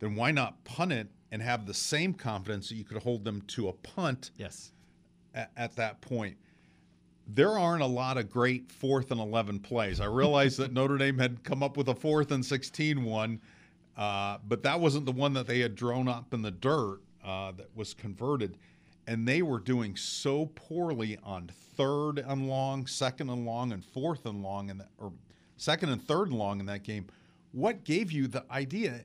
then 0.00 0.14
why 0.14 0.32
not 0.32 0.62
punt 0.64 0.92
it 0.92 1.08
and 1.32 1.40
have 1.40 1.64
the 1.64 1.72
same 1.72 2.12
confidence 2.12 2.68
that 2.68 2.74
you 2.74 2.84
could 2.84 3.02
hold 3.02 3.24
them 3.24 3.40
to 3.46 3.68
a 3.68 3.72
punt 3.72 4.30
Yes. 4.36 4.72
at, 5.34 5.50
at 5.56 5.76
that 5.76 6.02
point? 6.02 6.36
there 7.26 7.58
aren't 7.58 7.82
a 7.82 7.86
lot 7.86 8.18
of 8.18 8.28
great 8.28 8.70
fourth 8.70 9.10
and 9.12 9.20
11 9.20 9.60
plays. 9.60 10.00
I 10.00 10.06
realized 10.06 10.58
that 10.58 10.72
Notre 10.72 10.98
Dame 10.98 11.16
had 11.18 11.42
come 11.44 11.62
up 11.62 11.76
with 11.76 11.88
a 11.88 11.94
fourth 11.94 12.32
and 12.32 12.44
16 12.44 13.02
one, 13.04 13.40
uh, 14.00 14.38
but 14.48 14.62
that 14.62 14.80
wasn't 14.80 15.06
the 15.06 15.12
one 15.12 15.34
that 15.34 15.46
they 15.46 15.60
had 15.60 15.74
drawn 15.74 16.08
up 16.08 16.32
in 16.34 16.42
the 16.42 16.50
dirt 16.50 17.00
uh, 17.24 17.52
that 17.52 17.68
was 17.76 17.94
converted. 17.94 18.56
And 19.06 19.26
they 19.26 19.42
were 19.42 19.58
doing 19.58 19.96
so 19.96 20.46
poorly 20.54 21.18
on 21.22 21.50
third 21.76 22.18
and 22.18 22.48
long, 22.48 22.86
second 22.86 23.28
and 23.28 23.44
long, 23.44 23.72
and 23.72 23.84
fourth 23.84 24.26
and 24.26 24.42
long, 24.42 24.70
and 24.70 24.82
or 24.98 25.12
second 25.56 25.90
and 25.90 26.02
third 26.02 26.28
and 26.28 26.38
long 26.38 26.60
in 26.60 26.66
that 26.66 26.82
game. 26.82 27.06
What 27.52 27.84
gave 27.84 28.10
you 28.10 28.26
the 28.26 28.44
idea? 28.50 29.04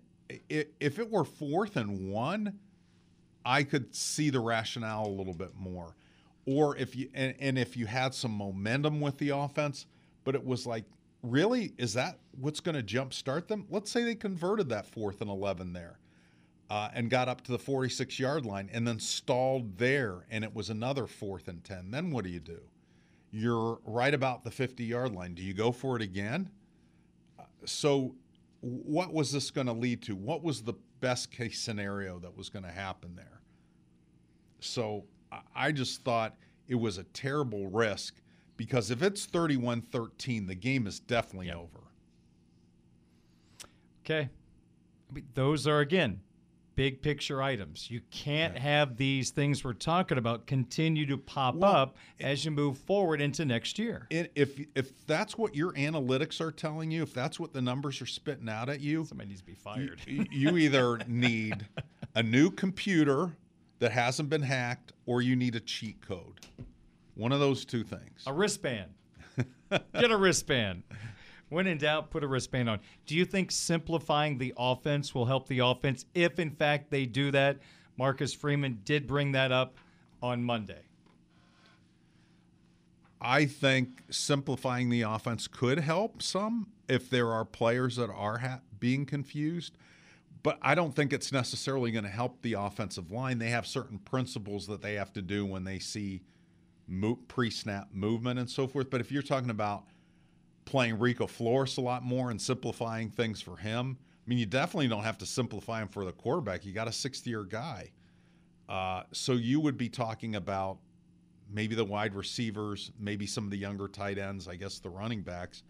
If 0.50 1.00
it 1.00 1.12
were 1.12 1.24
fourth 1.24 1.76
and 1.76 2.12
one, 2.12 2.60
I 3.46 3.64
could 3.64 3.93
see 3.96 4.30
the 4.30 4.39
rationale 4.39 5.08
a 5.08 5.10
little 5.10 5.34
bit 5.34 5.52
more 5.58 5.96
or 6.46 6.78
if 6.78 6.96
you 6.96 7.10
and, 7.14 7.34
and 7.39 7.58
if 7.58 7.76
you 7.76 7.86
had 7.86 8.14
some 8.14 8.32
momentum 8.32 9.02
with 9.02 9.18
the 9.18 9.30
offense, 9.30 9.86
but 10.24 10.36
it 10.36 10.46
was 10.46 10.66
like, 10.66 10.86
really, 11.32 11.73
is 11.78 11.93
that 11.93 12.19
what's 12.39 12.59
going 12.59 12.76
to 12.76 12.84
jumpstart 12.84 13.47
them? 13.47 13.65
Let's 13.69 13.91
say 13.91 14.03
they 14.03 14.15
converted 14.15 14.69
that 14.69 14.86
fourth 14.86 15.21
and 15.21 15.30
eleven 15.30 15.73
there, 15.73 15.99
uh, 16.69 16.89
and 16.93 17.09
got 17.09 17.28
up 17.30 17.41
to 17.41 17.51
the 17.51 17.59
forty-six 17.59 18.19
yard 18.19 18.45
line, 18.45 18.69
and 18.71 18.88
then 18.88 18.99
stalled 18.99 19.78
there, 19.78 20.26
and 20.30 20.43
it 20.43 20.53
was 20.53 20.69
another 20.69 21.07
fourth 21.07 21.47
and 21.47 21.63
ten. 21.63 21.91
Then 21.91 22.11
what 22.11 22.23
do 22.23 22.30
you 22.30 22.39
do? 22.39 22.59
You're 23.32 23.80
right 23.86 24.13
about 24.13 24.43
the 24.43 24.51
fifty 24.51 24.86
yard 24.86 25.13
line. 25.13 25.34
Do 25.34 25.43
you 25.43 25.53
go 25.53 25.71
for 25.71 25.95
it 25.95 26.01
again? 26.01 26.49
So, 27.65 28.15
what 28.61 29.13
was 29.13 29.32
this 29.32 29.51
going 29.51 29.67
to 29.67 29.73
lead 29.73 30.01
to? 30.03 30.15
What 30.15 30.43
was 30.43 30.61
the 30.61 30.76
best 30.99 31.32
case 31.32 31.59
scenario 31.59 32.19
that 32.19 32.36
was 32.36 32.49
going 32.49 32.63
to 32.63 32.71
happen 32.71 33.15
there? 33.15 33.41
So 34.59 35.05
I 35.55 35.71
just 35.71 36.03
thought 36.03 36.36
it 36.67 36.76
was 36.76 36.97
a 36.97 37.03
terrible 37.05 37.67
risk 37.67 38.15
because 38.58 38.91
if 38.91 39.01
it's 39.01 39.26
31 39.26 39.82
13, 39.82 40.47
the 40.47 40.56
game 40.56 40.88
is 40.88 40.99
definitely 40.99 41.51
over. 41.51 41.80
Okay. 44.06 44.30
Those 45.34 45.68
are, 45.68 45.80
again, 45.80 46.22
big 46.76 47.01
picture 47.01 47.41
items. 47.41 47.89
You 47.89 48.01
can't 48.12 48.58
have 48.58 48.97
these 48.97 49.32
things 49.32 49.64
we're 49.64 49.74
talking 49.74 50.18
about 50.18 50.45
continue 50.45 51.06
to 51.08 51.18
pop 51.18 51.64
up 51.64 51.97
as 52.20 52.45
you 52.45 52.51
move 52.51 52.78
forward 52.78 53.22
into 53.22 53.45
next 53.45 53.80
year. 53.80 54.08
If 54.10 54.60
if 54.76 55.06
that's 55.08 55.38
what 55.38 55.56
your 55.56 55.74
analytics 55.74 56.41
are 56.41 56.51
telling 56.51 56.91
you, 56.91 57.03
if 57.03 57.14
that's 57.14 57.39
what 57.39 57.53
the 57.53 57.62
numbers 57.62 58.01
are 58.01 58.06
spitting 58.06 58.49
out 58.49 58.70
at 58.70 58.82
you, 58.82 59.06
somebody 59.06 59.30
needs 59.30 59.41
to 59.41 59.47
be 59.47 59.56
fired. 59.56 60.01
You, 60.06 60.26
you 60.32 60.58
either 60.58 60.99
need 61.08 61.66
a 62.16 62.24
new 62.24 62.51
computer 62.51 63.36
that 63.80 63.91
hasn't 63.91 64.30
been 64.30 64.41
hacked, 64.41 64.93
or 65.06 65.22
you 65.22 65.36
need 65.36 65.56
a 65.56 65.60
cheat 65.60 66.01
code. 66.01 66.39
One 67.16 67.32
of 67.32 67.39
those 67.39 67.66
two 67.66 67.84
things. 67.84 68.24
A 68.28 68.34
wristband. 68.34 68.91
Get 69.70 70.11
a 70.11 70.18
wristband. 70.18 70.84
When 71.49 71.68
in 71.68 71.78
doubt, 71.78 72.11
put 72.11 72.24
a 72.24 72.28
wristband 72.28 72.70
on. 72.70 72.80
Do 73.05 73.16
you 73.16 73.26
think 73.26 73.51
simplifying 73.51 74.38
the 74.38 74.53
offense 74.57 75.13
will 75.13 75.26
help 75.26 75.47
the 75.47 75.59
offense 75.59 76.05
if, 76.13 76.39
in 76.39 76.51
fact, 76.51 76.91
they 76.91 77.05
do 77.05 77.32
that? 77.32 77.59
Marcus 77.97 78.34
Freeman 78.34 78.82
did 78.84 79.07
bring 79.07 79.32
that 79.34 79.51
up 79.51 79.78
on 80.22 80.43
Monday. 80.43 80.82
I 83.22 83.45
think 83.45 84.03
simplifying 84.09 84.89
the 84.89 85.01
offense 85.01 85.47
could 85.47 85.80
help 85.80 86.22
some 86.22 86.68
if 86.88 87.09
there 87.09 87.32
are 87.32 87.45
players 87.45 87.95
that 87.95 88.09
are 88.09 88.39
ha- 88.39 88.59
being 88.80 89.05
confused. 89.05 89.78
But 90.43 90.59
I 90.61 90.76
don't 90.76 90.95
think 90.95 91.11
it's 91.11 91.32
necessarily 91.32 91.91
going 91.91 92.03
to 92.03 92.09
help 92.09 92.41
the 92.41 92.53
offensive 92.53 93.11
line. 93.11 93.39
They 93.39 93.49
have 93.49 93.66
certain 93.66 93.97
principles 93.97 94.68
that 94.68 94.82
they 94.82 94.93
have 94.95 95.11
to 95.13 95.22
do 95.22 95.45
when 95.45 95.63
they 95.63 95.80
see 95.80 96.22
pre-snap 97.27 97.89
movement 97.93 98.39
and 98.39 98.49
so 98.49 98.67
forth. 98.67 98.89
But 98.89 99.01
if 99.01 99.11
you're 99.11 99.23
talking 99.23 99.49
about 99.49 99.86
playing 100.65 100.99
Rico 100.99 101.27
Flores 101.27 101.77
a 101.77 101.81
lot 101.81 102.03
more 102.03 102.31
and 102.31 102.41
simplifying 102.41 103.09
things 103.09 103.41
for 103.41 103.57
him, 103.57 103.97
I 103.99 104.29
mean, 104.29 104.39
you 104.39 104.45
definitely 104.45 104.88
don't 104.88 105.03
have 105.03 105.17
to 105.19 105.25
simplify 105.25 105.81
him 105.81 105.88
for 105.88 106.05
the 106.05 106.11
quarterback. 106.11 106.65
You 106.65 106.73
got 106.73 106.88
a 106.88 106.91
60-year 106.91 107.43
guy, 107.43 107.91
uh, 108.67 109.03
so 109.11 109.33
you 109.33 109.59
would 109.59 109.77
be 109.77 109.89
talking 109.89 110.36
about 110.36 110.77
maybe 111.51 111.75
the 111.75 111.86
wide 111.86 112.15
receivers, 112.15 112.91
maybe 112.99 113.27
some 113.27 113.43
of 113.43 113.51
the 113.51 113.57
younger 113.57 113.88
tight 113.88 114.17
ends, 114.17 114.47
I 114.47 114.55
guess 114.55 114.79
the 114.79 114.89
running 114.89 115.21
backs. 115.21 115.63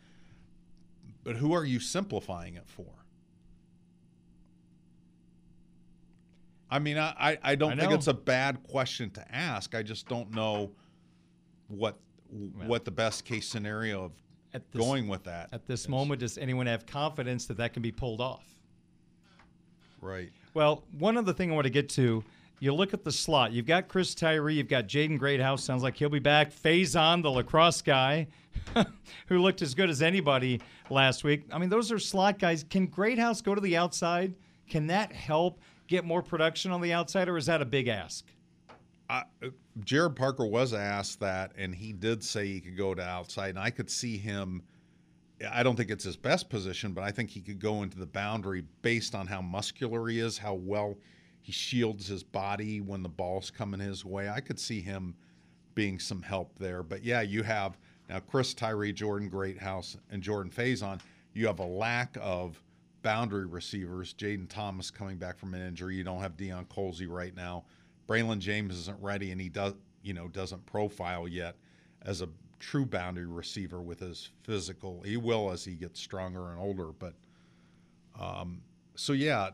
But 1.23 1.35
who 1.35 1.53
are 1.53 1.65
you 1.65 1.79
simplifying 1.79 2.55
it 2.55 2.67
for? 2.67 2.85
I 6.69 6.79
mean, 6.79 6.97
I, 6.97 7.13
I, 7.19 7.37
I 7.43 7.55
don't 7.55 7.73
I 7.73 7.75
think 7.75 7.91
it's 7.91 8.07
a 8.07 8.13
bad 8.13 8.63
question 8.63 9.09
to 9.11 9.35
ask. 9.35 9.75
I 9.75 9.83
just 9.83 10.07
don't 10.07 10.31
know 10.31 10.71
what 11.67 11.97
what 12.67 12.83
the 12.85 12.91
best 12.91 13.23
case 13.23 13.47
scenario 13.47 14.05
of 14.05 14.11
At 14.53 14.69
this- 14.71 14.81
going 14.81 15.07
with 15.07 15.23
that. 15.23 15.49
At 15.53 15.65
this 15.67 15.87
moment, 15.87 16.19
does 16.19 16.37
anyone 16.37 16.65
have 16.65 16.85
confidence 16.85 17.45
that 17.45 17.57
that 17.57 17.73
can 17.73 17.81
be 17.81 17.91
pulled 17.91 18.19
off? 18.19 18.43
Right. 20.01 20.31
Well, 20.53 20.83
one 20.97 21.17
other 21.17 21.33
thing 21.33 21.51
I 21.51 21.55
want 21.55 21.65
to 21.65 21.71
get 21.71 21.89
to, 21.89 22.23
you 22.59 22.73
look 22.73 22.93
at 22.93 23.03
the 23.03 23.11
slot. 23.11 23.51
You've 23.51 23.65
got 23.65 23.87
Chris 23.87 24.13
Tyree. 24.15 24.55
You've 24.55 24.67
got 24.67 24.87
Jaden 24.87 25.17
Greathouse. 25.19 25.63
Sounds 25.63 25.83
like 25.83 25.95
he'll 25.95 26.09
be 26.09 26.19
back. 26.19 26.51
Faison, 26.53 27.21
the 27.21 27.29
lacrosse 27.31 27.81
guy, 27.81 28.27
who 29.27 29.39
looked 29.39 29.61
as 29.61 29.73
good 29.73 29.89
as 29.89 30.01
anybody 30.01 30.61
last 30.89 31.23
week. 31.23 31.43
I 31.51 31.57
mean, 31.57 31.69
those 31.69 31.91
are 31.91 31.99
slot 31.99 32.39
guys. 32.39 32.63
Can 32.69 32.87
Greathouse 32.87 33.41
go 33.41 33.55
to 33.55 33.61
the 33.61 33.75
outside? 33.77 34.35
Can 34.69 34.87
that 34.87 35.11
help 35.11 35.59
get 35.87 36.05
more 36.05 36.21
production 36.21 36.71
on 36.71 36.81
the 36.81 36.93
outside, 36.93 37.27
or 37.29 37.37
is 37.37 37.45
that 37.47 37.61
a 37.61 37.65
big 37.65 37.87
ask? 37.87 38.25
Gerad 39.81 40.15
Parker 40.15 40.45
was 40.45 40.73
asked 40.73 41.19
that, 41.19 41.51
and 41.57 41.75
he 41.75 41.93
did 41.93 42.23
say 42.23 42.47
he 42.47 42.61
could 42.61 42.77
go 42.77 42.95
to 42.95 43.03
outside, 43.03 43.49
and 43.49 43.59
I 43.59 43.69
could 43.69 43.89
see 43.89 44.17
him. 44.17 44.63
I 45.51 45.63
don't 45.63 45.75
think 45.75 45.91
it's 45.91 46.05
his 46.05 46.15
best 46.15 46.49
position, 46.49 46.93
but 46.93 47.03
I 47.03 47.11
think 47.11 47.29
he 47.29 47.41
could 47.41 47.59
go 47.59 47.83
into 47.83 47.99
the 47.99 48.05
boundary 48.05 48.63
based 48.81 49.13
on 49.13 49.27
how 49.27 49.41
muscular 49.41 50.07
he 50.07 50.19
is, 50.19 50.37
how 50.37 50.53
well 50.53 50.97
he 51.41 51.51
shields 51.51 52.07
his 52.07 52.23
body 52.23 52.81
when 52.81 53.03
the 53.03 53.09
ball's 53.09 53.51
coming 53.51 53.79
his 53.79 54.05
way. 54.05 54.29
I 54.29 54.39
could 54.39 54.59
see 54.59 54.81
him 54.81 55.15
being 55.75 55.99
some 55.99 56.21
help 56.21 56.57
there. 56.57 56.81
But 56.81 57.03
yeah, 57.03 57.21
you 57.21 57.43
have 57.43 57.77
now 58.09 58.19
Chris 58.19 58.53
Tyree, 58.53 58.93
Jaden 58.93 59.29
Greathouse, 59.29 59.97
and 60.09 60.23
Jordan 60.23 60.51
Faison. 60.51 60.99
You 61.33 61.47
have 61.47 61.59
a 61.59 61.65
lack 61.65 62.17
of 62.21 62.61
boundary 63.01 63.45
receivers. 63.45 64.13
Jayden 64.13 64.49
Thomas 64.49 64.89
coming 64.89 65.17
back 65.17 65.37
from 65.37 65.53
an 65.53 65.61
injury. 65.61 65.95
You 65.95 66.03
don't 66.03 66.21
have 66.21 66.37
Deion 66.37 66.65
Colzie 66.67 67.09
right 67.09 67.35
now. 67.35 67.65
Braylon 68.07 68.39
James 68.39 68.77
isn't 68.77 69.01
ready, 69.01 69.31
and 69.31 69.41
he 69.41 69.49
does, 69.49 69.73
you 70.03 70.13
know, 70.13 70.27
doesn't 70.27 70.65
profile 70.65 71.27
yet 71.27 71.55
as 72.03 72.21
a 72.21 72.29
true 72.59 72.85
boundary 72.85 73.25
receiver 73.25 73.81
with 73.81 73.99
his 73.99 74.31
physical. 74.43 75.01
He 75.03 75.17
will 75.17 75.51
as 75.51 75.65
he 75.65 75.73
gets 75.75 75.99
stronger 75.99 76.51
and 76.51 76.59
older, 76.59 76.91
but 76.97 77.13
Um, 78.19 78.61
so 78.95 79.13
yeah, 79.13 79.49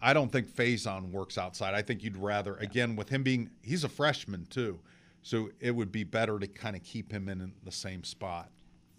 I 0.00 0.12
don't 0.12 0.30
think 0.30 0.48
Faison 0.50 1.10
works 1.10 1.38
outside. 1.38 1.74
I 1.74 1.82
think 1.82 2.02
you'd 2.02 2.16
rather 2.16 2.56
again 2.56 2.96
with 2.96 3.08
him 3.08 3.22
being 3.22 3.50
he's 3.62 3.84
a 3.84 3.88
freshman 3.88 4.46
too, 4.46 4.78
so 5.22 5.50
it 5.60 5.70
would 5.70 5.90
be 5.90 6.04
better 6.04 6.38
to 6.38 6.46
kind 6.46 6.76
of 6.76 6.82
keep 6.82 7.10
him 7.10 7.28
in 7.28 7.52
the 7.64 7.72
same 7.72 8.04
spot. 8.04 8.50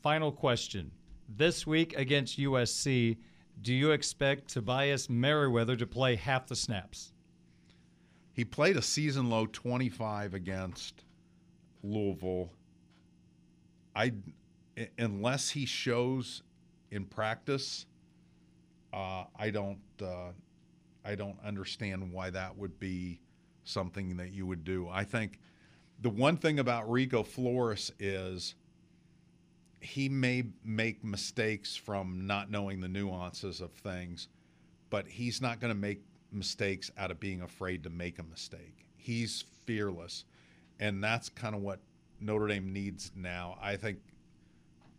Final 0.01 0.31
question: 0.31 0.91
This 1.37 1.67
week 1.67 1.95
against 1.97 2.39
USC, 2.39 3.17
do 3.61 3.73
you 3.73 3.91
expect 3.91 4.47
Tobias 4.49 5.09
Merriweather 5.09 5.75
to 5.75 5.85
play 5.85 6.15
half 6.15 6.47
the 6.47 6.55
snaps? 6.55 7.13
He 8.39 8.45
played 8.45 8.77
a 8.77 8.81
season 8.81 9.29
low 9.29 9.47
25 9.47 10.33
against 10.33 11.03
Louisville. 11.83 12.49
I 13.93 14.13
unless 14.97 15.49
he 15.49 15.65
shows 15.65 16.41
in 16.89 17.03
practice, 17.03 17.85
uh, 18.93 19.25
I 19.37 19.49
don't 19.49 19.81
uh, 20.01 20.31
I 21.03 21.15
don't 21.15 21.35
understand 21.43 22.13
why 22.13 22.29
that 22.29 22.57
would 22.57 22.79
be 22.79 23.19
something 23.65 24.15
that 24.15 24.31
you 24.31 24.45
would 24.45 24.63
do. 24.63 24.87
I 24.87 25.03
think 25.03 25.41
the 26.01 26.09
one 26.09 26.37
thing 26.37 26.59
about 26.59 26.89
Rico 26.89 27.23
Flores 27.23 27.91
is 27.99 28.55
he 29.81 30.07
may 30.07 30.45
make 30.63 31.03
mistakes 31.03 31.75
from 31.75 32.25
not 32.25 32.49
knowing 32.49 32.79
the 32.79 32.87
nuances 32.87 33.59
of 33.59 33.73
things, 33.73 34.29
but 34.89 35.09
he's 35.09 35.41
not 35.41 35.59
going 35.59 35.73
to 35.73 35.77
make 35.77 36.03
mistakes 36.31 36.91
out 36.97 37.11
of 37.11 37.19
being 37.19 37.41
afraid 37.41 37.83
to 37.83 37.89
make 37.89 38.19
a 38.19 38.23
mistake. 38.23 38.85
He's 38.97 39.43
fearless. 39.65 40.25
And 40.79 41.03
that's 41.03 41.29
kind 41.29 41.55
of 41.55 41.61
what 41.61 41.79
Notre 42.19 42.47
Dame 42.47 42.71
needs 42.71 43.11
now. 43.15 43.57
I 43.61 43.75
think 43.75 43.99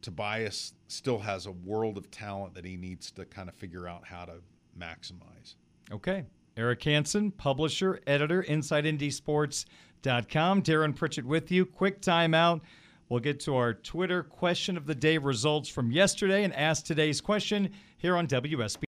Tobias 0.02 0.74
still 0.88 1.18
has 1.18 1.46
a 1.46 1.52
world 1.52 1.96
of 1.96 2.10
talent 2.10 2.54
that 2.54 2.64
he 2.64 2.76
needs 2.76 3.10
to 3.12 3.24
kind 3.24 3.48
of 3.48 3.54
figure 3.54 3.88
out 3.88 4.06
how 4.06 4.24
to 4.24 4.34
maximize. 4.78 5.54
Okay. 5.92 6.24
Eric 6.56 6.82
Hansen, 6.84 7.30
publisher, 7.30 8.00
editor, 8.06 8.42
InsideNDSports.com. 8.42 10.60
Darin 10.62 10.92
Pritchett 10.92 11.24
with 11.24 11.50
you. 11.50 11.66
Quick 11.66 12.02
timeout. 12.02 12.60
We'll 13.08 13.20
get 13.20 13.40
to 13.40 13.56
our 13.56 13.74
Twitter 13.74 14.22
question 14.22 14.76
of 14.76 14.86
the 14.86 14.94
day 14.94 15.18
results 15.18 15.68
from 15.68 15.90
yesterday 15.90 16.44
and 16.44 16.54
ask 16.54 16.84
today's 16.84 17.20
question 17.20 17.70
here 17.98 18.16
on 18.16 18.26
WSB. 18.26 18.89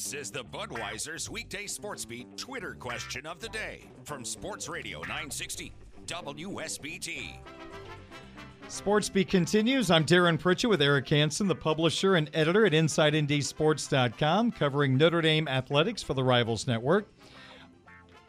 This 0.00 0.14
is 0.14 0.30
the 0.30 0.44
Budweiser's 0.44 1.28
weekday 1.28 1.66
sports 1.66 2.06
beat 2.06 2.34
Twitter 2.38 2.74
question 2.80 3.26
of 3.26 3.38
the 3.38 3.50
day 3.50 3.82
from 4.04 4.24
Sports 4.24 4.66
Radio 4.66 5.00
960 5.00 5.74
WSBT. 6.06 7.36
SportsBeat 8.66 9.28
continues. 9.28 9.90
I'm 9.90 10.04
Darin 10.04 10.38
Pritchett 10.38 10.70
with 10.70 10.80
Eric 10.80 11.06
Hansen, 11.06 11.48
the 11.48 11.54
publisher 11.54 12.14
and 12.14 12.30
editor 12.32 12.64
at 12.64 12.72
InsideNDSports.com, 12.72 14.52
covering 14.52 14.96
Notre 14.96 15.20
Dame 15.20 15.46
athletics 15.46 16.02
for 16.02 16.14
the 16.14 16.24
Rivals 16.24 16.66
Network. 16.66 17.06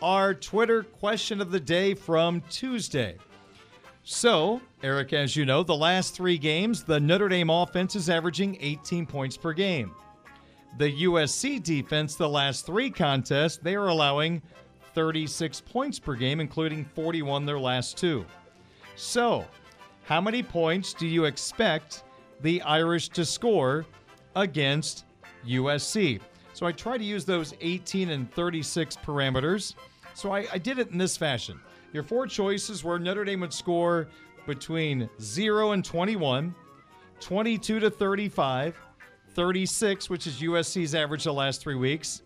Our 0.01 0.34
Twitter 0.34 0.84
question 0.84 1.39
of 1.39 1.51
the 1.51 1.59
day 1.61 1.93
from 1.93 2.41
Tuesday. 2.49 3.15
So, 4.03 4.59
Eric, 4.84 5.13
as 5.13 5.38
you 5.38 5.45
know, 5.45 5.63
the 5.63 5.74
last 5.74 6.15
three 6.15 6.38
games, 6.38 6.84
the 6.84 6.99
Notre 6.99 7.30
Dame 7.30 7.49
offense 7.49 7.95
is 7.95 8.09
averaging 8.09 8.57
18 8.59 9.05
points 9.05 9.38
per 9.38 9.53
game. 9.53 9.95
The 10.78 11.03
USC 11.03 11.61
defense, 11.61 12.15
the 12.15 12.30
last 12.30 12.65
three 12.65 12.89
contests, 12.89 13.57
they 13.57 13.76
are 13.76 13.88
allowing 13.88 14.41
36 14.93 15.61
points 15.61 15.99
per 15.99 16.15
game, 16.15 16.39
including 16.39 16.86
41 16.86 17.45
their 17.45 17.59
last 17.59 17.97
two. 17.97 18.26
So, 18.95 19.45
how 20.03 20.22
many 20.22 20.43
points 20.43 20.93
do 20.93 21.07
you 21.07 21.26
expect 21.26 22.03
the 22.41 22.61
Irish 22.63 23.09
to 23.09 23.26
score 23.26 23.86
against 24.36 25.05
USC? 25.45 26.19
So 26.53 26.65
I 26.65 26.72
try 26.72 26.97
to 26.97 27.03
use 27.03 27.26
those 27.26 27.53
18 27.61 28.09
and 28.09 28.32
36 28.34 28.97
parameters. 28.97 29.76
So 30.13 30.32
I, 30.32 30.47
I 30.51 30.57
did 30.57 30.80
it 30.80 30.89
in 30.91 30.97
this 30.97 31.15
fashion. 31.17 31.59
Your 31.93 32.03
four 32.03 32.28
choices 32.28 32.84
were 32.84 32.99
Notre 32.99 33.24
Dame 33.24 33.41
would 33.41 33.53
score 33.53 34.07
between 34.45 35.09
0 35.22 35.72
and 35.72 35.84
21, 35.84 36.53
22 37.19 37.80
to 37.80 37.89
35, 37.89 38.78
36, 39.34 40.10
which 40.10 40.28
is 40.28 40.42
USC's 40.42 40.96
average 40.96 41.24
the 41.24 41.34
last 41.34 41.62
three 41.62 41.76
weeks, 41.76 42.22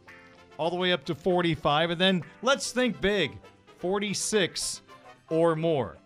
all 0.58 0.70
the 0.70 0.76
way 0.76 0.92
up 0.92 1.04
to 1.06 1.16
45. 1.16 1.92
And 1.92 2.02
then 2.02 2.24
let's 2.42 2.72
think 2.72 3.00
big 3.02 3.38
46 3.78 4.82
or 5.30 5.56
more. 5.56 5.98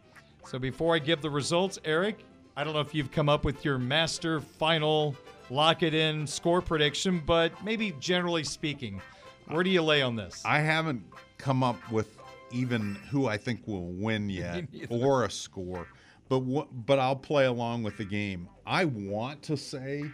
So 0.45 0.59
before 0.59 0.95
I 0.95 0.99
give 0.99 1.21
the 1.21 1.29
results, 1.29 1.79
Eric, 1.85 2.19
I 2.57 2.63
don't 2.63 2.73
know 2.73 2.79
if 2.79 2.93
you've 2.93 3.11
come 3.11 3.29
up 3.29 3.45
with 3.45 3.63
your 3.63 3.77
master 3.77 4.39
final 4.39 5.15
lock 5.49 5.83
it 5.83 5.93
in 5.93 6.27
score 6.27 6.61
prediction, 6.61 7.21
but 7.25 7.51
maybe 7.63 7.93
generally 7.99 8.43
speaking, 8.43 9.01
where 9.47 9.63
do 9.63 9.69
you 9.69 9.81
lay 9.81 10.01
on 10.01 10.15
this? 10.15 10.41
I 10.45 10.59
haven't 10.59 11.03
come 11.37 11.63
up 11.63 11.91
with 11.91 12.17
even 12.51 12.95
who 13.09 13.27
I 13.27 13.37
think 13.37 13.67
will 13.67 13.87
win 13.87 14.29
yet 14.29 14.65
or 14.89 15.25
a 15.25 15.31
score. 15.31 15.87
But 16.27 16.39
what, 16.39 16.67
but 16.85 16.99
I'll 16.99 17.15
play 17.15 17.45
along 17.45 17.83
with 17.83 17.97
the 17.97 18.05
game. 18.05 18.47
I 18.65 18.85
want 18.85 19.41
to 19.43 19.57
say 19.57 20.05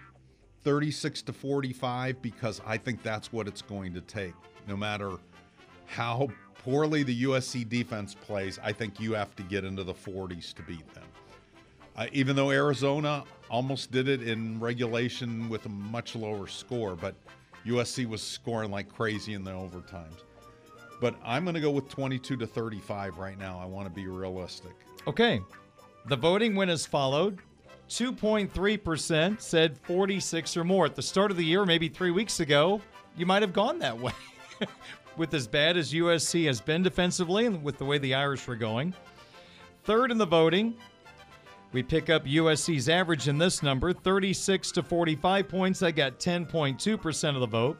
36 0.65 1.21
to 1.21 1.31
45 1.31 2.21
because 2.23 2.59
I 2.65 2.75
think 2.75 3.03
that's 3.03 3.31
what 3.31 3.47
it's 3.47 3.61
going 3.61 3.93
to 3.93 4.01
take. 4.01 4.33
No 4.67 4.75
matter 4.75 5.11
how 5.85 6.27
poorly 6.63 7.03
the 7.03 7.23
USC 7.23 7.69
defense 7.69 8.15
plays, 8.15 8.59
I 8.63 8.71
think 8.73 8.99
you 8.99 9.13
have 9.13 9.35
to 9.35 9.43
get 9.43 9.63
into 9.63 9.83
the 9.83 9.93
40s 9.93 10.55
to 10.55 10.63
beat 10.63 10.91
them. 10.95 11.03
Uh, 11.95 12.07
even 12.11 12.35
though 12.35 12.49
Arizona 12.49 13.23
almost 13.49 13.91
did 13.91 14.09
it 14.09 14.27
in 14.27 14.59
regulation 14.59 15.47
with 15.49 15.67
a 15.67 15.69
much 15.69 16.15
lower 16.15 16.47
score, 16.47 16.95
but 16.95 17.13
USC 17.65 18.07
was 18.07 18.23
scoring 18.23 18.71
like 18.71 18.89
crazy 18.89 19.35
in 19.35 19.43
the 19.43 19.51
overtimes. 19.51 20.23
But 20.99 21.15
I'm 21.23 21.43
going 21.43 21.53
to 21.53 21.61
go 21.61 21.69
with 21.69 21.89
22 21.89 22.37
to 22.37 22.47
35 22.47 23.19
right 23.19 23.37
now. 23.37 23.59
I 23.59 23.65
want 23.65 23.87
to 23.87 23.93
be 23.93 24.07
realistic. 24.07 24.73
Okay. 25.05 25.41
The 26.07 26.15
voting 26.15 26.55
went 26.55 26.71
as 26.71 26.87
followed 26.87 27.39
2.3% 27.89 29.41
said 29.41 29.77
46 29.77 30.57
or 30.57 30.63
more. 30.63 30.85
At 30.85 30.95
the 30.95 31.01
start 31.01 31.31
of 31.31 31.37
the 31.37 31.45
year, 31.45 31.65
maybe 31.65 31.87
three 31.87 32.11
weeks 32.11 32.39
ago, 32.39 32.81
you 33.17 33.25
might 33.25 33.41
have 33.41 33.53
gone 33.53 33.79
that 33.79 33.97
way 33.97 34.11
with 35.17 35.33
as 35.33 35.47
bad 35.47 35.77
as 35.77 35.93
USC 35.93 36.45
has 36.47 36.59
been 36.59 36.83
defensively 36.83 37.45
and 37.45 37.63
with 37.63 37.77
the 37.77 37.85
way 37.85 37.97
the 37.97 38.13
Irish 38.13 38.47
were 38.47 38.55
going. 38.55 38.93
Third 39.83 40.11
in 40.11 40.17
the 40.17 40.25
voting, 40.25 40.75
we 41.71 41.83
pick 41.83 42.09
up 42.09 42.25
USC's 42.25 42.89
average 42.89 43.27
in 43.27 43.37
this 43.37 43.61
number 43.61 43.93
36 43.93 44.71
to 44.71 44.81
45 44.81 45.47
points. 45.47 45.83
I 45.83 45.91
got 45.91 46.19
10.2% 46.19 47.35
of 47.35 47.41
the 47.41 47.47
vote. 47.47 47.77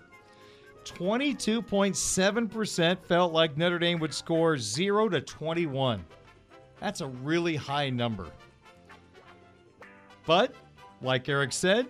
22.7% 0.84 3.06
felt 3.06 3.34
like 3.34 3.58
Notre 3.58 3.80
Dame 3.80 3.98
would 4.00 4.14
score 4.14 4.56
0 4.58 5.10
to 5.10 5.22
21. 5.22 6.06
That's 6.80 7.02
a 7.02 7.08
really 7.08 7.56
high 7.56 7.90
number. 7.90 8.28
But, 10.26 10.54
like 11.02 11.30
Eric 11.30 11.54
said, 11.54 11.88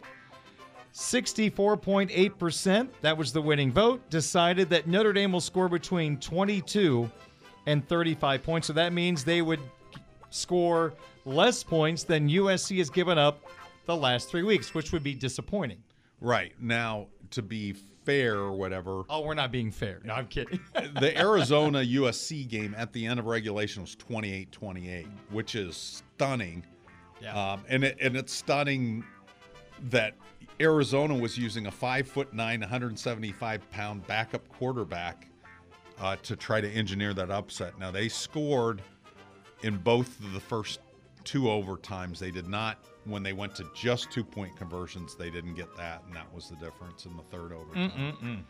64.8%, 0.94 2.90
that 3.02 3.18
was 3.18 3.34
the 3.34 3.42
winning 3.42 3.72
vote, 3.72 4.10
decided 4.10 4.70
that 4.70 4.88
Notre 4.88 5.14
Dame 5.14 5.32
will 5.32 5.42
score 5.42 5.68
between 5.68 6.18
22 6.20 7.10
and 7.66 7.88
35 7.88 8.44
points. 8.44 8.68
So 8.68 8.74
that 8.74 8.94
means 8.94 9.24
they 9.24 9.42
would 9.42 9.60
score 10.30 10.94
less 11.26 11.64
points 11.64 12.04
than 12.04 12.30
USC 12.30 12.78
has 12.78 12.90
given 12.90 13.18
up 13.18 13.44
the 13.86 13.96
last 13.96 14.30
three 14.30 14.44
weeks, 14.44 14.74
which 14.74 14.92
would 14.92 15.04
be 15.04 15.14
disappointing. 15.14 15.84
Right. 16.22 16.54
Now, 16.60 17.08
to 17.32 17.42
be 17.42 17.74
fair 18.06 18.36
or 18.36 18.54
whatever. 18.54 19.04
Oh, 19.10 19.22
we're 19.22 19.34
not 19.34 19.52
being 19.52 19.72
fair. 19.72 20.00
No, 20.04 20.14
I'm 20.14 20.28
kidding. 20.28 20.60
the 21.00 21.18
Arizona 21.18 21.80
USC 21.80 22.48
game 22.48 22.76
at 22.78 22.94
the 22.94 23.06
end 23.06 23.20
of 23.20 23.26
regulation 23.26 23.82
was 23.82 23.96
28 23.96 24.52
28, 24.52 25.08
which 25.32 25.56
is 25.56 25.76
stunning. 25.76 26.64
Yeah. 27.22 27.54
Um, 27.54 27.64
and, 27.70 27.84
it, 27.84 27.98
and 28.02 28.16
it's 28.16 28.34
stunning 28.34 29.04
that 29.90 30.16
Arizona 30.60 31.16
was 31.16 31.38
using 31.38 31.68
a 31.68 31.72
five 31.72 32.08
foot 32.08 32.34
nine, 32.34 32.62
175 32.62 33.70
pound 33.72 34.06
backup 34.08 34.48
quarterback 34.50 35.28
uh, 36.00 36.16
to 36.24 36.36
try 36.36 36.62
to 36.62 36.70
engineer 36.70 37.14
that 37.14 37.32
upset. 37.32 37.78
Now, 37.80 37.92
they 37.92 38.08
scored 38.08 38.82
in 39.64 39.78
both 39.78 40.20
of 40.20 40.34
the 40.34 40.40
first 40.40 40.80
two 41.24 41.44
overtimes. 41.44 42.20
They 42.20 42.32
did 42.32 42.48
not, 42.48 42.86
when 43.06 43.24
they 43.24 43.34
went 43.34 43.56
to 43.56 43.66
just 43.74 44.12
two 44.12 44.24
point 44.24 44.56
conversions, 44.56 45.16
they 45.16 45.30
didn't 45.30 45.56
get 45.56 45.76
that. 45.78 46.04
And 46.06 46.16
that 46.16 46.32
was 46.34 46.50
the 46.50 46.56
difference 46.56 47.06
in 47.06 47.16
the 47.18 47.24
third 47.24 47.52
overtime. 47.52 47.92
Mm-mm-mm. 47.92 48.44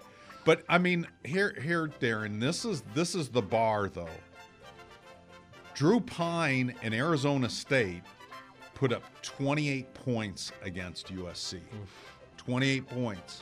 But 0.43 0.63
I 0.69 0.77
mean, 0.77 1.07
here, 1.23 1.55
here, 1.59 1.87
Darin, 1.99 2.39
this 2.39 2.65
is 2.65 2.83
this 2.93 3.15
is 3.15 3.29
the 3.29 3.41
bar 3.41 3.89
though. 3.89 4.07
Drew 5.73 5.99
Pyne 5.99 6.73
and 6.83 6.93
Arizona 6.93 7.49
State 7.49 8.03
put 8.75 8.93
up 8.93 9.03
28 9.23 9.91
points 9.93 10.51
against 10.61 11.07
USC. 11.15 11.61
28 12.37 12.87
points. 12.87 13.41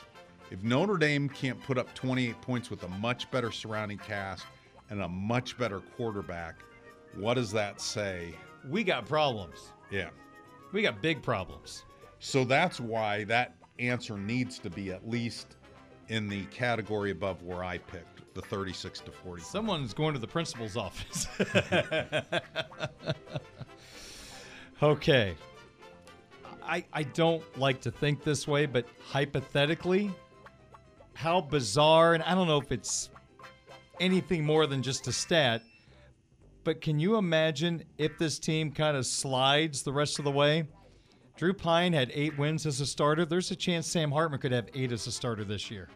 If 0.50 0.62
Notre 0.62 0.96
Dame 0.96 1.28
can't 1.28 1.60
put 1.62 1.76
up 1.76 1.92
28 1.94 2.40
points 2.40 2.70
with 2.70 2.82
a 2.84 2.88
much 2.88 3.30
better 3.30 3.50
surrounding 3.50 3.98
cast 3.98 4.46
and 4.88 5.02
a 5.02 5.08
much 5.08 5.58
better 5.58 5.80
quarterback, 5.96 6.54
what 7.16 7.34
does 7.34 7.50
that 7.52 7.80
say? 7.80 8.34
We 8.68 8.84
got 8.84 9.06
problems. 9.06 9.72
Yeah. 9.90 10.10
We 10.72 10.82
got 10.82 11.02
big 11.02 11.22
problems. 11.22 11.84
So 12.20 12.44
that's 12.44 12.80
why 12.80 13.24
that 13.24 13.56
answer 13.78 14.16
needs 14.16 14.58
to 14.60 14.70
be 14.70 14.92
at 14.92 15.08
least 15.08 15.56
in 16.08 16.28
the 16.28 16.44
category 16.46 17.10
above 17.10 17.42
where 17.42 17.64
I 17.64 17.78
picked 17.78 18.34
the 18.34 18.42
36 18.42 19.00
to 19.00 19.10
40. 19.10 19.42
Someone's 19.42 19.94
going 19.94 20.14
to 20.14 20.20
the 20.20 20.26
principal's 20.26 20.76
office. 20.76 21.26
okay. 24.82 25.34
I, 26.62 26.84
I 26.92 27.02
don't 27.02 27.42
like 27.58 27.80
to 27.82 27.90
think 27.90 28.24
this 28.24 28.48
way, 28.48 28.66
but 28.66 28.86
hypothetically, 29.06 30.10
how 31.14 31.40
bizarre, 31.40 32.14
and 32.14 32.22
I 32.22 32.34
don't 32.34 32.46
know 32.46 32.58
if 32.58 32.72
it's 32.72 33.10
anything 34.00 34.44
more 34.44 34.66
than 34.66 34.82
just 34.82 35.06
a 35.06 35.12
stat, 35.12 35.62
but 36.64 36.80
can 36.80 36.98
you 36.98 37.16
imagine 37.16 37.84
if 37.98 38.18
this 38.18 38.38
team 38.38 38.72
kind 38.72 38.96
of 38.96 39.04
slides 39.06 39.82
the 39.82 39.92
rest 39.92 40.18
of 40.18 40.24
the 40.24 40.30
way? 40.30 40.66
Drew 41.36 41.52
Pyne 41.52 41.92
had 41.92 42.10
eight 42.14 42.38
wins 42.38 42.64
as 42.64 42.80
a 42.80 42.86
starter. 42.86 43.24
There's 43.24 43.50
a 43.50 43.56
chance 43.56 43.86
Sam 43.86 44.10
Hartman 44.10 44.40
could 44.40 44.52
have 44.52 44.68
eight 44.74 44.92
as 44.92 45.06
a 45.06 45.12
starter 45.12 45.44
this 45.44 45.70
year. 45.70 45.88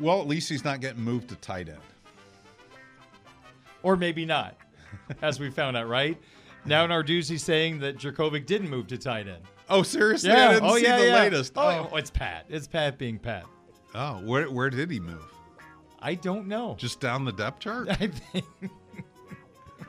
Well, 0.00 0.20
at 0.20 0.26
least 0.26 0.48
he's 0.48 0.64
not 0.64 0.80
getting 0.80 1.02
moved 1.02 1.28
to 1.28 1.36
tight 1.36 1.68
end. 1.68 1.78
Or 3.82 3.96
maybe 3.96 4.24
not, 4.24 4.56
as 5.22 5.40
we 5.40 5.50
found 5.50 5.76
out, 5.76 5.88
right? 5.88 6.20
Now 6.64 6.86
Narduzzi's 6.86 7.42
saying 7.42 7.80
that 7.80 7.98
Jurkovec 7.98 8.46
didn't 8.46 8.70
move 8.70 8.86
to 8.88 8.98
tight 8.98 9.26
end. 9.26 9.42
Oh, 9.68 9.82
seriously? 9.82 10.30
Yeah. 10.30 10.48
I 10.48 10.54
didn't 10.54 10.68
oh, 10.68 10.76
see 10.76 10.82
yeah, 10.82 10.98
the 10.98 11.06
yeah. 11.06 11.14
latest. 11.14 11.52
Oh, 11.56 11.88
oh, 11.90 11.96
it's 11.96 12.10
Pat. 12.10 12.46
It's 12.48 12.68
Pat 12.68 12.98
being 12.98 13.18
Pat. 13.18 13.44
Oh, 13.94 14.20
where, 14.22 14.50
where 14.50 14.70
did 14.70 14.90
he 14.90 15.00
move? 15.00 15.26
I 16.00 16.14
don't 16.14 16.46
know. 16.46 16.74
Just 16.78 17.00
down 17.00 17.24
the 17.24 17.32
depth 17.32 17.60
chart? 17.60 17.88
I 18.00 18.08
think 18.08 18.44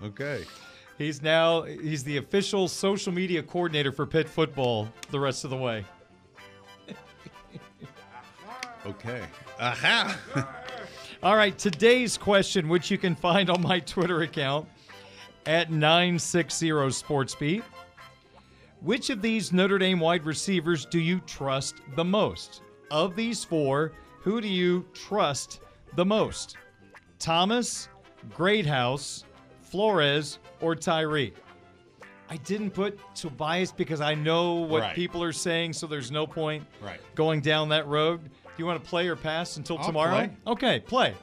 Okay. 0.03 0.43
he's 0.97 1.21
now 1.21 1.61
he's 1.63 2.03
the 2.03 2.17
official 2.17 2.67
social 2.67 3.13
media 3.13 3.41
coordinator 3.41 3.91
for 3.91 4.05
Pitt 4.05 4.27
football 4.27 4.89
the 5.11 5.19
rest 5.19 5.43
of 5.43 5.49
the 5.49 5.57
way. 5.57 5.85
Okay. 8.85 9.21
Aha. 9.61 10.19
All 11.23 11.37
right, 11.37 11.57
today's 11.57 12.17
question, 12.17 12.67
which 12.67 12.91
you 12.91 12.97
can 12.97 13.15
find 13.15 13.49
on 13.49 13.61
my 13.61 13.79
Twitter 13.79 14.23
account 14.23 14.67
at 15.45 15.71
960 15.71 16.69
SportsBeat. 16.69 17.63
Which 18.81 19.09
of 19.09 19.21
these 19.21 19.53
Notre 19.53 19.77
Dame 19.77 19.99
wide 19.99 20.25
receivers 20.25 20.85
do 20.85 20.99
you 20.99 21.19
trust 21.21 21.75
the 21.95 22.03
most? 22.03 22.61
Of 22.91 23.15
these 23.15 23.43
four, 23.43 23.93
who 24.19 24.41
do 24.41 24.47
you 24.47 24.85
trust 24.93 25.61
the 25.95 26.05
most? 26.05 26.57
Thomas, 27.19 27.87
Greathouse, 28.35 29.23
Flores, 29.61 30.39
or 30.59 30.75
Tyree? 30.75 31.33
I 32.29 32.37
didn't 32.37 32.71
put 32.71 32.99
Tobias 33.15 33.71
because 33.71 34.01
I 34.01 34.15
know 34.15 34.53
what 34.55 34.81
Right. 34.81 34.95
people 34.95 35.23
are 35.23 35.31
saying, 35.33 35.73
so 35.73 35.87
there's 35.87 36.11
no 36.11 36.25
point 36.27 36.65
Right. 36.81 36.99
going 37.15 37.41
down 37.41 37.69
that 37.69 37.87
road. 37.87 38.23
Do 38.23 38.29
you 38.57 38.65
want 38.65 38.83
to 38.83 38.89
play 38.89 39.07
or 39.07 39.15
pass 39.15 39.57
until 39.57 39.77
I'll 39.77 39.85
tomorrow? 39.85 40.11
play. 40.11 40.29
Okay, 40.47 40.79
play. 40.81 41.13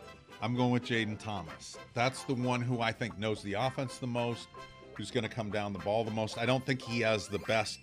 I'm 0.42 0.56
going 0.56 0.70
with 0.70 0.84
Jayden 0.84 1.18
Thomas. 1.18 1.76
That's 1.94 2.24
the 2.24 2.34
one 2.34 2.60
who 2.62 2.80
I 2.80 2.92
think 2.92 3.18
knows 3.18 3.42
the 3.42 3.54
offense 3.54 3.98
the 3.98 4.06
most, 4.06 4.48
who's 4.94 5.10
going 5.10 5.24
to 5.24 5.28
come 5.28 5.50
down 5.50 5.72
the 5.72 5.78
ball 5.80 6.02
the 6.04 6.10
most. 6.10 6.38
I 6.38 6.46
don't 6.46 6.64
think 6.64 6.80
he 6.80 7.00
has 7.00 7.28
the 7.28 7.38
best 7.40 7.78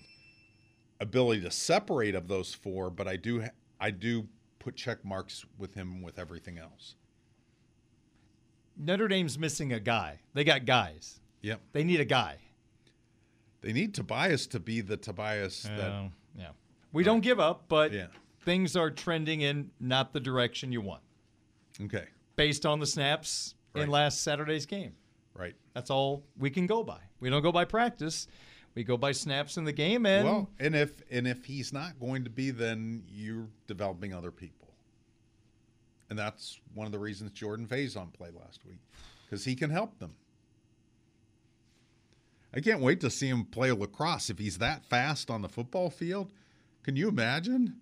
ability 0.99 1.41
to 1.41 1.51
separate 1.51 2.15
of 2.15 2.27
those 2.27 2.53
four, 2.53 2.89
but 2.89 3.07
I 3.07 3.15
do 3.15 3.43
I 3.79 3.91
do 3.91 4.27
put 4.59 4.75
check 4.75 5.05
marks 5.05 5.45
with 5.59 5.75
him 5.75 6.01
with 6.01 6.17
everything 6.17 6.57
else. 6.57 6.95
Notre 8.75 9.07
Dame's 9.07 9.37
missing 9.37 9.71
a 9.73 9.79
guy. 9.79 10.19
They 10.33 10.43
got 10.43 10.65
guys. 10.65 11.19
Yep. 11.41 11.61
They 11.73 11.83
need 11.83 11.99
a 11.99 12.05
guy. 12.05 12.37
They 13.61 13.73
need 13.73 13.93
Tobias 13.93 14.47
to 14.47 14.59
be 14.59 14.81
the 14.81 14.97
Tobias 14.97 15.63
that 15.63 15.91
Uh, 15.91 16.07
yeah. 16.35 16.49
We 16.91 17.03
don't 17.03 17.21
give 17.21 17.39
up, 17.39 17.65
but 17.67 17.91
Yeah. 17.91 18.07
things 18.41 18.75
are 18.75 18.89
trending 18.89 19.41
in 19.41 19.71
not 19.79 20.13
the 20.13 20.19
direction 20.19 20.71
you 20.71 20.81
want 20.81 21.03
Okay. 21.79 22.07
Based 22.37 22.65
on 22.65 22.79
the 22.79 22.85
snaps 22.85 23.55
in 23.75 23.89
last 23.89 24.23
Saturday's 24.23 24.65
game. 24.65 24.93
Right. 25.33 25.55
That's 25.73 25.89
all 25.89 26.23
we 26.39 26.49
can 26.49 26.65
go 26.65 26.83
by. 26.83 26.99
We 27.19 27.29
don't 27.29 27.43
go 27.43 27.51
by 27.51 27.65
practice. 27.65 28.27
We 28.75 28.83
go 28.83 28.95
by 28.95 29.11
snaps 29.11 29.57
in 29.57 29.65
the 29.65 29.73
game 29.73 30.05
and 30.05 30.25
well, 30.25 30.49
and 30.59 30.75
if 30.75 31.01
and 31.09 31.27
if 31.27 31.45
he's 31.45 31.73
not 31.73 31.99
going 31.99 32.23
to 32.23 32.29
be, 32.29 32.51
then 32.51 33.03
you're 33.07 33.47
developing 33.65 34.13
other 34.13 34.29
people, 34.29 34.69
and 36.11 36.19
that's 36.19 36.59
one 36.75 36.85
of 36.85 36.91
the 36.91 36.99
reasons 36.99 37.31
Jordan 37.31 37.65
Faison 37.65 38.13
played 38.13 38.35
last 38.35 38.63
week 38.65 38.77
because 39.25 39.43
he 39.43 39.55
can 39.55 39.71
help 39.71 39.97
them. 39.97 40.13
I 42.53 42.59
can't 42.59 42.81
wait 42.81 43.01
to 43.01 43.09
see 43.09 43.27
him 43.27 43.45
play 43.45 43.71
lacrosse. 43.71 44.29
If 44.29 44.37
he's 44.37 44.59
that 44.59 44.85
fast 44.85 45.31
on 45.31 45.41
the 45.41 45.49
football 45.49 45.89
field, 45.89 46.31
can 46.83 46.95
you 46.95 47.09
imagine? 47.09 47.77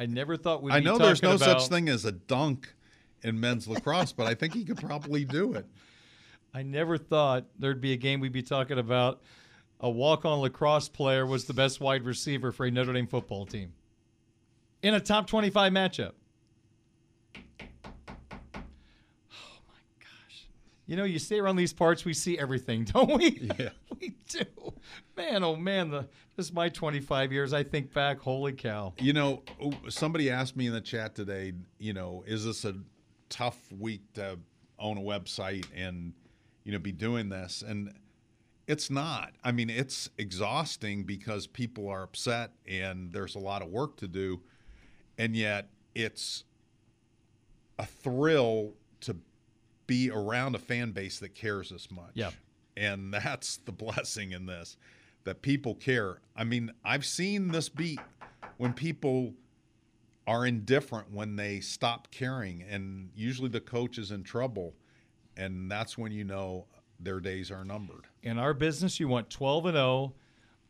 I 0.00 0.06
never 0.06 0.36
thought 0.36 0.62
we'd 0.62 0.72
I 0.72 0.78
be 0.80 0.86
know 0.86 0.96
there's 0.98 1.22
no 1.22 1.32
talking 1.36 1.46
about- 1.46 1.60
such 1.60 1.68
thing 1.70 1.88
as 1.90 2.04
a 2.06 2.12
dunk 2.12 2.72
in 3.22 3.38
men's 3.38 3.68
lacrosse, 3.68 4.12
but 4.12 4.26
I 4.26 4.34
think 4.34 4.54
he 4.54 4.64
could 4.64 4.78
probably 4.78 5.24
do 5.26 5.52
it. 5.52 5.66
I 6.54 6.62
never 6.62 6.96
thought 6.98 7.44
there'd 7.58 7.80
be 7.82 7.92
a 7.92 7.96
game 7.96 8.18
we'd 8.18 8.32
be 8.32 8.42
talking 8.42 8.78
about 8.78 9.20
a 9.78 9.90
walk-on 9.90 10.40
lacrosse 10.40 10.88
player 10.88 11.26
was 11.26 11.44
the 11.44 11.52
best 11.54 11.80
wide 11.80 12.04
receiver 12.04 12.50
for 12.50 12.64
a 12.66 12.70
Notre 12.70 12.92
Dame 12.94 13.06
football 13.06 13.44
team 13.46 13.72
in 14.82 14.94
a 14.94 15.00
top 15.00 15.26
25 15.26 15.70
matchup. 15.72 16.12
Oh 17.36 17.40
my 18.54 19.80
gosh. 20.00 20.46
You 20.86 20.96
know, 20.96 21.04
you 21.04 21.18
stay 21.18 21.38
around 21.38 21.56
these 21.56 21.72
parts, 21.72 22.04
we 22.04 22.14
see 22.14 22.38
everything, 22.38 22.84
don't 22.92 23.12
we? 23.18 23.50
Yeah. 23.58 23.68
we 24.00 24.14
do. 24.28 24.44
Man, 25.16 25.44
oh 25.44 25.56
man, 25.56 25.90
the 25.90 26.08
this 26.40 26.46
is 26.46 26.54
my 26.54 26.70
25 26.70 27.32
years. 27.32 27.52
I 27.52 27.62
think 27.62 27.92
back, 27.92 28.18
holy 28.18 28.54
cow. 28.54 28.94
You 28.98 29.12
know, 29.12 29.42
oh, 29.62 29.74
somebody 29.90 30.30
asked 30.30 30.56
me 30.56 30.68
in 30.68 30.72
the 30.72 30.80
chat 30.80 31.14
today, 31.14 31.52
you 31.78 31.92
know, 31.92 32.24
is 32.26 32.46
this 32.46 32.64
a 32.64 32.76
tough 33.28 33.58
week 33.78 34.00
to 34.14 34.38
own 34.78 34.96
a 34.96 35.02
website 35.02 35.66
and, 35.76 36.14
you 36.64 36.72
know, 36.72 36.78
be 36.78 36.92
doing 36.92 37.28
this? 37.28 37.62
And 37.66 37.92
it's 38.66 38.88
not. 38.88 39.34
I 39.44 39.52
mean, 39.52 39.68
it's 39.68 40.08
exhausting 40.16 41.04
because 41.04 41.46
people 41.46 41.90
are 41.90 42.02
upset 42.04 42.52
and 42.66 43.12
there's 43.12 43.34
a 43.34 43.38
lot 43.38 43.60
of 43.60 43.68
work 43.68 43.98
to 43.98 44.08
do. 44.08 44.40
And 45.18 45.36
yet 45.36 45.68
it's 45.94 46.44
a 47.78 47.84
thrill 47.84 48.72
to 49.02 49.14
be 49.86 50.10
around 50.10 50.54
a 50.54 50.58
fan 50.58 50.92
base 50.92 51.18
that 51.18 51.34
cares 51.34 51.68
this 51.68 51.90
much. 51.90 52.12
Yeah. 52.14 52.30
And 52.78 53.12
that's 53.22 53.58
the 53.58 53.72
blessing 53.72 54.32
in 54.32 54.46
this 54.46 54.78
that 55.24 55.42
people 55.42 55.74
care. 55.74 56.20
I 56.34 56.44
mean, 56.44 56.72
I've 56.84 57.04
seen 57.04 57.48
this 57.48 57.68
beat 57.68 58.00
when 58.56 58.72
people 58.72 59.34
are 60.26 60.46
indifferent 60.46 61.10
when 61.12 61.36
they 61.36 61.60
stop 61.60 62.10
caring 62.10 62.62
and 62.62 63.10
usually 63.14 63.48
the 63.48 63.60
coach 63.60 63.98
is 63.98 64.10
in 64.10 64.22
trouble 64.22 64.74
and 65.36 65.70
that's 65.70 65.96
when 65.96 66.12
you 66.12 66.24
know 66.24 66.66
their 67.00 67.20
days 67.20 67.50
are 67.50 67.64
numbered. 67.64 68.06
in 68.22 68.38
our 68.38 68.52
business, 68.52 69.00
you 69.00 69.08
want 69.08 69.30
12 69.30 69.66
and 69.66 69.76
0, 69.76 70.14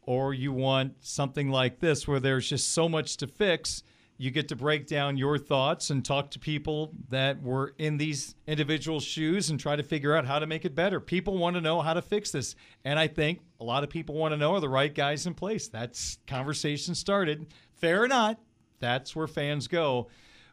or 0.03 0.33
you 0.33 0.53
want 0.53 0.95
something 1.01 1.51
like 1.51 1.81
this 1.81 2.07
where 2.07 2.21
there's 2.21 2.49
just 2.49 2.71
so 2.73 2.89
much 2.89 3.17
to 3.17 3.27
fix. 3.27 3.83
You 4.21 4.31
get 4.31 4.49
to 4.49 4.57
break 4.57 4.87
down 4.87 5.17
your 5.17 5.39
thoughts 5.39 5.89
and 5.89 6.05
talk 6.05 6.31
to 6.33 6.39
people 6.39 6.93
that 7.09 7.41
were 7.41 7.75
in 7.79 7.97
these 7.97 8.35
individual 8.47 9.01
shoes 9.01 9.49
and 9.49 9.59
try 9.59 9.77
to 9.77 9.83
figure 9.83 10.15
out 10.15 10.27
how 10.27 10.39
to 10.39 10.47
make 10.47 10.67
it 10.67 10.75
better. 10.75 11.01
People 11.01 11.39
want 11.39 11.57
to 11.57 11.63
know 11.63 11.81
how 11.81 11.95
to 11.95 12.03
fix 12.03 12.31
this. 12.31 12.55
And 12.85 12.99
I 12.99 13.07
think 13.07 13.41
a 13.61 13.65
lot 13.65 13.83
of 13.83 13.89
people 13.89 14.15
want 14.15 14.33
to 14.33 14.37
know 14.37 14.53
are 14.57 14.61
the 14.61 14.69
right 14.69 14.95
guys 14.95 15.27
in 15.27 15.33
place. 15.33 15.69
That's 15.69 16.19
conversation 16.27 16.95
started. 16.95 17.47
Fair 17.73 18.03
or 18.03 18.09
not, 18.09 18.39
that's 18.79 19.17
where 19.17 19.27
fans 19.27 19.67
go 19.67 20.09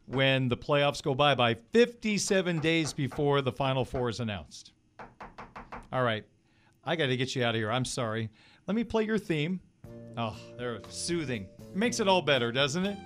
when 0.05 0.47
the 0.47 0.55
playoffs 0.55 1.03
go 1.03 1.13
by 1.13 1.35
by 1.35 1.53
57 1.53 2.59
days 2.59 2.93
before 2.93 3.41
the 3.41 3.51
Final 3.51 3.83
Four 3.83 4.07
is 4.07 4.21
announced. 4.21 4.71
All 5.91 6.03
right. 6.03 6.23
I 6.85 6.95
got 6.95 7.07
to 7.07 7.17
get 7.17 7.35
you 7.35 7.43
out 7.43 7.53
of 7.53 7.59
here. 7.59 7.69
I'm 7.69 7.83
sorry. 7.83 8.29
Let 8.65 8.75
me 8.75 8.85
play 8.85 9.03
your 9.03 9.17
theme. 9.17 9.59
Ah, 10.15 10.33
oh, 10.33 10.55
they're 10.57 10.79
soothing. 10.87 11.47
It 11.59 11.75
makes 11.75 11.99
it 11.99 12.07
all 12.07 12.21
better, 12.21 12.53
doesn't 12.53 12.85
it? 12.85 12.97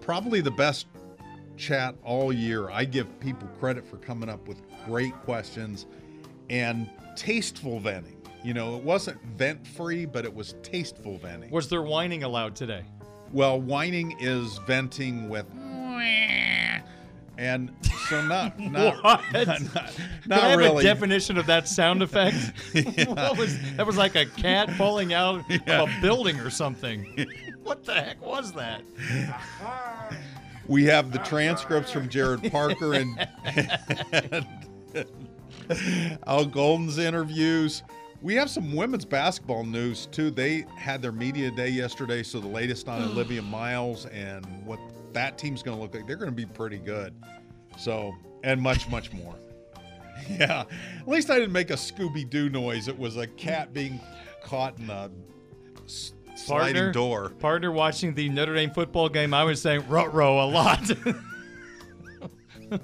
Probably 0.00 0.40
the 0.40 0.50
best 0.50 0.88
chat 1.56 1.94
all 2.02 2.32
year. 2.32 2.68
I 2.68 2.84
give 2.84 3.20
people 3.20 3.46
credit 3.60 3.86
for 3.86 3.98
coming 3.98 4.28
up 4.28 4.48
with 4.48 4.60
great 4.86 5.14
questions 5.22 5.86
and 6.50 6.90
tasteful 7.14 7.78
venting. 7.78 8.21
You 8.44 8.54
know, 8.54 8.76
it 8.76 8.82
wasn't 8.82 9.22
vent 9.36 9.64
free, 9.66 10.04
but 10.04 10.24
it 10.24 10.34
was 10.34 10.54
tasteful 10.62 11.18
venting. 11.18 11.50
Was 11.50 11.68
there 11.68 11.82
whining 11.82 12.24
allowed 12.24 12.56
today? 12.56 12.84
Well, 13.32 13.60
whining 13.60 14.16
is 14.20 14.58
venting 14.66 15.28
with 15.28 15.46
And 17.38 17.70
so 18.08 18.20
not 18.26 18.58
not 18.60 19.02
What? 19.02 19.20
not, 19.32 19.46
not, 19.74 20.00
not 20.26 20.38
I 20.42 20.48
have 20.50 20.58
really. 20.58 20.80
a 20.80 20.82
definition 20.82 21.38
of 21.38 21.46
that 21.46 21.66
sound 21.68 22.02
effect? 22.06 22.36
what 23.08 23.38
was 23.38 23.58
that? 23.76 23.86
Was 23.86 23.96
like 23.96 24.16
a 24.16 24.26
cat 24.26 24.70
falling 24.72 25.12
out 25.14 25.36
of 25.50 25.88
a 25.88 26.00
building 26.00 26.38
or 26.40 26.50
something. 26.50 27.26
What 27.62 27.84
the 27.84 27.94
heck 27.94 28.20
was 28.24 28.52
that? 28.52 28.82
we 30.66 30.84
have 30.84 31.10
the 31.12 31.18
transcripts 31.20 31.90
from 31.92 32.08
Gerad 32.08 32.50
Parker 32.50 32.94
and, 32.94 33.28
and 34.12 34.46
Al 36.26 36.44
Golden's 36.44 36.98
interviews. 36.98 37.82
We 38.22 38.34
have 38.36 38.48
some 38.48 38.74
women's 38.74 39.04
basketball 39.04 39.64
news 39.64 40.06
too. 40.06 40.30
They 40.30 40.64
had 40.76 41.02
their 41.02 41.12
media 41.12 41.50
day 41.50 41.68
yesterday, 41.70 42.22
so 42.22 42.38
the 42.40 42.46
latest 42.46 42.88
on 42.88 43.02
Olivia 43.02 43.42
Miles 43.42 44.06
and 44.06 44.46
what 44.64 44.78
that 45.12 45.36
team's 45.38 45.62
going 45.62 45.76
to 45.76 45.82
look 45.82 45.94
like. 45.94 46.06
They're 46.06 46.16
going 46.16 46.30
to 46.30 46.36
be 46.36 46.46
pretty 46.46 46.78
good. 46.78 47.14
So, 47.78 48.14
and 48.44 48.60
much, 48.60 48.88
much 48.88 49.12
more. 49.12 49.34
Yeah. 50.30 50.62
At 51.00 51.08
least 51.08 51.30
I 51.30 51.34
didn't 51.40 51.52
make 51.52 51.70
a 51.70 51.74
Scooby 51.74 52.30
Doo 52.30 52.48
noise. 52.48 52.86
It 52.86 52.96
was 52.96 53.16
a 53.16 53.26
cat 53.26 53.72
being 53.72 53.98
caught 54.44 54.78
in 54.78 54.88
a 54.88 55.10
s- 55.84 56.12
sliding 56.36 56.74
Partner, 56.74 56.92
door. 56.92 57.30
partner 57.30 57.72
watching 57.72 58.14
the 58.14 58.28
Notre 58.28 58.54
Dame 58.54 58.70
football 58.70 59.08
game. 59.08 59.34
I 59.34 59.42
was 59.42 59.60
saying 59.60 59.88
rut 59.88 60.14
row 60.14 60.40
a 60.40 60.46
lot. 60.46 60.88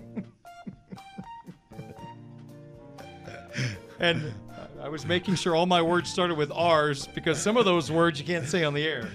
and 4.01 4.32
I 4.89 4.91
was 4.91 5.05
making 5.05 5.34
sure 5.34 5.55
all 5.55 5.66
my 5.66 5.82
words 5.82 6.09
started 6.09 6.39
with 6.39 6.51
R's 6.51 7.07
because 7.09 7.39
some 7.39 7.59
of 7.59 7.66
those 7.66 7.93
words 7.93 8.18
you 8.18 8.24
can't 8.24 8.49
say 8.49 8.64
on 8.64 8.72
the 8.72 8.86
air. 8.86 9.11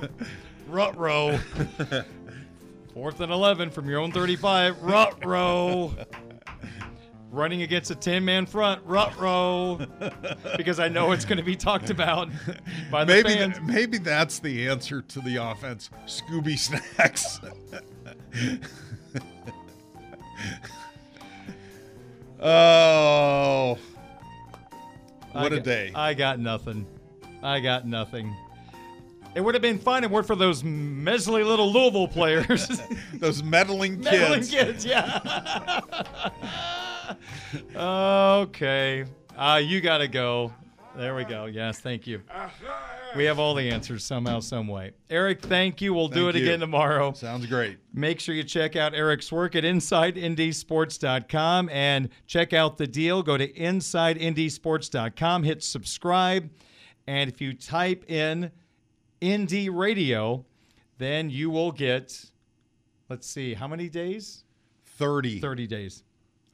Rut 0.68 0.96
row. 0.96 1.36
Fourth 2.92 3.18
and 3.18 3.32
11 3.32 3.70
from 3.70 3.88
your 3.88 3.98
own 3.98 4.12
35. 4.12 4.80
Rut 4.84 5.24
row. 5.24 5.92
Running 7.32 7.62
against 7.62 7.90
a 7.90 7.96
10 7.96 8.24
man 8.24 8.46
front. 8.46 8.86
Rut 8.86 9.18
row. 9.18 9.80
Because 10.56 10.78
I 10.78 10.86
know 10.86 11.10
it's 11.10 11.24
going 11.24 11.38
to 11.38 11.44
be 11.44 11.56
talked 11.56 11.90
about 11.90 12.28
by 12.88 13.04
the 13.04 13.14
maybe 13.14 13.30
fans. 13.30 13.58
th- 13.58 13.66
maybe 13.66 13.98
that's 13.98 14.38
the 14.38 14.68
answer 14.68 15.02
to 15.02 15.18
the 15.22 15.38
offense. 15.38 15.90
Scooby 16.06 16.56
snacks. 16.56 17.40
oh, 22.40 23.76
I 25.34 25.42
what 25.42 25.52
a 25.52 25.56
got- 25.56 25.64
day! 25.64 25.92
I 25.94 26.14
got 26.14 26.38
nothing. 26.38 26.86
I 27.42 27.60
got 27.60 27.86
nothing. 27.86 28.34
It 29.34 29.40
would 29.40 29.54
have 29.56 29.62
been 29.62 29.80
fine 29.80 30.04
if 30.04 30.10
it 30.10 30.14
weren't 30.14 30.28
for 30.28 30.36
those 30.36 30.62
measly 30.62 31.42
little 31.42 31.72
Louisville 31.72 32.06
players. 32.06 32.68
Those 33.14 33.42
meddling 33.42 33.96
kids. 33.96 34.04
Meddling 34.12 34.44
kids, 34.46 34.84
yeah. 34.86 35.80
okay. 37.76 39.04
Uh, 39.36 39.60
you 39.62 39.80
got 39.80 39.98
to 39.98 40.06
go. 40.08 40.52
There 40.96 41.16
we 41.16 41.24
go. 41.24 41.46
Yes, 41.46 41.80
thank 41.80 42.06
you. 42.06 42.22
We 43.16 43.24
have 43.24 43.38
all 43.38 43.54
the 43.54 43.70
answers 43.70 44.04
somehow, 44.04 44.40
some 44.40 44.68
way. 44.68 44.92
Eric, 45.08 45.42
thank 45.42 45.80
you. 45.80 45.94
We'll 45.94 46.08
do 46.08 46.28
it 46.28 46.34
you. 46.34 46.42
again 46.42 46.60
tomorrow. 46.60 47.12
Sounds 47.12 47.46
great. 47.46 47.78
Make 47.92 48.20
sure 48.20 48.34
you 48.34 48.42
check 48.42 48.76
out 48.76 48.94
Eric's 48.94 49.30
work 49.30 49.54
at 49.54 49.64
InsideNDSports.com 49.64 51.68
and 51.70 52.08
check 52.26 52.52
out 52.52 52.76
the 52.76 52.86
deal. 52.86 53.22
Go 53.22 53.36
to 53.36 53.46
InsideNDSports.com, 53.46 55.42
hit 55.44 55.62
subscribe, 55.62 56.50
and 57.06 57.30
if 57.30 57.40
you 57.40 57.52
type 57.52 58.10
in 58.10 58.50
Indy 59.20 59.68
Radio, 59.68 60.44
then 60.98 61.30
you 61.30 61.50
will 61.50 61.72
get, 61.72 62.30
let's 63.08 63.28
see, 63.28 63.54
how 63.54 63.68
many 63.68 63.88
days? 63.88 64.44
30. 64.98 65.40
30 65.40 65.66
days. 65.66 66.04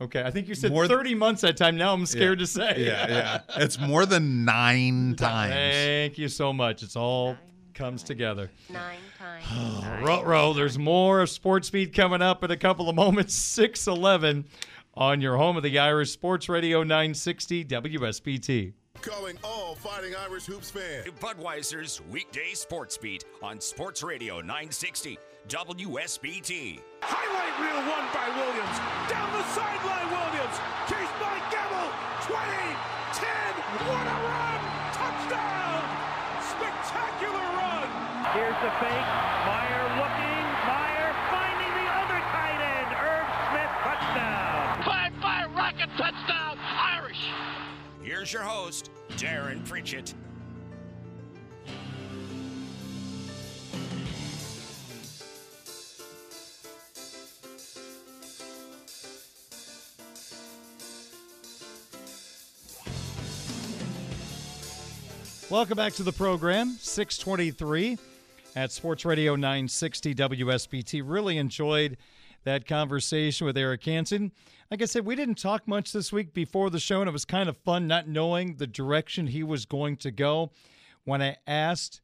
Okay, 0.00 0.22
I 0.22 0.30
think 0.30 0.48
you 0.48 0.54
said 0.54 0.72
More 0.72 0.86
th- 0.86 0.96
30 0.96 1.14
months 1.14 1.42
that 1.42 1.56
time. 1.58 1.76
Now 1.76 1.92
I'm 1.92 2.06
scared 2.06 2.38
Yeah. 2.40 2.44
to 2.44 2.46
say. 2.46 2.74
Yeah, 2.78 3.08
yeah. 3.08 3.40
It's 3.62 3.78
more 3.78 4.06
than 4.06 4.44
nine 4.46 5.14
times. 5.18 5.52
Thank 5.52 6.16
you 6.18 6.28
so 6.28 6.52
much. 6.52 6.82
It's 6.82 6.96
all 6.96 7.36
comes 7.74 8.02
together. 8.02 8.50
Nine 8.70 8.96
times. 9.18 10.02
Row, 10.06 10.22
row. 10.22 10.52
There's 10.54 10.78
more 10.78 11.20
of 11.20 11.28
Sports 11.30 11.68
Beat 11.70 11.94
coming 11.94 12.22
up 12.22 12.42
in 12.42 12.50
a 12.50 12.56
couple 12.56 12.88
of 12.88 12.96
moments. 12.96 13.34
611 13.60 14.46
on 14.94 15.20
your 15.20 15.36
home 15.36 15.56
of 15.56 15.62
the 15.62 15.78
Irish 15.78 16.10
Sports 16.12 16.48
Radio 16.48 16.82
960 16.82 17.64
WSBT. 17.66 18.72
Calling 19.02 19.38
all 19.44 19.74
Fighting 19.76 20.14
Irish 20.28 20.44
Hoops 20.46 20.70
fans. 20.70 21.06
Budweiser's 21.20 22.00
weekday 22.10 22.52
sports 22.54 22.98
beat 22.98 23.24
on 23.42 23.60
Sports 23.60 24.02
Radio 24.02 24.40
960 24.40 25.18
WSBT. 25.48 26.80
Highlight 27.02 27.54
reel 27.58 27.80
won 27.88 28.04
by 28.12 28.28
Williams. 28.36 28.76
Down 29.08 29.30
the 29.32 29.44
sideline, 29.50 30.08
Williams. 30.12 30.56
Chased 30.86 31.16
by 31.18 31.36
Gamble. 31.48 31.90
20, 32.28 32.40
10. 33.18 33.28
What 33.88 34.06
a 34.06 34.18
run! 34.20 34.60
Touchdown! 34.94 35.82
Spectacular 36.44 37.46
run! 37.56 37.88
Here's 38.36 38.58
the 38.62 38.72
fake. 38.78 39.08
Meyer 39.48 39.84
looking. 39.98 40.44
Meyer 40.68 41.10
finding 41.32 41.72
the 41.72 41.88
other 41.98 42.20
tight 42.30 42.60
end. 42.60 42.90
Herb 42.94 43.26
Smith 43.50 43.72
touchdown. 43.82 44.84
Five, 44.84 45.12
five, 45.20 45.48
rocket 45.56 45.90
touchdown, 45.96 46.58
Irish. 46.60 47.22
Here's 48.02 48.32
your 48.32 48.42
host, 48.42 48.90
Darin 49.16 49.62
Pritchett. 49.64 50.14
Welcome 65.50 65.76
back 65.76 65.94
to 65.94 66.04
the 66.04 66.12
program. 66.12 66.76
623 66.78 67.98
at 68.54 68.70
Sports 68.70 69.04
Radio 69.04 69.34
960 69.34 70.14
WSBT. 70.14 71.02
Really 71.04 71.38
enjoyed 71.38 71.96
that 72.44 72.68
conversation 72.68 73.48
with 73.48 73.58
Eric 73.58 73.84
Hansen. 73.84 74.30
Like 74.70 74.80
I 74.80 74.84
said, 74.84 75.04
we 75.04 75.16
didn't 75.16 75.38
talk 75.38 75.66
much 75.66 75.92
this 75.92 76.12
week 76.12 76.32
before 76.32 76.70
the 76.70 76.78
show, 76.78 77.00
and 77.00 77.08
it 77.08 77.12
was 77.12 77.24
kind 77.24 77.48
of 77.48 77.56
fun 77.56 77.88
not 77.88 78.06
knowing 78.06 78.58
the 78.58 78.66
direction 78.68 79.26
he 79.26 79.42
was 79.42 79.66
going 79.66 79.96
to 79.96 80.12
go. 80.12 80.52
When 81.02 81.20
I 81.20 81.36
asked 81.48 82.00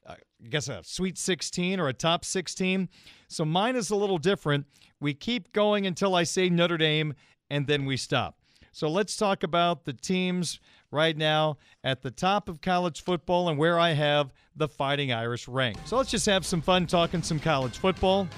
uh, 0.07 0.15
I 0.15 0.49
guess, 0.49 0.69
a 0.69 0.83
sweet 0.83 1.19
16 1.19 1.79
or 1.79 1.89
a 1.89 1.93
top 1.93 2.25
16. 2.25 2.89
So 3.29 3.45
mine 3.45 3.77
is 3.77 3.91
a 3.91 3.97
little 3.97 4.19
different. 4.19 4.65
We 4.99 5.13
keep 5.13 5.53
going 5.53 5.87
until 5.87 6.15
I 6.15 6.23
say 6.23 6.49
Notre 6.49 6.79
Dame, 6.79 7.13
and 7.51 7.67
then 7.67 7.85
we 7.85 7.99
stop. 7.99 8.39
So 8.73 8.89
let's 8.89 9.17
talk 9.17 9.43
about 9.43 9.85
the 9.85 9.93
teams 9.93 10.59
right 10.91 11.17
now 11.17 11.57
at 11.85 12.03
the 12.03 12.11
top 12.11 12.49
of 12.49 12.61
college 12.61 13.03
football 13.03 13.49
and 13.49 13.59
where 13.59 13.79
I 13.79 13.91
have 13.91 14.33
the 14.55 14.69
Fighting 14.69 15.13
Irish 15.13 15.49
ranked. 15.49 15.89
So 15.89 15.97
let's 15.97 16.11
just 16.11 16.27
have 16.27 16.45
some 16.47 16.61
fun 16.61 16.87
talking 16.87 17.23
some 17.23 17.41
college 17.41 17.79
football. 17.79 18.29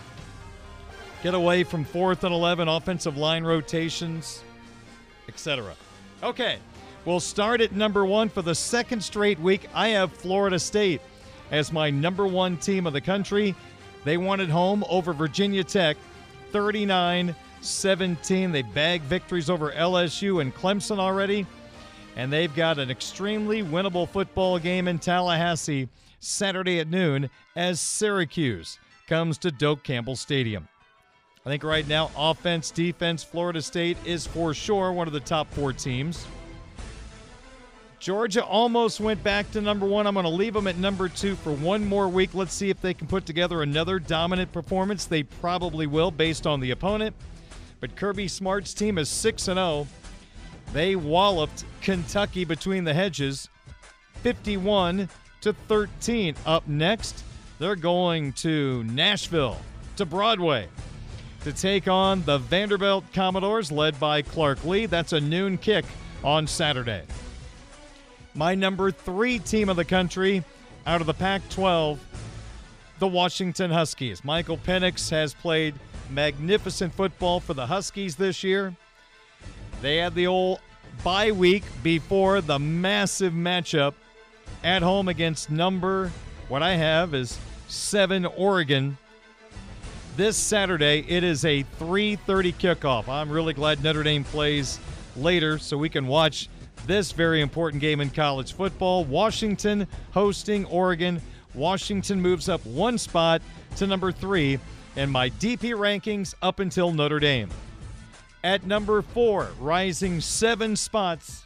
get 1.23 1.35
away 1.35 1.65
from 1.65 1.85
fourth 1.85 2.25
and 2.25 2.35
11 2.35 2.69
offensive 2.69 3.17
line 3.17 3.45
rotations, 3.45 4.43
etc. 5.29 5.75
Okay, 6.23 6.59
we'll 7.05 7.21
start 7.21 7.61
at 7.61 7.73
number 7.73 8.05
one 8.05 8.29
for 8.29 8.43
the 8.43 8.55
second 8.55 9.03
straight 9.03 9.39
week. 9.39 9.69
I 9.75 9.89
have 9.89 10.13
Florida 10.13 10.59
State 10.59 11.01
as 11.51 11.73
my 11.73 11.91
number 11.91 12.27
one 12.27 12.57
team 12.57 12.87
of 12.87 12.93
the 12.93 13.01
country. 13.01 13.55
They 14.05 14.17
won 14.17 14.41
at 14.41 14.49
home 14.49 14.85
over 14.89 15.13
Virginia 15.13 15.65
Tech 15.65 15.97
39 16.53 17.35
17. 17.61 18.53
They 18.53 18.63
bagged 18.63 19.05
victories 19.05 19.51
over 19.51 19.73
LSU 19.73 20.41
and 20.41 20.55
Clemson 20.55 20.99
already. 20.99 21.47
And 22.19 22.33
they've 22.33 22.55
got 22.55 22.81
an 22.81 22.91
extremely 22.91 23.63
winnable 23.63 24.09
football 24.09 24.59
game 24.59 24.89
in 24.89 24.99
Tallahassee 24.99 25.89
Saturday 26.19 26.81
at 26.81 26.89
noon 26.89 27.31
as 27.55 27.81
Syracuse 27.81 28.81
comes 29.07 29.39
to 29.39 29.53
Doak 29.53 29.85
Campbell 29.85 30.17
Stadium. 30.17 30.67
I 31.47 31.49
think 31.49 31.63
right 31.63 31.87
now, 31.87 32.11
offense, 32.19 32.73
defense, 32.73 33.23
Florida 33.23 33.63
State 33.63 33.97
is 34.05 34.27
for 34.27 34.53
sure 34.53 34.93
one 34.93 35.07
of 35.07 35.13
the 35.13 35.21
top 35.21 35.49
four 35.53 35.73
teams. 35.73 36.27
Georgia 38.01 38.45
almost 38.45 38.99
went 38.99 39.23
back 39.23 39.49
to 39.53 39.61
number 39.61 39.87
one. 39.87 40.09
I'm 40.09 40.15
going 40.15 40.25
to 40.25 40.31
leave 40.31 40.55
them 40.55 40.67
at 40.67 40.77
number 40.77 41.09
two 41.09 41.37
for 41.37 41.53
one 41.53 41.85
more 41.85 42.09
week. 42.09 42.35
Let's 42.35 42.53
see 42.53 42.69
if 42.69 42.81
they 42.81 42.95
can 42.95 43.07
put 43.07 43.27
together 43.27 43.63
another 43.63 44.01
dominant 44.01 44.53
performance. 44.53 45.05
They 45.05 45.23
probably 45.23 45.87
will 45.87 46.11
based 46.11 46.49
on 46.49 46.59
the 46.59 46.73
opponent. 46.73 47.15
But 47.81 47.95
Kirby 47.95 48.27
Smart's 48.27 48.75
team 48.75 48.99
is 48.99 49.09
6 49.09 49.45
0. 49.45 49.87
They 50.73 50.97
walloped 50.97 51.65
Kentucky 51.81 52.45
between 52.45 52.85
the 52.85 52.95
hedges 52.95 53.49
51 54.23 55.09
to 55.41 55.53
13. 55.53 56.35
Up 56.45 56.67
next, 56.69 57.25
they're 57.59 57.77
going 57.77 58.33
to 58.35 58.85
Nashville, 58.85 59.59
to 59.97 60.05
Broadway, 60.05 60.69
to 61.45 61.53
take 61.53 61.89
on 61.89 62.23
the 62.25 62.39
Vanderbilt 62.39 63.05
Commodores, 63.13 63.73
led 63.73 63.99
by 63.99 64.23
Clark 64.23 64.65
Lea. 64.65 64.87
That's 64.87 65.13
a 65.13 65.21
noon 65.21 65.59
kick 65.59 65.85
on 66.23 66.47
Saturday. 66.47 67.05
My 68.35 68.55
number 68.55 68.91
three 68.91 69.39
team 69.39 69.69
of 69.69 69.77
the 69.77 69.85
country 69.85 70.45
out 70.87 71.01
of 71.01 71.07
the 71.07 71.15
Pac 71.15 71.49
12, 71.49 71.99
the 72.99 73.09
Washington 73.09 73.71
Huskies. 73.71 74.25
Michael 74.25 74.59
Penix 74.59 75.11
has 75.11 75.35
played 75.35 75.75
magnificent 76.11 76.95
football 76.95 77.41
for 77.41 77.55
the 77.55 77.67
Huskies 77.67 78.17
this 78.17 78.43
year. 78.45 78.75
They 79.81 79.99
had 79.99 80.15
the 80.15 80.27
old 80.27 80.61
bye 81.05 81.31
week 81.31 81.63
before 81.83 82.41
the 82.41 82.59
massive 82.59 83.33
matchup 83.33 83.95
at 84.65 84.83
home 84.83 85.09
against 85.09 85.51
number, 85.51 86.11
what 86.49 86.63
I 86.63 86.75
have 86.75 87.15
is 87.15 87.39
7 87.69 88.27
Oregon. 88.27 88.99
This 90.17 90.37
Saturday, 90.37 91.05
it 91.07 91.23
is 91.23 91.45
a 91.45 91.65
3:30 91.79 92.53
kickoff. 92.53 93.09
I'm 93.09 93.31
really 93.31 93.53
glad 93.55 93.85
Notre 93.85 94.03
Dame 94.03 94.25
plays 94.25 94.81
later 95.17 95.59
so 95.59 95.79
we 95.79 95.89
can 95.89 96.09
watch 96.09 96.49
this 96.87 97.13
very 97.13 97.41
important 97.41 97.81
game 97.81 98.01
in 98.01 98.11
college 98.11 98.55
football. 98.55 99.05
Washington 99.05 99.87
hosting 100.13 100.65
Oregon. 100.67 101.21
Washington 101.55 102.21
moves 102.21 102.49
up 102.49 102.65
one 102.67 102.99
spot 102.99 103.43
to 103.77 103.87
number 103.87 104.11
three 104.11 104.59
in 104.97 105.11
my 105.11 105.31
DP 105.31 105.75
rankings 105.75 106.35
up 106.43 106.59
until 106.59 106.93
Notre 106.93 107.21
Dame. 107.21 107.51
At 108.49 108.65
number 108.65 109.03
four, 109.03 109.51
rising 109.61 110.23
seven 110.23 110.75
spots, 110.75 111.45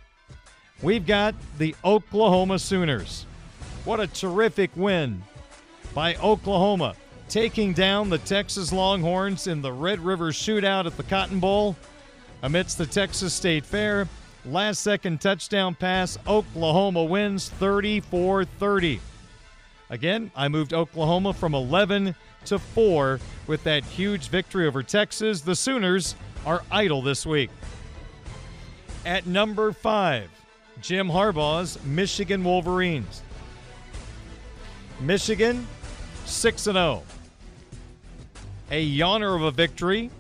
we've 0.83 1.05
got 1.05 1.35
the 1.59 1.75
Oklahoma 1.85 2.61
Sooners. 2.61 3.27
What 3.85 3.99
a 3.99 4.07
terrific 4.07 4.71
win 4.77 5.25
by 5.95 6.15
Oklahoma, 6.15 6.95
taking 7.29 7.73
down 7.73 8.09
the 8.09 8.19
Texas 8.19 8.73
Longhorns 8.73 9.49
in 9.49 9.63
the 9.63 9.73
Red 9.73 9.99
River 9.99 10.31
Shootout 10.31 10.87
at 10.87 10.97
the 10.97 11.03
Cotton 11.03 11.41
Bowl 11.41 11.75
amidst 12.41 12.79
the 12.79 12.87
Texas 12.87 13.35
State 13.35 13.67
Fair. 13.67 14.07
Last 14.45 14.79
second 14.79 15.21
touchdown 15.21 15.75
pass. 15.75 16.17
Oklahoma 16.29 17.03
wins 17.03 17.49
34 17.49 18.45
30. 18.45 19.01
Again, 19.91 20.31
I 20.37 20.47
moved 20.47 20.73
Oklahoma 20.73 21.33
from 21.33 21.53
11 21.53 22.15
to 22.45 22.59
4 22.61 23.19
with 23.49 23.65
that 23.65 23.83
huge 23.83 24.29
victory 24.29 24.69
over 24.69 24.85
Texas. 24.85 25.41
The 25.41 25.57
Sooners 25.57 26.15
are 26.47 26.63
idle 26.71 27.03
this 27.03 27.25
week. 27.27 27.51
At 29.05 29.27
number 29.27 29.73
5, 29.73 30.29
Jim 30.81 31.09
Harbaugh's 31.09 31.83
Michigan 31.85 32.45
Wolverines. 32.45 33.23
Michigan 35.01 35.67
6 36.25 36.63
0. 36.63 37.03
A 38.71 38.97
yawner 38.97 39.35
of 39.35 39.43
a 39.43 39.51
victory 39.51 40.11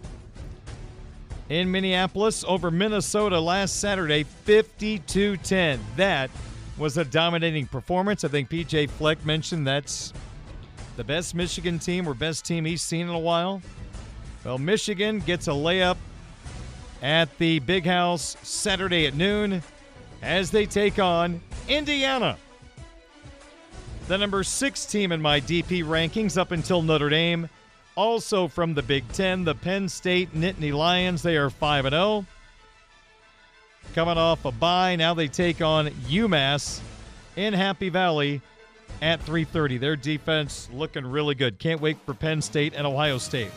in 1.49 1.70
Minneapolis 1.70 2.45
over 2.47 2.70
Minnesota 2.70 3.39
last 3.39 3.81
Saturday, 3.81 4.23
52 4.23 5.37
10. 5.37 5.81
That 5.97 6.31
was 6.79 6.99
a 6.99 7.05
dominating 7.05 7.66
performance. 7.66 8.25
I 8.25 8.29
think 8.29 8.51
PJ 8.51 8.91
Fleck 8.91 9.25
mentioned 9.25 9.66
that's 9.66 10.12
the 10.97 11.05
best 11.05 11.35
Michigan 11.35 11.79
team 11.79 12.09
or 12.09 12.14
best 12.14 12.45
team 12.45 12.64
he's 12.64 12.83
seen 12.83 13.09
in 13.09 13.14
a 13.14 13.18
while. 13.18 13.62
Well, 14.45 14.59
Michigan 14.59 15.20
gets 15.20 15.47
a 15.47 15.53
layup 15.53 15.97
at 17.03 17.36
the 17.38 17.59
Big 17.59 17.84
House 17.84 18.36
Saturday 18.42 19.07
at 19.07 19.14
noon 19.14 19.62
as 20.22 20.50
they 20.50 20.64
take 20.64 20.98
on 20.98 21.40
Indiana. 21.68 22.38
The 24.09 24.16
number 24.16 24.44
six 24.44 24.86
team 24.86 25.12
in 25.12 25.20
my 25.20 25.40
DP 25.40 25.84
rankings 25.84 26.38
up 26.38 26.53
until 26.53 26.80
Notre 26.80 27.09
Dame 27.09 27.48
also 27.96 28.48
from 28.48 28.74
the 28.74 28.82
Big 28.82 29.07
Ten, 29.12 29.44
the 29.44 29.55
Penn 29.55 29.88
State 29.88 30.34
Nittany 30.34 30.72
Lions. 30.72 31.22
They 31.22 31.36
are 31.36 31.50
5 31.50 31.90
0. 31.90 32.26
Coming 33.94 34.18
off 34.18 34.44
a 34.44 34.53
bye, 34.53 34.96
now 34.96 35.12
they 35.12 35.28
take 35.28 35.61
on 35.61 35.88
UMass 36.09 36.80
in 37.36 37.53
Happy 37.53 37.88
Valley 37.88 38.40
at 39.00 39.20
3:30. 39.24 39.78
Their 39.78 39.96
defense 39.96 40.68
looking 40.72 41.05
really 41.05 41.34
good. 41.34 41.59
Can't 41.59 41.80
wait 41.80 41.98
for 42.07 42.14
Penn 42.14 42.40
State 42.40 42.74
and 42.74 42.86
Ohio 42.86 43.18
State. 43.18 43.50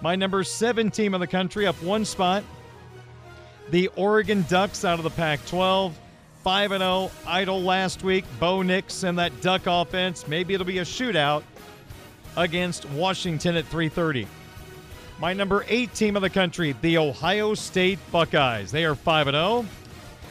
My 0.00 0.16
number 0.16 0.42
7 0.44 0.90
team 0.90 1.14
in 1.14 1.20
the 1.20 1.26
country 1.26 1.66
up 1.66 1.80
one 1.82 2.04
spot. 2.04 2.42
The 3.70 3.88
Oregon 3.96 4.46
Ducks 4.48 4.84
out 4.84 4.98
of 4.98 5.04
the 5.04 5.10
Pac-12. 5.10 5.92
5 6.42 6.70
0 6.70 7.10
idle 7.26 7.60
last 7.60 8.02
week. 8.02 8.24
Bo 8.40 8.62
Nix 8.62 9.02
and 9.02 9.18
that 9.18 9.38
Duck 9.42 9.66
offense. 9.66 10.26
Maybe 10.26 10.54
it'll 10.54 10.66
be 10.66 10.78
a 10.78 10.84
shootout 10.84 11.42
against 12.36 12.88
Washington 12.90 13.56
at 13.56 13.66
3:30. 13.66 14.26
My 15.18 15.34
number 15.34 15.66
8 15.68 15.92
team 15.94 16.16
of 16.16 16.22
the 16.22 16.30
country, 16.30 16.74
the 16.80 16.96
Ohio 16.96 17.52
State 17.54 17.98
Buckeyes. 18.10 18.70
They 18.70 18.84
are 18.84 18.94
5 18.94 19.26
0. 19.26 19.66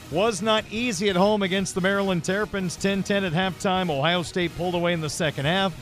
Was 0.09 0.41
not 0.41 0.63
easy 0.71 1.09
at 1.09 1.17
home 1.17 1.43
against 1.43 1.75
the 1.75 1.81
Maryland 1.81 2.23
Terrapins 2.23 2.77
10-10 2.77 3.27
at 3.27 3.33
halftime. 3.33 3.91
Ohio 3.91 4.23
State 4.23 4.55
pulled 4.57 4.73
away 4.73 4.93
in 4.93 5.01
the 5.01 5.09
second 5.09 5.45
half. 5.45 5.73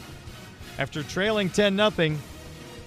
After 0.79 1.03
trailing 1.03 1.49
10 1.49 1.77
0, 1.77 2.17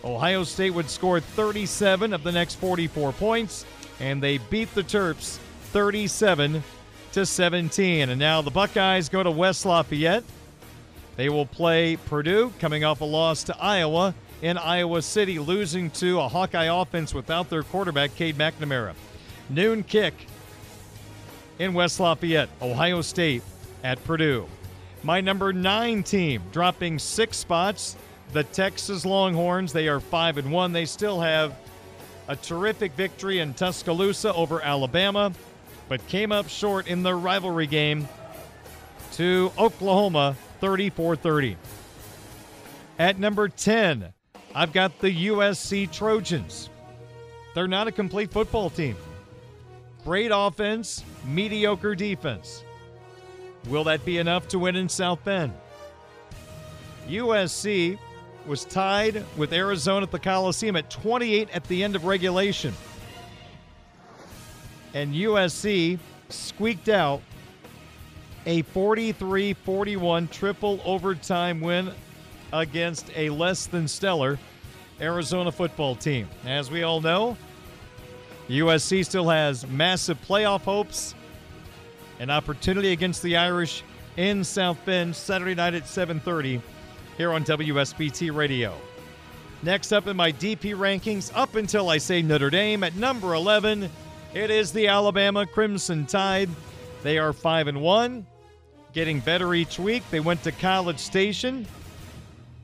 Ohio 0.05 0.45
State 0.45 0.75
would 0.75 0.91
score 0.91 1.21
37 1.21 2.13
of 2.13 2.25
the 2.25 2.33
next 2.33 2.57
44 2.57 3.13
points 3.13 3.65
and 4.01 4.23
they 4.23 4.39
beat 4.39 4.75
the 4.75 4.83
Terps 4.83 5.39
37 5.73 6.63
to 7.13 7.27
17. 7.27 8.11
And 8.11 8.19
now 8.19 8.43
the 8.43 8.51
Buckeyes 8.51 9.09
go 9.09 9.23
to 9.23 9.31
West 9.31 9.67
Lafayette 9.67 10.25
they 11.19 11.29
will 11.29 11.47
play 11.47 11.97
Purdue, 11.97 12.53
coming 12.61 12.85
off 12.85 13.01
a 13.01 13.05
loss 13.05 13.43
to 13.43 13.57
Iowa 13.61 14.15
in 14.41 14.57
Iowa 14.57 15.03
City, 15.03 15.41
losing 15.41 15.91
to 15.91 16.21
a 16.21 16.29
Hawkeye 16.29 16.67
offense 16.73 17.13
without 17.13 17.51
their 17.51 17.65
quarterback, 17.65 18.15
Cade 18.15 18.39
McNamara. 18.39 18.95
Noon 19.51 19.83
kick 19.83 20.15
in 21.59 21.75
West 21.75 21.99
Lafayette, 21.99 22.49
Ohio 22.63 23.01
State 23.01 23.43
at 23.83 24.03
Purdue. 24.05 24.47
My 25.03 25.21
number 25.21 25.53
nine 25.53 26.05
team 26.05 26.41
dropping 26.53 27.01
six 27.01 27.37
spots, 27.37 27.97
the 28.33 28.45
Texas 28.45 29.05
Longhorns. 29.05 29.73
They 29.73 29.89
are 29.89 29.99
five 29.99 30.39
and 30.39 30.53
one. 30.53 30.73
They 30.73 30.85
still 30.85 31.21
have 31.21 31.57
a 32.29 32.37
terrific 32.37 32.93
victory 32.93 33.41
in 33.41 33.55
Tuscaloosa 33.55 34.33
over 34.35 34.61
Alabama, 34.63 35.33
but 35.89 36.07
came 36.07 36.31
up 36.31 36.49
short 36.49 36.87
in 36.87 37.03
the 37.03 37.15
rivalry 37.15 37.67
game 37.67 38.07
to 39.13 39.51
Oklahoma 39.59 40.37
34 40.61 41.17
30. 41.17 41.57
At 42.99 43.19
number 43.19 43.49
10, 43.49 44.13
I've 44.55 44.73
got 44.73 44.99
the 45.01 45.29
USC 45.29 45.91
Trojans. 45.91 46.69
They're 47.55 47.67
not 47.67 47.89
a 47.89 47.93
complete 47.93 48.31
football 48.31 48.71
team. 48.71 48.97
Great 50.05 50.31
offense, 50.35 51.03
mediocre 51.25 51.95
defense. 51.95 52.63
Will 53.69 53.85
that 53.85 54.05
be 54.05 54.19
enough 54.19 54.49
to 54.49 54.59
win 54.59 54.77
in 54.77 54.89
South 54.89 55.25
Bend? 55.25 55.53
USC 57.09 57.99
was 58.49 58.65
tied 58.65 59.25
with 59.37 59.53
Arizona 59.53 60.05
at 60.05 60.11
the 60.11 60.19
Coliseum 60.19 60.75
at 60.75 60.91
28 60.91 61.51
at 61.51 61.65
the 61.65 61.85
end 61.85 61.95
of 61.95 62.05
regulation. 62.05 62.75
And 64.95 65.15
USC 65.15 65.99
squeaked 66.31 66.89
out 66.89 67.21
a 68.47 68.63
43 68.63 69.53
41 69.53 70.29
triple 70.29 70.81
overtime 70.85 71.61
win 71.61 71.93
against 72.53 73.11
a 73.15 73.29
less 73.29 73.67
than 73.67 73.87
stellar 73.87 74.39
Arizona 75.01 75.53
football 75.53 75.95
team. 75.95 76.27
As 76.47 76.71
we 76.71 76.83
all 76.83 77.03
know, 77.03 77.37
USC 78.49 79.05
still 79.05 79.29
has 79.29 79.67
massive 79.67 80.19
playoff 80.27 80.63
hopes. 80.63 81.15
An 82.19 82.31
opportunity 82.31 82.93
against 82.93 83.23
the 83.23 83.37
Irish 83.37 83.85
in 84.17 84.43
South 84.43 84.79
Bend 84.87 85.15
Saturday 85.15 85.55
night 85.55 85.75
at 85.75 85.85
7:30 85.85 86.63
here 87.19 87.33
on 87.33 87.45
WSBT 87.45 88.33
Radio. 88.35 88.73
Next 89.65 89.93
up 89.93 90.07
in 90.07 90.17
my 90.17 90.31
DP 90.31 90.77
rankings, 90.77 91.33
up 91.35 91.57
until 91.57 91.91
I 91.91 91.99
say 91.99 92.23
Notre 92.23 92.49
Dame 92.49 92.85
at 92.85 92.95
number 92.95 93.35
11, 93.35 93.91
it 94.35 94.51
is 94.53 94.73
the 94.73 94.87
Alabama 94.87 95.45
Crimson 95.45 96.07
Tide. 96.07 96.49
They 97.03 97.19
are 97.19 97.33
5 97.33 97.67
and 97.67 97.83
1, 97.83 98.25
getting 98.93 99.19
better 99.19 99.53
each 99.53 99.81
week. 99.81 100.05
They 100.13 100.21
went 100.21 100.45
to 100.45 100.53
College 100.53 101.01
Station, 101.01 101.67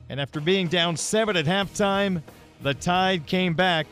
and 0.07 0.21
after 0.21 0.39
being 0.39 0.69
down 0.69 0.95
7 0.95 1.35
at 1.35 1.45
halftime, 1.45 2.21
the 2.61 2.73
Tide 2.73 3.25
came 3.25 3.55
back 3.55 3.87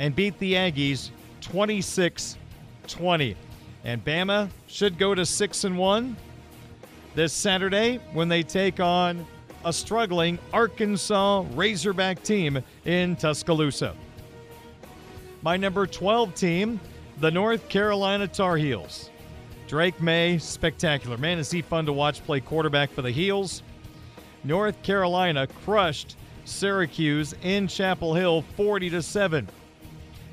and 0.00 0.14
beat 0.14 0.36
the 0.40 0.54
Aggies 0.54 1.10
26-20. 1.42 3.36
And 3.84 4.04
Bama 4.04 4.50
should 4.66 4.98
go 4.98 5.14
to 5.14 5.24
6 5.24 5.64
and 5.64 5.78
1 5.78 6.16
this 7.14 7.32
Saturday 7.32 8.00
when 8.12 8.28
they 8.28 8.42
take 8.42 8.80
on 8.80 9.24
a 9.64 9.72
struggling 9.72 10.38
Arkansas 10.52 11.44
Razorback 11.54 12.22
team 12.22 12.62
in 12.84 13.16
Tuscaloosa. 13.16 13.94
My 15.42 15.56
number 15.56 15.86
12 15.86 16.34
team, 16.34 16.80
the 17.20 17.30
North 17.30 17.68
Carolina 17.68 18.28
Tar 18.28 18.56
Heels. 18.56 19.10
Drake 19.66 20.00
Maye, 20.00 20.38
spectacular. 20.38 21.18
Man, 21.18 21.38
is 21.38 21.50
he 21.50 21.60
fun 21.60 21.84
to 21.86 21.92
watch 21.92 22.24
play 22.24 22.40
quarterback 22.40 22.90
for 22.90 23.02
the 23.02 23.10
Heels. 23.10 23.62
North 24.44 24.82
Carolina 24.82 25.46
crushed 25.64 26.16
Syracuse 26.44 27.34
in 27.42 27.68
Chapel 27.68 28.14
Hill 28.14 28.42
40 28.56 28.90
to 28.90 29.02
7. 29.02 29.48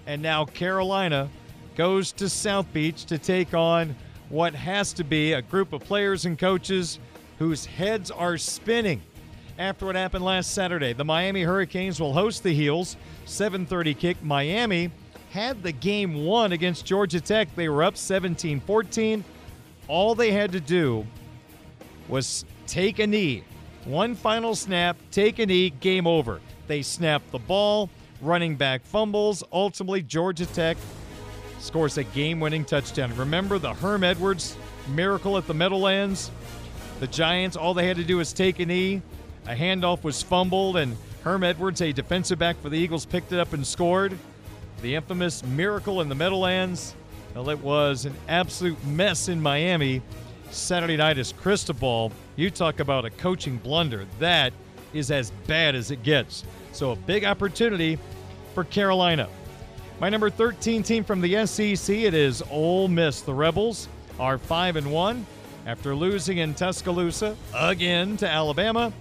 And 0.08 0.22
now 0.22 0.46
Carolina 0.46 1.30
goes 1.76 2.12
to 2.14 2.30
South 2.30 2.72
Beach 2.72 3.06
to 3.06 3.18
take 3.18 3.54
on 3.54 3.96
what 4.30 4.56
has 4.56 4.94
to 4.94 5.04
be 5.04 5.34
a 5.34 5.42
group 5.42 5.74
of 5.74 5.82
players 5.82 6.26
and 6.26 6.40
coaches 6.40 7.00
whose 7.38 7.66
heads 7.66 8.12
are 8.12 8.38
spinning 8.38 9.02
after 9.58 9.86
what 9.86 9.96
happened 9.96 10.26
last 10.26 10.54
Saturday. 10.54 10.94
The 10.94 11.06
Miami 11.06 11.44
Hurricanes 11.44 12.00
will 12.00 12.14
host 12.14 12.44
the 12.44 12.54
Heels. 12.54 12.98
7:30 13.26 13.94
kick. 13.94 14.24
Miami 14.24 14.92
had 15.32 15.64
the 15.64 15.72
game 15.72 16.26
won 16.26 16.52
against 16.52 16.86
Georgia 16.86 17.20
Tech. 17.20 17.54
They 17.56 17.70
were 17.70 17.84
up 17.84 17.96
17-14. 17.96 19.24
All 19.88 20.16
they 20.16 20.32
had 20.32 20.52
to 20.54 20.60
do 20.60 21.06
was 22.08 22.46
take 22.68 23.00
a 23.00 23.08
knee. 23.08 23.44
One 23.86 24.16
final 24.16 24.56
snap, 24.56 24.98
take 25.12 25.40
a 25.40 25.46
knee, 25.46 25.70
game 25.70 26.08
over. 26.08 26.42
They 26.68 26.82
snapped 26.82 27.32
the 27.32 27.40
ball, 27.40 27.90
running 28.22 28.56
back 28.56 28.84
fumbles. 28.84 29.44
Ultimately, 29.52 30.02
Georgia 30.02 30.46
Tech 30.48 30.78
scores 31.60 31.98
a 31.98 32.04
game 32.04 32.40
winning 32.40 32.66
touchdown. 32.66 33.16
Remember 33.16 33.60
the 33.60 33.74
Herm 33.74 34.04
Edwards 34.04 34.56
miracle 34.88 35.38
at 35.38 35.46
the 35.48 35.54
Meadowlands? 35.54 36.32
The 37.00 37.08
Giants, 37.08 37.56
all 37.56 37.74
they 37.74 37.88
had 37.88 37.98
to 37.98 38.04
do 38.04 38.18
was 38.18 38.34
take 38.34 38.60
a 38.60 38.66
knee. 38.66 39.02
A 39.48 39.56
handoff 39.56 40.04
was 40.04 40.22
fumbled, 40.22 40.78
and 40.78 40.98
Herm 41.24 41.44
Edwards, 41.44 41.82
a 41.82 41.92
defensive 41.92 42.40
back 42.40 42.60
for 42.62 42.70
the 42.70 42.78
Eagles, 42.78 43.06
picked 43.06 43.32
it 43.32 43.40
up 43.40 43.54
and 43.54 43.66
scored. 43.66 44.18
The 44.82 44.96
infamous 44.96 45.44
miracle 45.44 46.02
in 46.02 46.10
the 46.10 46.16
Meadowlands. 46.16 46.96
Well, 47.34 47.50
it 47.50 47.60
was 47.60 48.06
an 48.06 48.16
absolute 48.28 48.84
mess 48.86 49.28
in 49.28 49.42
Miami. 49.42 50.02
Saturday 50.52 50.98
night 50.98 51.18
is 51.18 51.34
Cristobal. 51.34 52.12
You 52.36 52.50
talk 52.50 52.80
about 52.80 53.06
a 53.06 53.10
coaching 53.10 53.58
blunder. 53.58 54.06
That 54.20 54.54
is 54.94 55.12
as 55.12 55.32
bad 55.48 55.76
as 55.76 55.92
it 55.92 56.02
gets. 56.02 56.44
So 56.72 56.92
a 56.92 56.96
big 56.96 57.26
opportunity 57.26 58.00
for 58.54 58.64
Carolina. 58.64 59.28
My 60.00 60.10
number 60.10 60.30
13 60.30 60.84
team 60.84 61.04
from 61.04 61.22
the 61.22 61.46
SEC, 61.46 61.96
it 61.96 62.14
is 62.14 62.44
Ole 62.50 62.88
Miss. 62.88 63.22
The 63.22 63.34
Rebels 63.34 63.88
are 64.20 64.38
5 64.38 64.76
and 64.78 64.92
1 64.92 65.26
after 65.66 65.96
losing 65.96 66.38
in 66.38 66.54
Tuscaloosa 66.54 67.36
again 67.54 68.18
to 68.18 68.30
Alabama. 68.30 68.94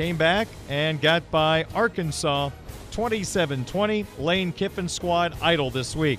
Came 0.00 0.16
back 0.16 0.48
and 0.70 0.98
got 0.98 1.30
by 1.30 1.66
Arkansas 1.74 2.48
27 2.92 3.66
20. 3.66 4.06
Lane 4.18 4.50
Kiffin 4.50 4.88
squad 4.88 5.36
idle 5.42 5.70
this 5.70 5.94
week. 5.94 6.18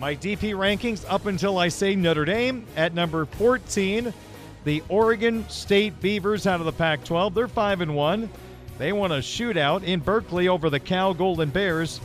My 0.00 0.16
DP 0.16 0.52
rankings 0.52 1.04
up 1.08 1.26
until 1.26 1.58
I 1.58 1.68
say 1.68 1.94
Notre 1.94 2.24
Dame 2.24 2.66
at 2.74 2.92
number 2.92 3.24
14. 3.24 4.12
The 4.64 4.82
Oregon 4.88 5.48
State 5.48 6.00
Beavers 6.00 6.48
out 6.48 6.58
of 6.58 6.66
the 6.66 6.72
Pac 6.72 7.04
12. 7.04 7.34
They're 7.34 7.46
5 7.46 7.82
and 7.82 7.94
1. 7.94 8.28
They 8.78 8.92
won 8.92 9.12
a 9.12 9.18
shootout 9.18 9.84
in 9.84 10.00
Berkeley 10.00 10.48
over 10.48 10.68
the 10.68 10.80
Cal 10.80 11.14
Golden 11.14 11.50
Bears 11.50 12.00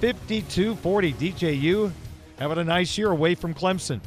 52 0.00 0.74
40. 0.74 1.12
DJU 1.12 1.92
having 2.40 2.58
a 2.58 2.64
nice 2.64 2.98
year 2.98 3.12
away 3.12 3.36
from 3.36 3.54
Clemson. 3.54 4.00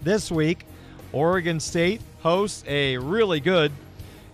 This 0.00 0.32
week, 0.32 0.64
Oregon 1.12 1.60
State 1.60 2.00
hosts 2.22 2.64
a 2.66 2.96
really 2.96 3.40
good 3.40 3.70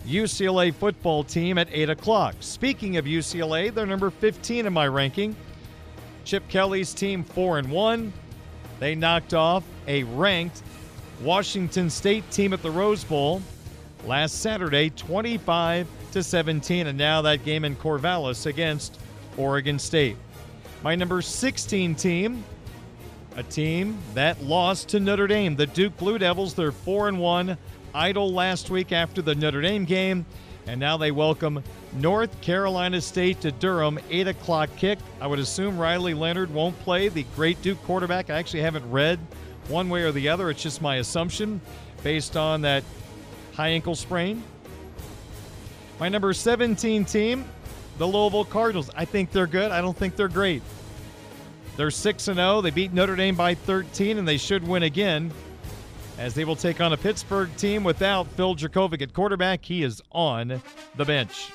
UCLA 0.07 0.75
football 0.75 1.23
team 1.23 1.59
at 1.59 1.69
8 1.71 1.91
o'clock. 1.91 2.35
Speaking 2.41 2.97
of 2.97 3.05
UCLA, 3.05 3.73
they're 3.73 3.87
number 3.87 4.11
15 4.11 4.67
in 4.67 4.73
my 4.73 4.87
ranking. 4.87 5.37
Chip 6.25 6.47
Kelly's 6.49 6.95
team 6.95 7.25
4 7.25 7.59
and 7.59 7.71
1. 7.71 8.13
They 8.79 8.95
knocked 8.95 9.35
off 9.35 9.65
a 9.87 10.05
ranked 10.05 10.63
Washington 11.23 11.91
State 11.91 12.29
team 12.31 12.53
at 12.53 12.63
the 12.63 12.71
Rose 12.71 13.05
Bowl 13.05 13.43
last 14.07 14.41
Saturday 14.41 14.91
25 14.91 15.87
to 16.13 16.23
17 16.23 16.87
and 16.87 16.99
now 16.99 17.23
that 17.23 17.45
game 17.45 17.65
in 17.65 17.77
Corvallis 17.77 18.47
against 18.47 18.99
Oregon 19.37 19.79
State. 19.79 20.17
My 20.83 20.95
number 20.95 21.21
16 21.21 21.95
team, 21.95 22.43
a 23.37 23.43
team 23.43 23.99
that 24.15 24.43
lost 24.43 24.89
to 24.89 25.01
Notre 25.01 25.27
Dame, 25.27 25.57
the 25.57 25.67
Duke 25.67 25.97
Blue 25.99 26.19
Devils, 26.19 26.55
they're 26.55 26.73
4 26.73 27.09
and 27.09 27.21
1, 27.21 27.57
idle 27.95 28.33
last 28.33 28.71
week 28.71 28.93
after 28.93 29.23
the 29.23 29.35
Notre 29.35 29.61
Dame 29.61 29.85
game, 29.85 30.27
and 30.67 30.79
now 30.79 30.97
they 30.97 31.11
welcome 31.11 31.63
North 31.95 32.41
Carolina 32.41 33.01
State 33.01 33.41
to 33.41 33.51
Durham, 33.51 33.99
8 34.11 34.29
o'clock 34.29 34.71
kick. 34.77 34.99
I 35.21 35.27
would 35.27 35.39
assume 35.39 35.79
Riley 35.79 36.15
Leonard 36.15 36.53
won't 36.53 36.79
play, 36.81 37.09
the 37.09 37.25
great 37.35 37.61
Duke 37.63 37.83
quarterback. 37.85 38.31
I 38.31 38.39
actually 38.39 38.63
haven't 38.63 38.89
read 38.91 39.19
one 39.69 39.89
way 39.89 40.03
or 40.03 40.13
the 40.13 40.29
other. 40.29 40.51
It's 40.51 40.63
just 40.63 40.83
my 40.83 40.97
assumption 40.97 41.61
based 42.03 42.37
on 42.37 42.63
that 42.63 42.85
high 43.55 43.69
ankle 43.69 43.95
sprain. 43.95 44.43
My 45.99 46.09
number 46.09 46.33
17 46.33 47.05
team, 47.05 47.45
the 47.99 48.07
Louisville 48.07 48.45
Cardinals. 48.45 48.91
I 48.97 49.05
think 49.05 49.33
they're 49.33 49.47
good. 49.47 49.71
I 49.71 49.81
don't 49.81 49.97
think 49.97 50.17
they're 50.17 50.29
great. 50.29 50.63
They're 51.77 51.91
6 51.91 52.23
0. 52.23 52.61
They 52.61 52.71
beat 52.71 52.93
Notre 52.93 53.17
Dame 53.17 53.35
by 53.35 53.55
13, 53.55 54.19
and 54.19 54.27
they 54.27 54.37
should 54.37 54.67
win 54.67 54.83
again 54.83 55.33
as 56.21 56.35
they 56.35 56.45
will 56.45 56.55
take 56.55 56.83
on 56.83 56.93
a 56.93 56.97
Pittsburgh 56.99 57.49
team 57.57 57.83
without 57.83 58.27
Phil 58.27 58.55
Jurkovec 58.55 59.01
at 59.01 59.15
quarterback. 59.15 59.65
He 59.65 59.83
is 59.83 60.03
on 60.13 60.61
the 60.97 61.05
bench. 61.05 61.51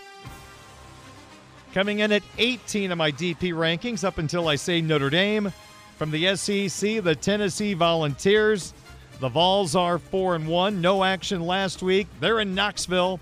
Coming 1.72 1.99
in 1.99 2.11
at 2.11 2.23
18 2.40 2.91
of 2.91 2.98
my 2.98 3.11
DP 3.11 3.53
rankings 3.53 4.03
up 4.03 4.18
until 4.18 4.48
I 4.48 4.56
say 4.56 4.81
Notre 4.81 5.11
Dame. 5.11 5.53
From 5.98 6.10
the 6.10 6.35
SEC, 6.35 7.03
the 7.03 7.15
Tennessee 7.15 7.76
Volunteers. 7.76 8.73
The 9.19 9.30
Vols 9.30 9.76
are 9.76 9.99
4 9.99 10.35
and 10.35 10.48
1. 10.48 10.81
No 10.81 11.03
action 11.03 11.41
last 11.41 11.84
week. 11.84 12.07
They're 12.19 12.40
in 12.40 12.56
Knoxville 12.56 13.19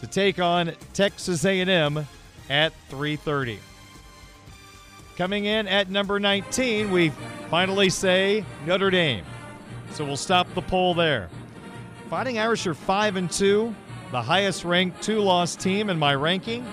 to 0.00 0.06
take 0.08 0.40
on 0.40 0.72
Texas 0.92 1.44
A&M 1.44 2.04
at 2.50 2.72
3:30. 2.90 3.58
Coming 5.16 5.44
in 5.44 5.68
at 5.68 5.88
number 5.88 6.18
19, 6.18 6.90
we 6.90 7.10
finally 7.48 7.90
say 7.90 8.44
Notre 8.66 8.90
Dame. 8.90 9.24
So 9.92 10.04
we'll 10.04 10.16
stop 10.16 10.52
the 10.54 10.62
poll 10.62 10.94
there. 10.94 11.28
Fighting 12.08 12.38
Irish 12.38 12.66
are 12.66 12.74
5 12.74 13.16
and 13.16 13.30
2, 13.30 13.74
the 14.12 14.22
highest 14.22 14.64
ranked 14.64 15.02
two-loss 15.02 15.56
team 15.56 15.90
in 15.90 15.98
my 15.98 16.14
ranking. 16.14 16.66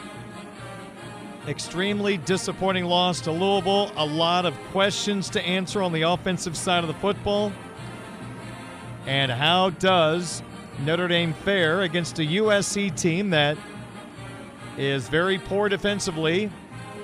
Extremely 1.47 2.17
disappointing 2.17 2.85
loss 2.85 3.21
to 3.21 3.31
Louisville. 3.31 3.91
A 3.97 4.05
lot 4.05 4.45
of 4.45 4.55
questions 4.71 5.29
to 5.31 5.41
answer 5.41 5.81
on 5.81 5.91
the 5.91 6.03
offensive 6.03 6.55
side 6.57 6.83
of 6.83 6.87
the 6.87 6.95
football. 6.95 7.51
And 9.05 9.31
how 9.31 9.69
does 9.71 10.41
Notre 10.79 11.07
Dame 11.07 11.33
fare 11.33 11.83
against 11.83 12.17
a 12.19 12.23
USC 12.23 12.95
team 12.99 13.29
that 13.31 13.57
is 14.77 15.07
very 15.07 15.37
poor 15.37 15.69
defensively 15.69 16.49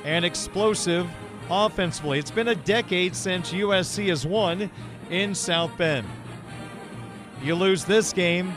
and 0.06 0.26
explosive 0.26 1.08
offensively? 1.50 2.18
It's 2.18 2.32
been 2.32 2.48
a 2.48 2.56
decade 2.56 3.16
since 3.16 3.52
USC 3.52 4.08
has 4.08 4.26
won 4.26 4.72
in 5.12 5.36
South 5.36 5.78
Bend. 5.78 6.08
You 7.44 7.56
lose 7.56 7.86
this 7.86 8.14
game, 8.14 8.54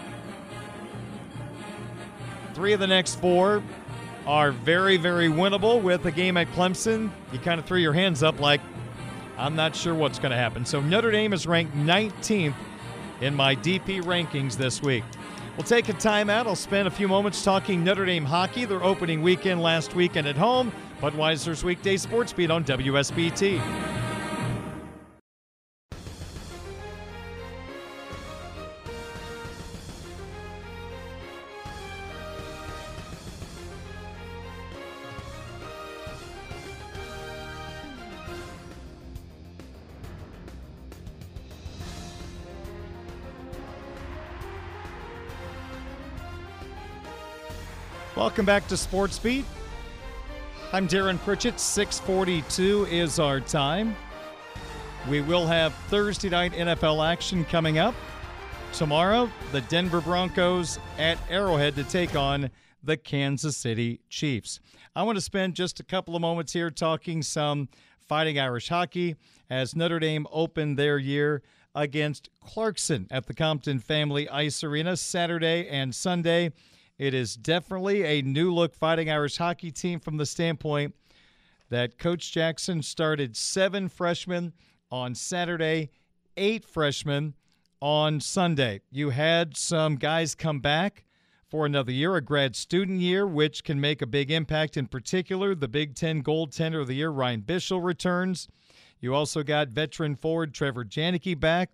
three 2.55 2.72
of 2.72 2.81
the 2.81 2.86
next 2.86 3.16
four 3.16 3.62
are 4.26 4.52
very, 4.52 4.97
very 4.97 5.28
winnable 5.28 5.82
with 5.82 6.06
a 6.06 6.10
game 6.10 6.36
at 6.36 6.47
Clemson. 6.52 7.10
You 7.32 7.39
kind 7.39 7.60
of 7.60 7.66
threw 7.66 7.78
your 7.78 7.93
hands 7.93 8.22
up 8.22 8.40
like, 8.40 8.60
I'm 9.36 9.56
not 9.56 9.76
sure 9.76 9.94
what's 9.94 10.18
going 10.18 10.31
to 10.31 10.36
happen. 10.36 10.64
So 10.64 10.81
Notre 10.81 11.10
Dame 11.10 11.32
is 11.32 11.47
ranked 11.47 11.76
19th 11.76 12.55
in 13.20 13.35
my 13.35 13.56
DP 13.56 14.02
rankings 14.02 14.56
this 14.56 14.81
week. 14.81 15.05
We'll 15.56 15.64
take 15.64 15.89
a 15.89 15.93
timeout. 15.93 16.47
I'll 16.47 16.56
spend 16.56 16.89
a 16.89 16.90
few 16.90 17.09
moments 17.09 17.44
talking 17.44 17.85
Notre 17.85 18.06
Dame 18.06 18.24
hockey, 18.24 18.64
their 18.64 18.82
opening 18.82 19.22
weekend 19.22 19.62
last 19.62 19.94
weekend 19.94 20.26
at 20.26 20.36
home. 20.36 20.72
Budweiser's 21.01 21.62
weekday 21.62 21.97
sports 21.97 22.32
beat 22.32 22.51
on 22.51 22.64
WSBT. 22.64 24.03
Welcome 48.35 48.47
back 48.47 48.66
to 48.66 48.77
Sports 48.77 49.16
Beat. 49.20 49.44
I'm 50.73 50.89
Darin 50.89 51.19
Pritchett. 51.19 51.61
642 51.61 52.86
is 52.90 53.20
our 53.20 53.39
time. 53.39 53.94
We 55.09 55.20
will 55.20 55.47
have 55.47 55.73
Thursday 55.86 56.31
night 56.31 56.52
NFL 56.52 57.06
action 57.06 57.44
coming 57.44 57.78
up. 57.78 57.94
Tomorrow, 58.73 59.31
the 59.52 59.61
Denver 59.61 60.01
Broncos 60.01 60.81
at 60.98 61.16
Arrowhead 61.31 61.77
to 61.77 61.85
take 61.85 62.16
on 62.16 62.51
the 62.82 62.97
Kansas 62.97 63.56
City 63.56 64.01
Chiefs. 64.09 64.59
I 64.97 65.05
want 65.05 65.16
to 65.16 65.23
spend 65.23 65.55
just 65.55 65.78
a 65.78 65.85
couple 65.85 66.16
of 66.16 66.20
moments 66.20 66.52
here 66.52 66.73
talking 66.73 67.23
some 67.23 67.69
Fighting 68.01 68.40
Irish 68.40 68.69
hockey 68.69 69.15
as 69.48 69.77
Notre 69.77 70.01
Dame 70.01 70.27
opened 70.32 70.77
their 70.77 70.98
year 70.98 71.40
against 71.73 72.31
Clarkson 72.40 73.06
at 73.12 73.27
the 73.27 73.35
Compton 73.35 73.78
Family 73.78 74.28
Ice 74.28 74.65
Arena 74.65 74.97
Saturday 74.97 75.69
and 75.69 75.94
Sunday. 75.94 76.51
It 76.99 77.12
is 77.12 77.35
definitely 77.35 78.05
a 78.05 78.23
new 78.23 78.55
look 78.55 78.75
Fighting 78.75 79.11
Irish 79.11 79.37
hockey 79.37 79.73
team 79.73 79.99
from 79.99 80.16
the 80.16 80.27
standpoint 80.27 80.95
that 81.69 81.99
Coach 81.99 82.31
Jackson 82.31 82.83
started 82.83 83.37
seven 83.37 83.89
freshmen 83.89 84.53
on 84.93 85.16
Saturday, 85.16 85.91
eight 86.37 86.65
freshmen 86.65 87.35
on 87.81 88.21
Sunday. 88.21 88.81
You 88.93 89.11
had 89.11 89.57
some 89.57 89.97
guys 89.97 90.37
come 90.37 90.61
back 90.61 91.05
for 91.49 91.66
another 91.66 91.91
year, 91.91 92.15
a 92.15 92.21
grad 92.21 92.55
student 92.55 93.01
year, 93.01 93.27
which 93.27 93.65
can 93.65 93.81
make 93.81 94.01
a 94.01 94.07
big 94.07 94.31
impact. 94.31 94.77
In 94.77 94.87
particular, 94.87 95.57
the 95.57 95.69
Big 95.69 95.97
Ten 95.97 96.23
goaltender 96.23 96.81
of 96.81 96.87
the 96.87 96.95
year, 96.95 97.11
Ryan 97.11 97.43
Bischel, 97.43 97.85
returns. 97.85 98.47
You 99.01 99.15
also 99.15 99.43
got 99.43 99.69
veteran 99.69 100.15
forward 100.15 100.55
Trevor 100.55 100.85
Janicki 100.85 101.39
back, 101.39 101.71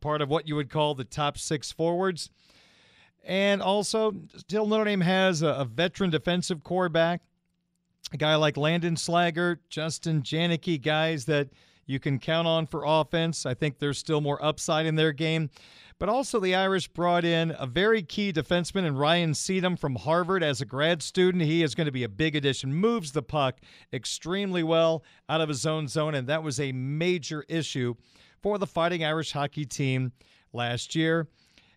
part 0.00 0.22
of 0.22 0.30
what 0.30 0.48
you 0.48 0.56
would 0.56 0.70
call 0.70 0.94
the 0.94 1.04
top 1.04 1.36
six 1.36 1.70
forwards. 1.70 2.30
And 3.24 3.62
also, 3.62 4.14
still 4.36 4.66
Notre 4.66 4.84
Dame 4.84 5.00
has 5.00 5.42
a, 5.42 5.48
a 5.48 5.64
veteran 5.64 6.10
defensive 6.10 6.64
core 6.64 6.88
back, 6.88 7.22
a 8.12 8.16
guy 8.16 8.34
like 8.34 8.56
Landon 8.56 8.96
Slaggert, 8.96 9.58
Justin 9.68 10.22
Janicki, 10.22 10.80
guys 10.80 11.24
that 11.26 11.50
you 11.86 12.00
can 12.00 12.18
count 12.18 12.48
on 12.48 12.66
for 12.66 12.84
offense. 12.84 13.46
I 13.46 13.54
think 13.54 13.78
there's 13.78 13.98
still 13.98 14.20
more 14.20 14.44
upside 14.44 14.86
in 14.86 14.96
their 14.96 15.12
game. 15.12 15.50
But 15.98 16.08
also, 16.08 16.40
the 16.40 16.54
Irish 16.56 16.88
brought 16.88 17.24
in 17.24 17.54
a 17.56 17.66
very 17.66 18.02
key 18.02 18.32
defenseman 18.32 18.84
in 18.84 18.96
Ryan 18.96 19.34
Siedem 19.34 19.78
from 19.78 19.94
Harvard 19.94 20.42
as 20.42 20.60
a 20.60 20.64
grad 20.64 21.00
student. 21.00 21.44
He 21.44 21.62
is 21.62 21.76
going 21.76 21.84
to 21.84 21.92
be 21.92 22.02
a 22.02 22.08
big 22.08 22.34
addition, 22.34 22.74
moves 22.74 23.12
the 23.12 23.22
puck 23.22 23.60
extremely 23.92 24.64
well 24.64 25.04
out 25.28 25.40
of 25.40 25.48
his 25.48 25.64
own 25.64 25.86
zone, 25.86 26.16
and 26.16 26.26
that 26.26 26.42
was 26.42 26.58
a 26.58 26.72
major 26.72 27.44
issue 27.48 27.94
for 28.42 28.58
the 28.58 28.66
Fighting 28.66 29.04
Irish 29.04 29.30
hockey 29.30 29.64
team 29.64 30.10
last 30.52 30.96
year. 30.96 31.28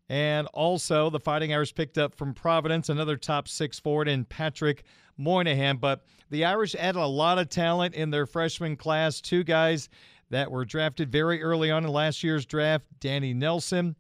And 0.08 0.48
also, 0.54 1.10
the 1.10 1.20
Fighting 1.20 1.54
Irish 1.54 1.74
picked 1.74 1.98
up 1.98 2.14
from 2.14 2.34
Providence 2.34 2.90
another 2.90 3.18
top 3.18 3.48
six 3.48 3.80
forward 3.80 4.08
in 4.08 4.26
Patrick 4.26 4.84
Moynihan. 5.18 5.78
But 5.78 6.06
the 6.30 6.46
Irish 6.46 6.76
added 6.76 7.00
a 7.00 7.08
lot 7.08 7.40
of 7.40 7.50
talent 7.50 7.96
in 7.96 8.12
their 8.12 8.26
freshman 8.26 8.76
class. 8.76 9.20
Two 9.20 9.44
guys 9.44 9.90
that 10.30 10.52
were 10.52 10.66
drafted 10.66 11.12
very 11.12 11.42
early 11.42 11.72
on 11.72 11.86
in 11.86 11.92
last 11.92 12.24
year's 12.24 12.46
draft 12.46 12.86
Danny 13.00 13.34
Nelson 13.34 13.96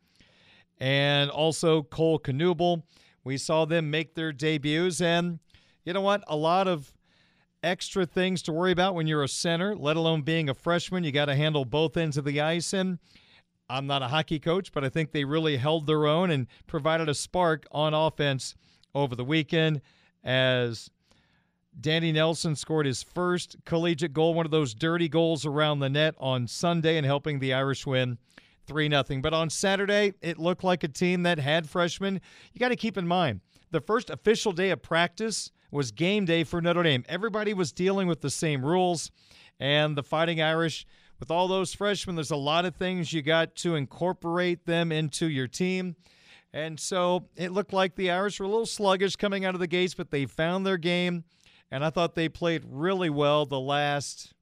and 0.80 1.30
also 1.30 1.84
Cole 1.84 2.19
Knuble. 2.19 2.84
We 3.23 3.38
saw 3.38 3.65
them 3.65 3.90
make 3.90 4.14
their 4.14 4.32
debuts. 4.32 5.02
And 5.02 5.40
you 5.84 5.94
know 5.94 6.02
what? 6.02 6.23
A 6.27 6.36
lot 6.36 6.68
of 6.68 6.94
extra 7.64 8.06
things 8.06 8.44
to 8.44 8.52
worry 8.52 8.72
about 8.72 8.94
when 8.94 9.07
you're 9.07 9.23
a 9.23 9.27
center, 9.27 9.76
let 9.76 9.98
alone 9.98 10.22
being 10.22 10.49
a 10.49 10.53
freshman. 10.53 11.03
You 11.03 11.11
got 11.11 11.26
to 11.26 11.36
handle 11.36 11.65
both 11.65 11.98
ends 11.98 12.18
of 12.18 12.26
the 12.26 12.41
ice. 12.41 12.73
And 12.73 12.99
I'm 13.70 13.88
not 13.88 14.02
a 14.02 14.08
hockey 14.08 14.40
coach, 14.40 14.72
but 14.72 14.84
I 14.84 14.90
think 14.90 15.12
they 15.12 15.26
really 15.26 15.58
held 15.58 15.88
their 15.88 16.06
own 16.06 16.30
and 16.30 16.48
provided 16.68 17.10
a 17.10 17.14
spark 17.14 17.66
on 17.72 17.94
offense 17.94 18.56
over 18.94 19.16
the 19.16 19.26
weekend 19.26 19.82
as 20.24 20.90
Danny 21.80 22.12
Nelson 22.12 22.56
scored 22.56 22.86
his 22.86 23.04
first 23.04 23.58
collegiate 23.66 24.14
goal, 24.14 24.34
one 24.34 24.46
of 24.46 24.52
those 24.52 24.74
dirty 24.74 25.10
goals 25.10 25.46
around 25.46 25.80
the 25.80 25.90
net 25.90 26.16
on 26.20 26.48
Sunday 26.48 26.98
and 26.98 27.06
helping 27.06 27.40
the 27.40 27.54
Irish 27.54 27.86
win 27.86 28.18
3 28.68 28.90
0. 28.90 29.04
But 29.22 29.34
on 29.34 29.50
Saturday, 29.50 30.14
it 30.22 30.38
looked 30.38 30.64
like 30.64 30.84
a 30.84 30.88
team 30.88 31.24
that 31.24 31.40
had 31.40 31.70
freshmen. 31.70 32.22
You 32.54 32.60
got 32.60 32.70
to 32.70 32.76
keep 32.76 32.98
in 32.98 33.08
mind, 33.08 33.42
the 33.72 33.82
first 33.82 34.10
official 34.10 34.52
day 34.52 34.70
of 34.70 34.82
practice 34.82 35.52
was 35.72 35.92
game 35.92 36.26
day 36.26 36.44
for 36.44 36.62
Notre 36.62 36.84
Dame. 36.84 37.04
Everybody 37.10 37.54
was 37.54 37.72
dealing 37.72 38.08
with 38.08 38.22
the 38.22 38.30
same 38.30 38.66
rules, 38.66 39.12
and 39.60 39.98
the 39.98 40.04
Fighting 40.04 40.42
Irish 40.42 40.86
with 41.20 41.32
all 41.32 41.48
those 41.48 41.74
freshmen, 41.74 42.16
there's 42.16 42.32
a 42.32 42.36
lot 42.36 42.66
of 42.66 42.76
things 42.76 43.14
you 43.14 43.22
got 43.22 43.56
to 43.58 43.76
incorporate 43.76 44.66
them 44.66 44.92
into 44.92 45.28
your 45.28 45.48
team. 45.48 45.96
And 46.54 46.80
so 46.80 47.28
it 47.36 47.52
looked 47.52 47.74
like 47.74 47.96
the 47.96 48.12
Irish 48.12 48.40
were 48.40 48.46
a 48.46 48.50
little 48.50 48.66
sluggish 48.66 49.16
coming 49.16 49.44
out 49.44 49.56
of 49.56 49.60
the 49.60 49.68
gates, 49.68 49.94
but 49.94 50.12
they 50.12 50.26
found 50.26 50.66
their 50.66 50.78
game. 50.78 51.26
And 51.72 51.84
I 51.84 51.90
thought 51.90 52.16
they 52.16 52.30
played 52.30 52.64
really 52.66 53.10
well 53.10 53.46
the 53.46 53.60
last, 53.60 54.34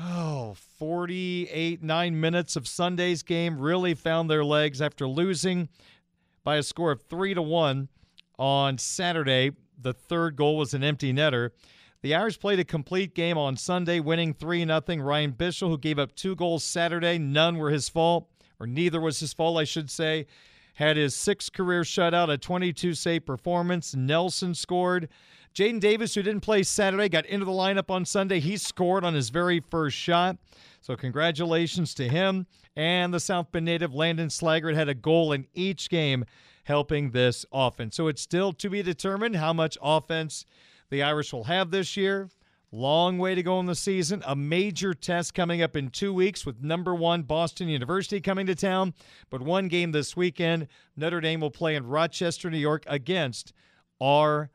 oh, 0.00 0.56
48, 0.78 1.82
nine 1.82 2.20
minutes 2.20 2.56
of 2.56 2.66
Sunday's 2.66 3.22
game. 3.22 3.60
Really 3.60 3.94
found 3.94 4.28
their 4.28 4.44
legs 4.44 4.82
after 4.82 5.06
losing 5.06 5.68
by 6.42 6.56
a 6.56 6.62
score 6.62 6.90
of 6.90 7.02
three 7.02 7.34
to 7.34 7.42
one 7.42 7.88
on 8.38 8.78
Saturday. 8.78 9.52
The 9.80 9.92
third 9.92 10.34
goal 10.34 10.56
was 10.56 10.74
an 10.74 10.82
empty 10.82 11.12
netter. 11.12 11.50
The 12.00 12.14
Irish 12.14 12.38
played 12.38 12.60
a 12.60 12.64
complete 12.64 13.12
game 13.12 13.36
on 13.36 13.56
Sunday, 13.56 13.98
winning 13.98 14.32
3 14.32 14.64
0. 14.64 14.80
Ryan 15.02 15.32
Bischel, 15.32 15.68
who 15.68 15.78
gave 15.78 15.98
up 15.98 16.14
two 16.14 16.36
goals 16.36 16.62
Saturday, 16.62 17.18
none 17.18 17.58
were 17.58 17.70
his 17.70 17.88
fault, 17.88 18.28
or 18.60 18.68
neither 18.68 19.00
was 19.00 19.18
his 19.18 19.32
fault, 19.32 19.58
I 19.58 19.64
should 19.64 19.90
say, 19.90 20.26
had 20.74 20.96
his 20.96 21.16
sixth 21.16 21.52
career 21.52 21.82
shutout, 21.82 22.32
a 22.32 22.38
22 22.38 22.94
save 22.94 23.26
performance. 23.26 23.96
Nelson 23.96 24.54
scored. 24.54 25.08
Jaden 25.52 25.80
Davis, 25.80 26.14
who 26.14 26.22
didn't 26.22 26.42
play 26.42 26.62
Saturday, 26.62 27.08
got 27.08 27.26
into 27.26 27.44
the 27.44 27.50
lineup 27.50 27.90
on 27.90 28.04
Sunday. 28.04 28.38
He 28.38 28.56
scored 28.56 29.04
on 29.04 29.14
his 29.14 29.30
very 29.30 29.58
first 29.58 29.96
shot. 29.96 30.36
So, 30.80 30.94
congratulations 30.94 31.94
to 31.94 32.08
him. 32.08 32.46
And 32.76 33.12
the 33.12 33.18
South 33.18 33.50
Bend 33.50 33.64
native 33.64 33.92
Landon 33.92 34.28
Slaggert 34.28 34.76
had 34.76 34.88
a 34.88 34.94
goal 34.94 35.32
in 35.32 35.48
each 35.52 35.90
game 35.90 36.26
helping 36.62 37.10
this 37.10 37.44
offense. 37.50 37.96
So, 37.96 38.06
it's 38.06 38.22
still 38.22 38.52
to 38.52 38.70
be 38.70 38.84
determined 38.84 39.34
how 39.34 39.52
much 39.52 39.76
offense 39.82 40.46
the 40.90 41.02
Irish 41.02 41.32
will 41.32 41.44
have 41.44 41.70
this 41.70 41.96
year. 41.96 42.28
Long 42.70 43.16
way 43.16 43.34
to 43.34 43.42
go 43.42 43.58
in 43.60 43.66
the 43.66 43.74
season. 43.74 44.22
A 44.26 44.36
major 44.36 44.92
test 44.92 45.32
coming 45.32 45.62
up 45.62 45.74
in 45.74 45.88
two 45.88 46.12
weeks 46.12 46.44
with 46.44 46.62
number 46.62 46.94
one 46.94 47.22
Boston 47.22 47.68
University 47.68 48.20
coming 48.20 48.46
to 48.46 48.54
town. 48.54 48.92
But 49.30 49.40
one 49.40 49.68
game 49.68 49.92
this 49.92 50.14
weekend, 50.14 50.68
Notre 50.94 51.22
Dame 51.22 51.40
will 51.40 51.50
play 51.50 51.76
in 51.76 51.86
Rochester, 51.86 52.50
New 52.50 52.58
York 52.58 52.84
against 52.86 53.54
RIT. 54.02 54.48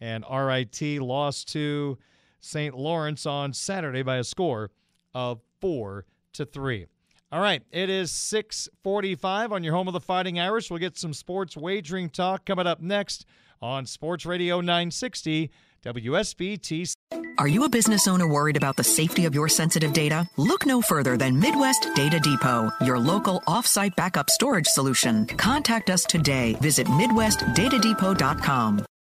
And 0.00 0.24
RIT 0.30 0.82
lost 1.02 1.52
to 1.52 1.98
St. 2.40 2.74
Lawrence 2.74 3.26
on 3.26 3.52
Saturday 3.52 4.02
by 4.02 4.16
a 4.16 4.24
score 4.24 4.70
of 5.14 5.40
four 5.60 6.06
to 6.32 6.46
three. 6.46 6.86
All 7.30 7.40
right, 7.40 7.62
it 7.70 7.88
is 7.88 8.10
645 8.10 9.52
on 9.52 9.64
your 9.64 9.74
home 9.74 9.86
of 9.86 9.94
the 9.94 10.00
Fighting 10.00 10.40
Irish. 10.40 10.70
We'll 10.70 10.78
get 10.78 10.98
some 10.98 11.14
sports 11.14 11.56
wagering 11.56 12.10
talk 12.10 12.44
coming 12.44 12.66
up 12.66 12.80
next 12.80 13.26
on 13.62 13.86
Sports 13.86 14.26
Radio 14.26 14.60
960 14.60 15.50
WSBT. 15.84 16.92
Are 17.38 17.48
you 17.48 17.64
a 17.64 17.68
business 17.68 18.06
owner 18.06 18.28
worried 18.28 18.56
about 18.56 18.76
the 18.76 18.84
safety 18.84 19.24
of 19.24 19.34
your 19.34 19.48
sensitive 19.48 19.92
data? 19.92 20.28
Look 20.36 20.66
no 20.66 20.82
further 20.82 21.16
than 21.16 21.40
Midwest 21.40 21.88
Data 21.94 22.20
Depot, 22.20 22.70
your 22.84 22.98
local 22.98 23.40
offsite 23.46 23.96
backup 23.96 24.28
storage 24.30 24.66
solution. 24.66 25.26
Contact 25.26 25.90
us 25.90 26.04
today. 26.04 26.54
Visit 26.60 26.86
MidwestDataDepot.com. 26.86 28.84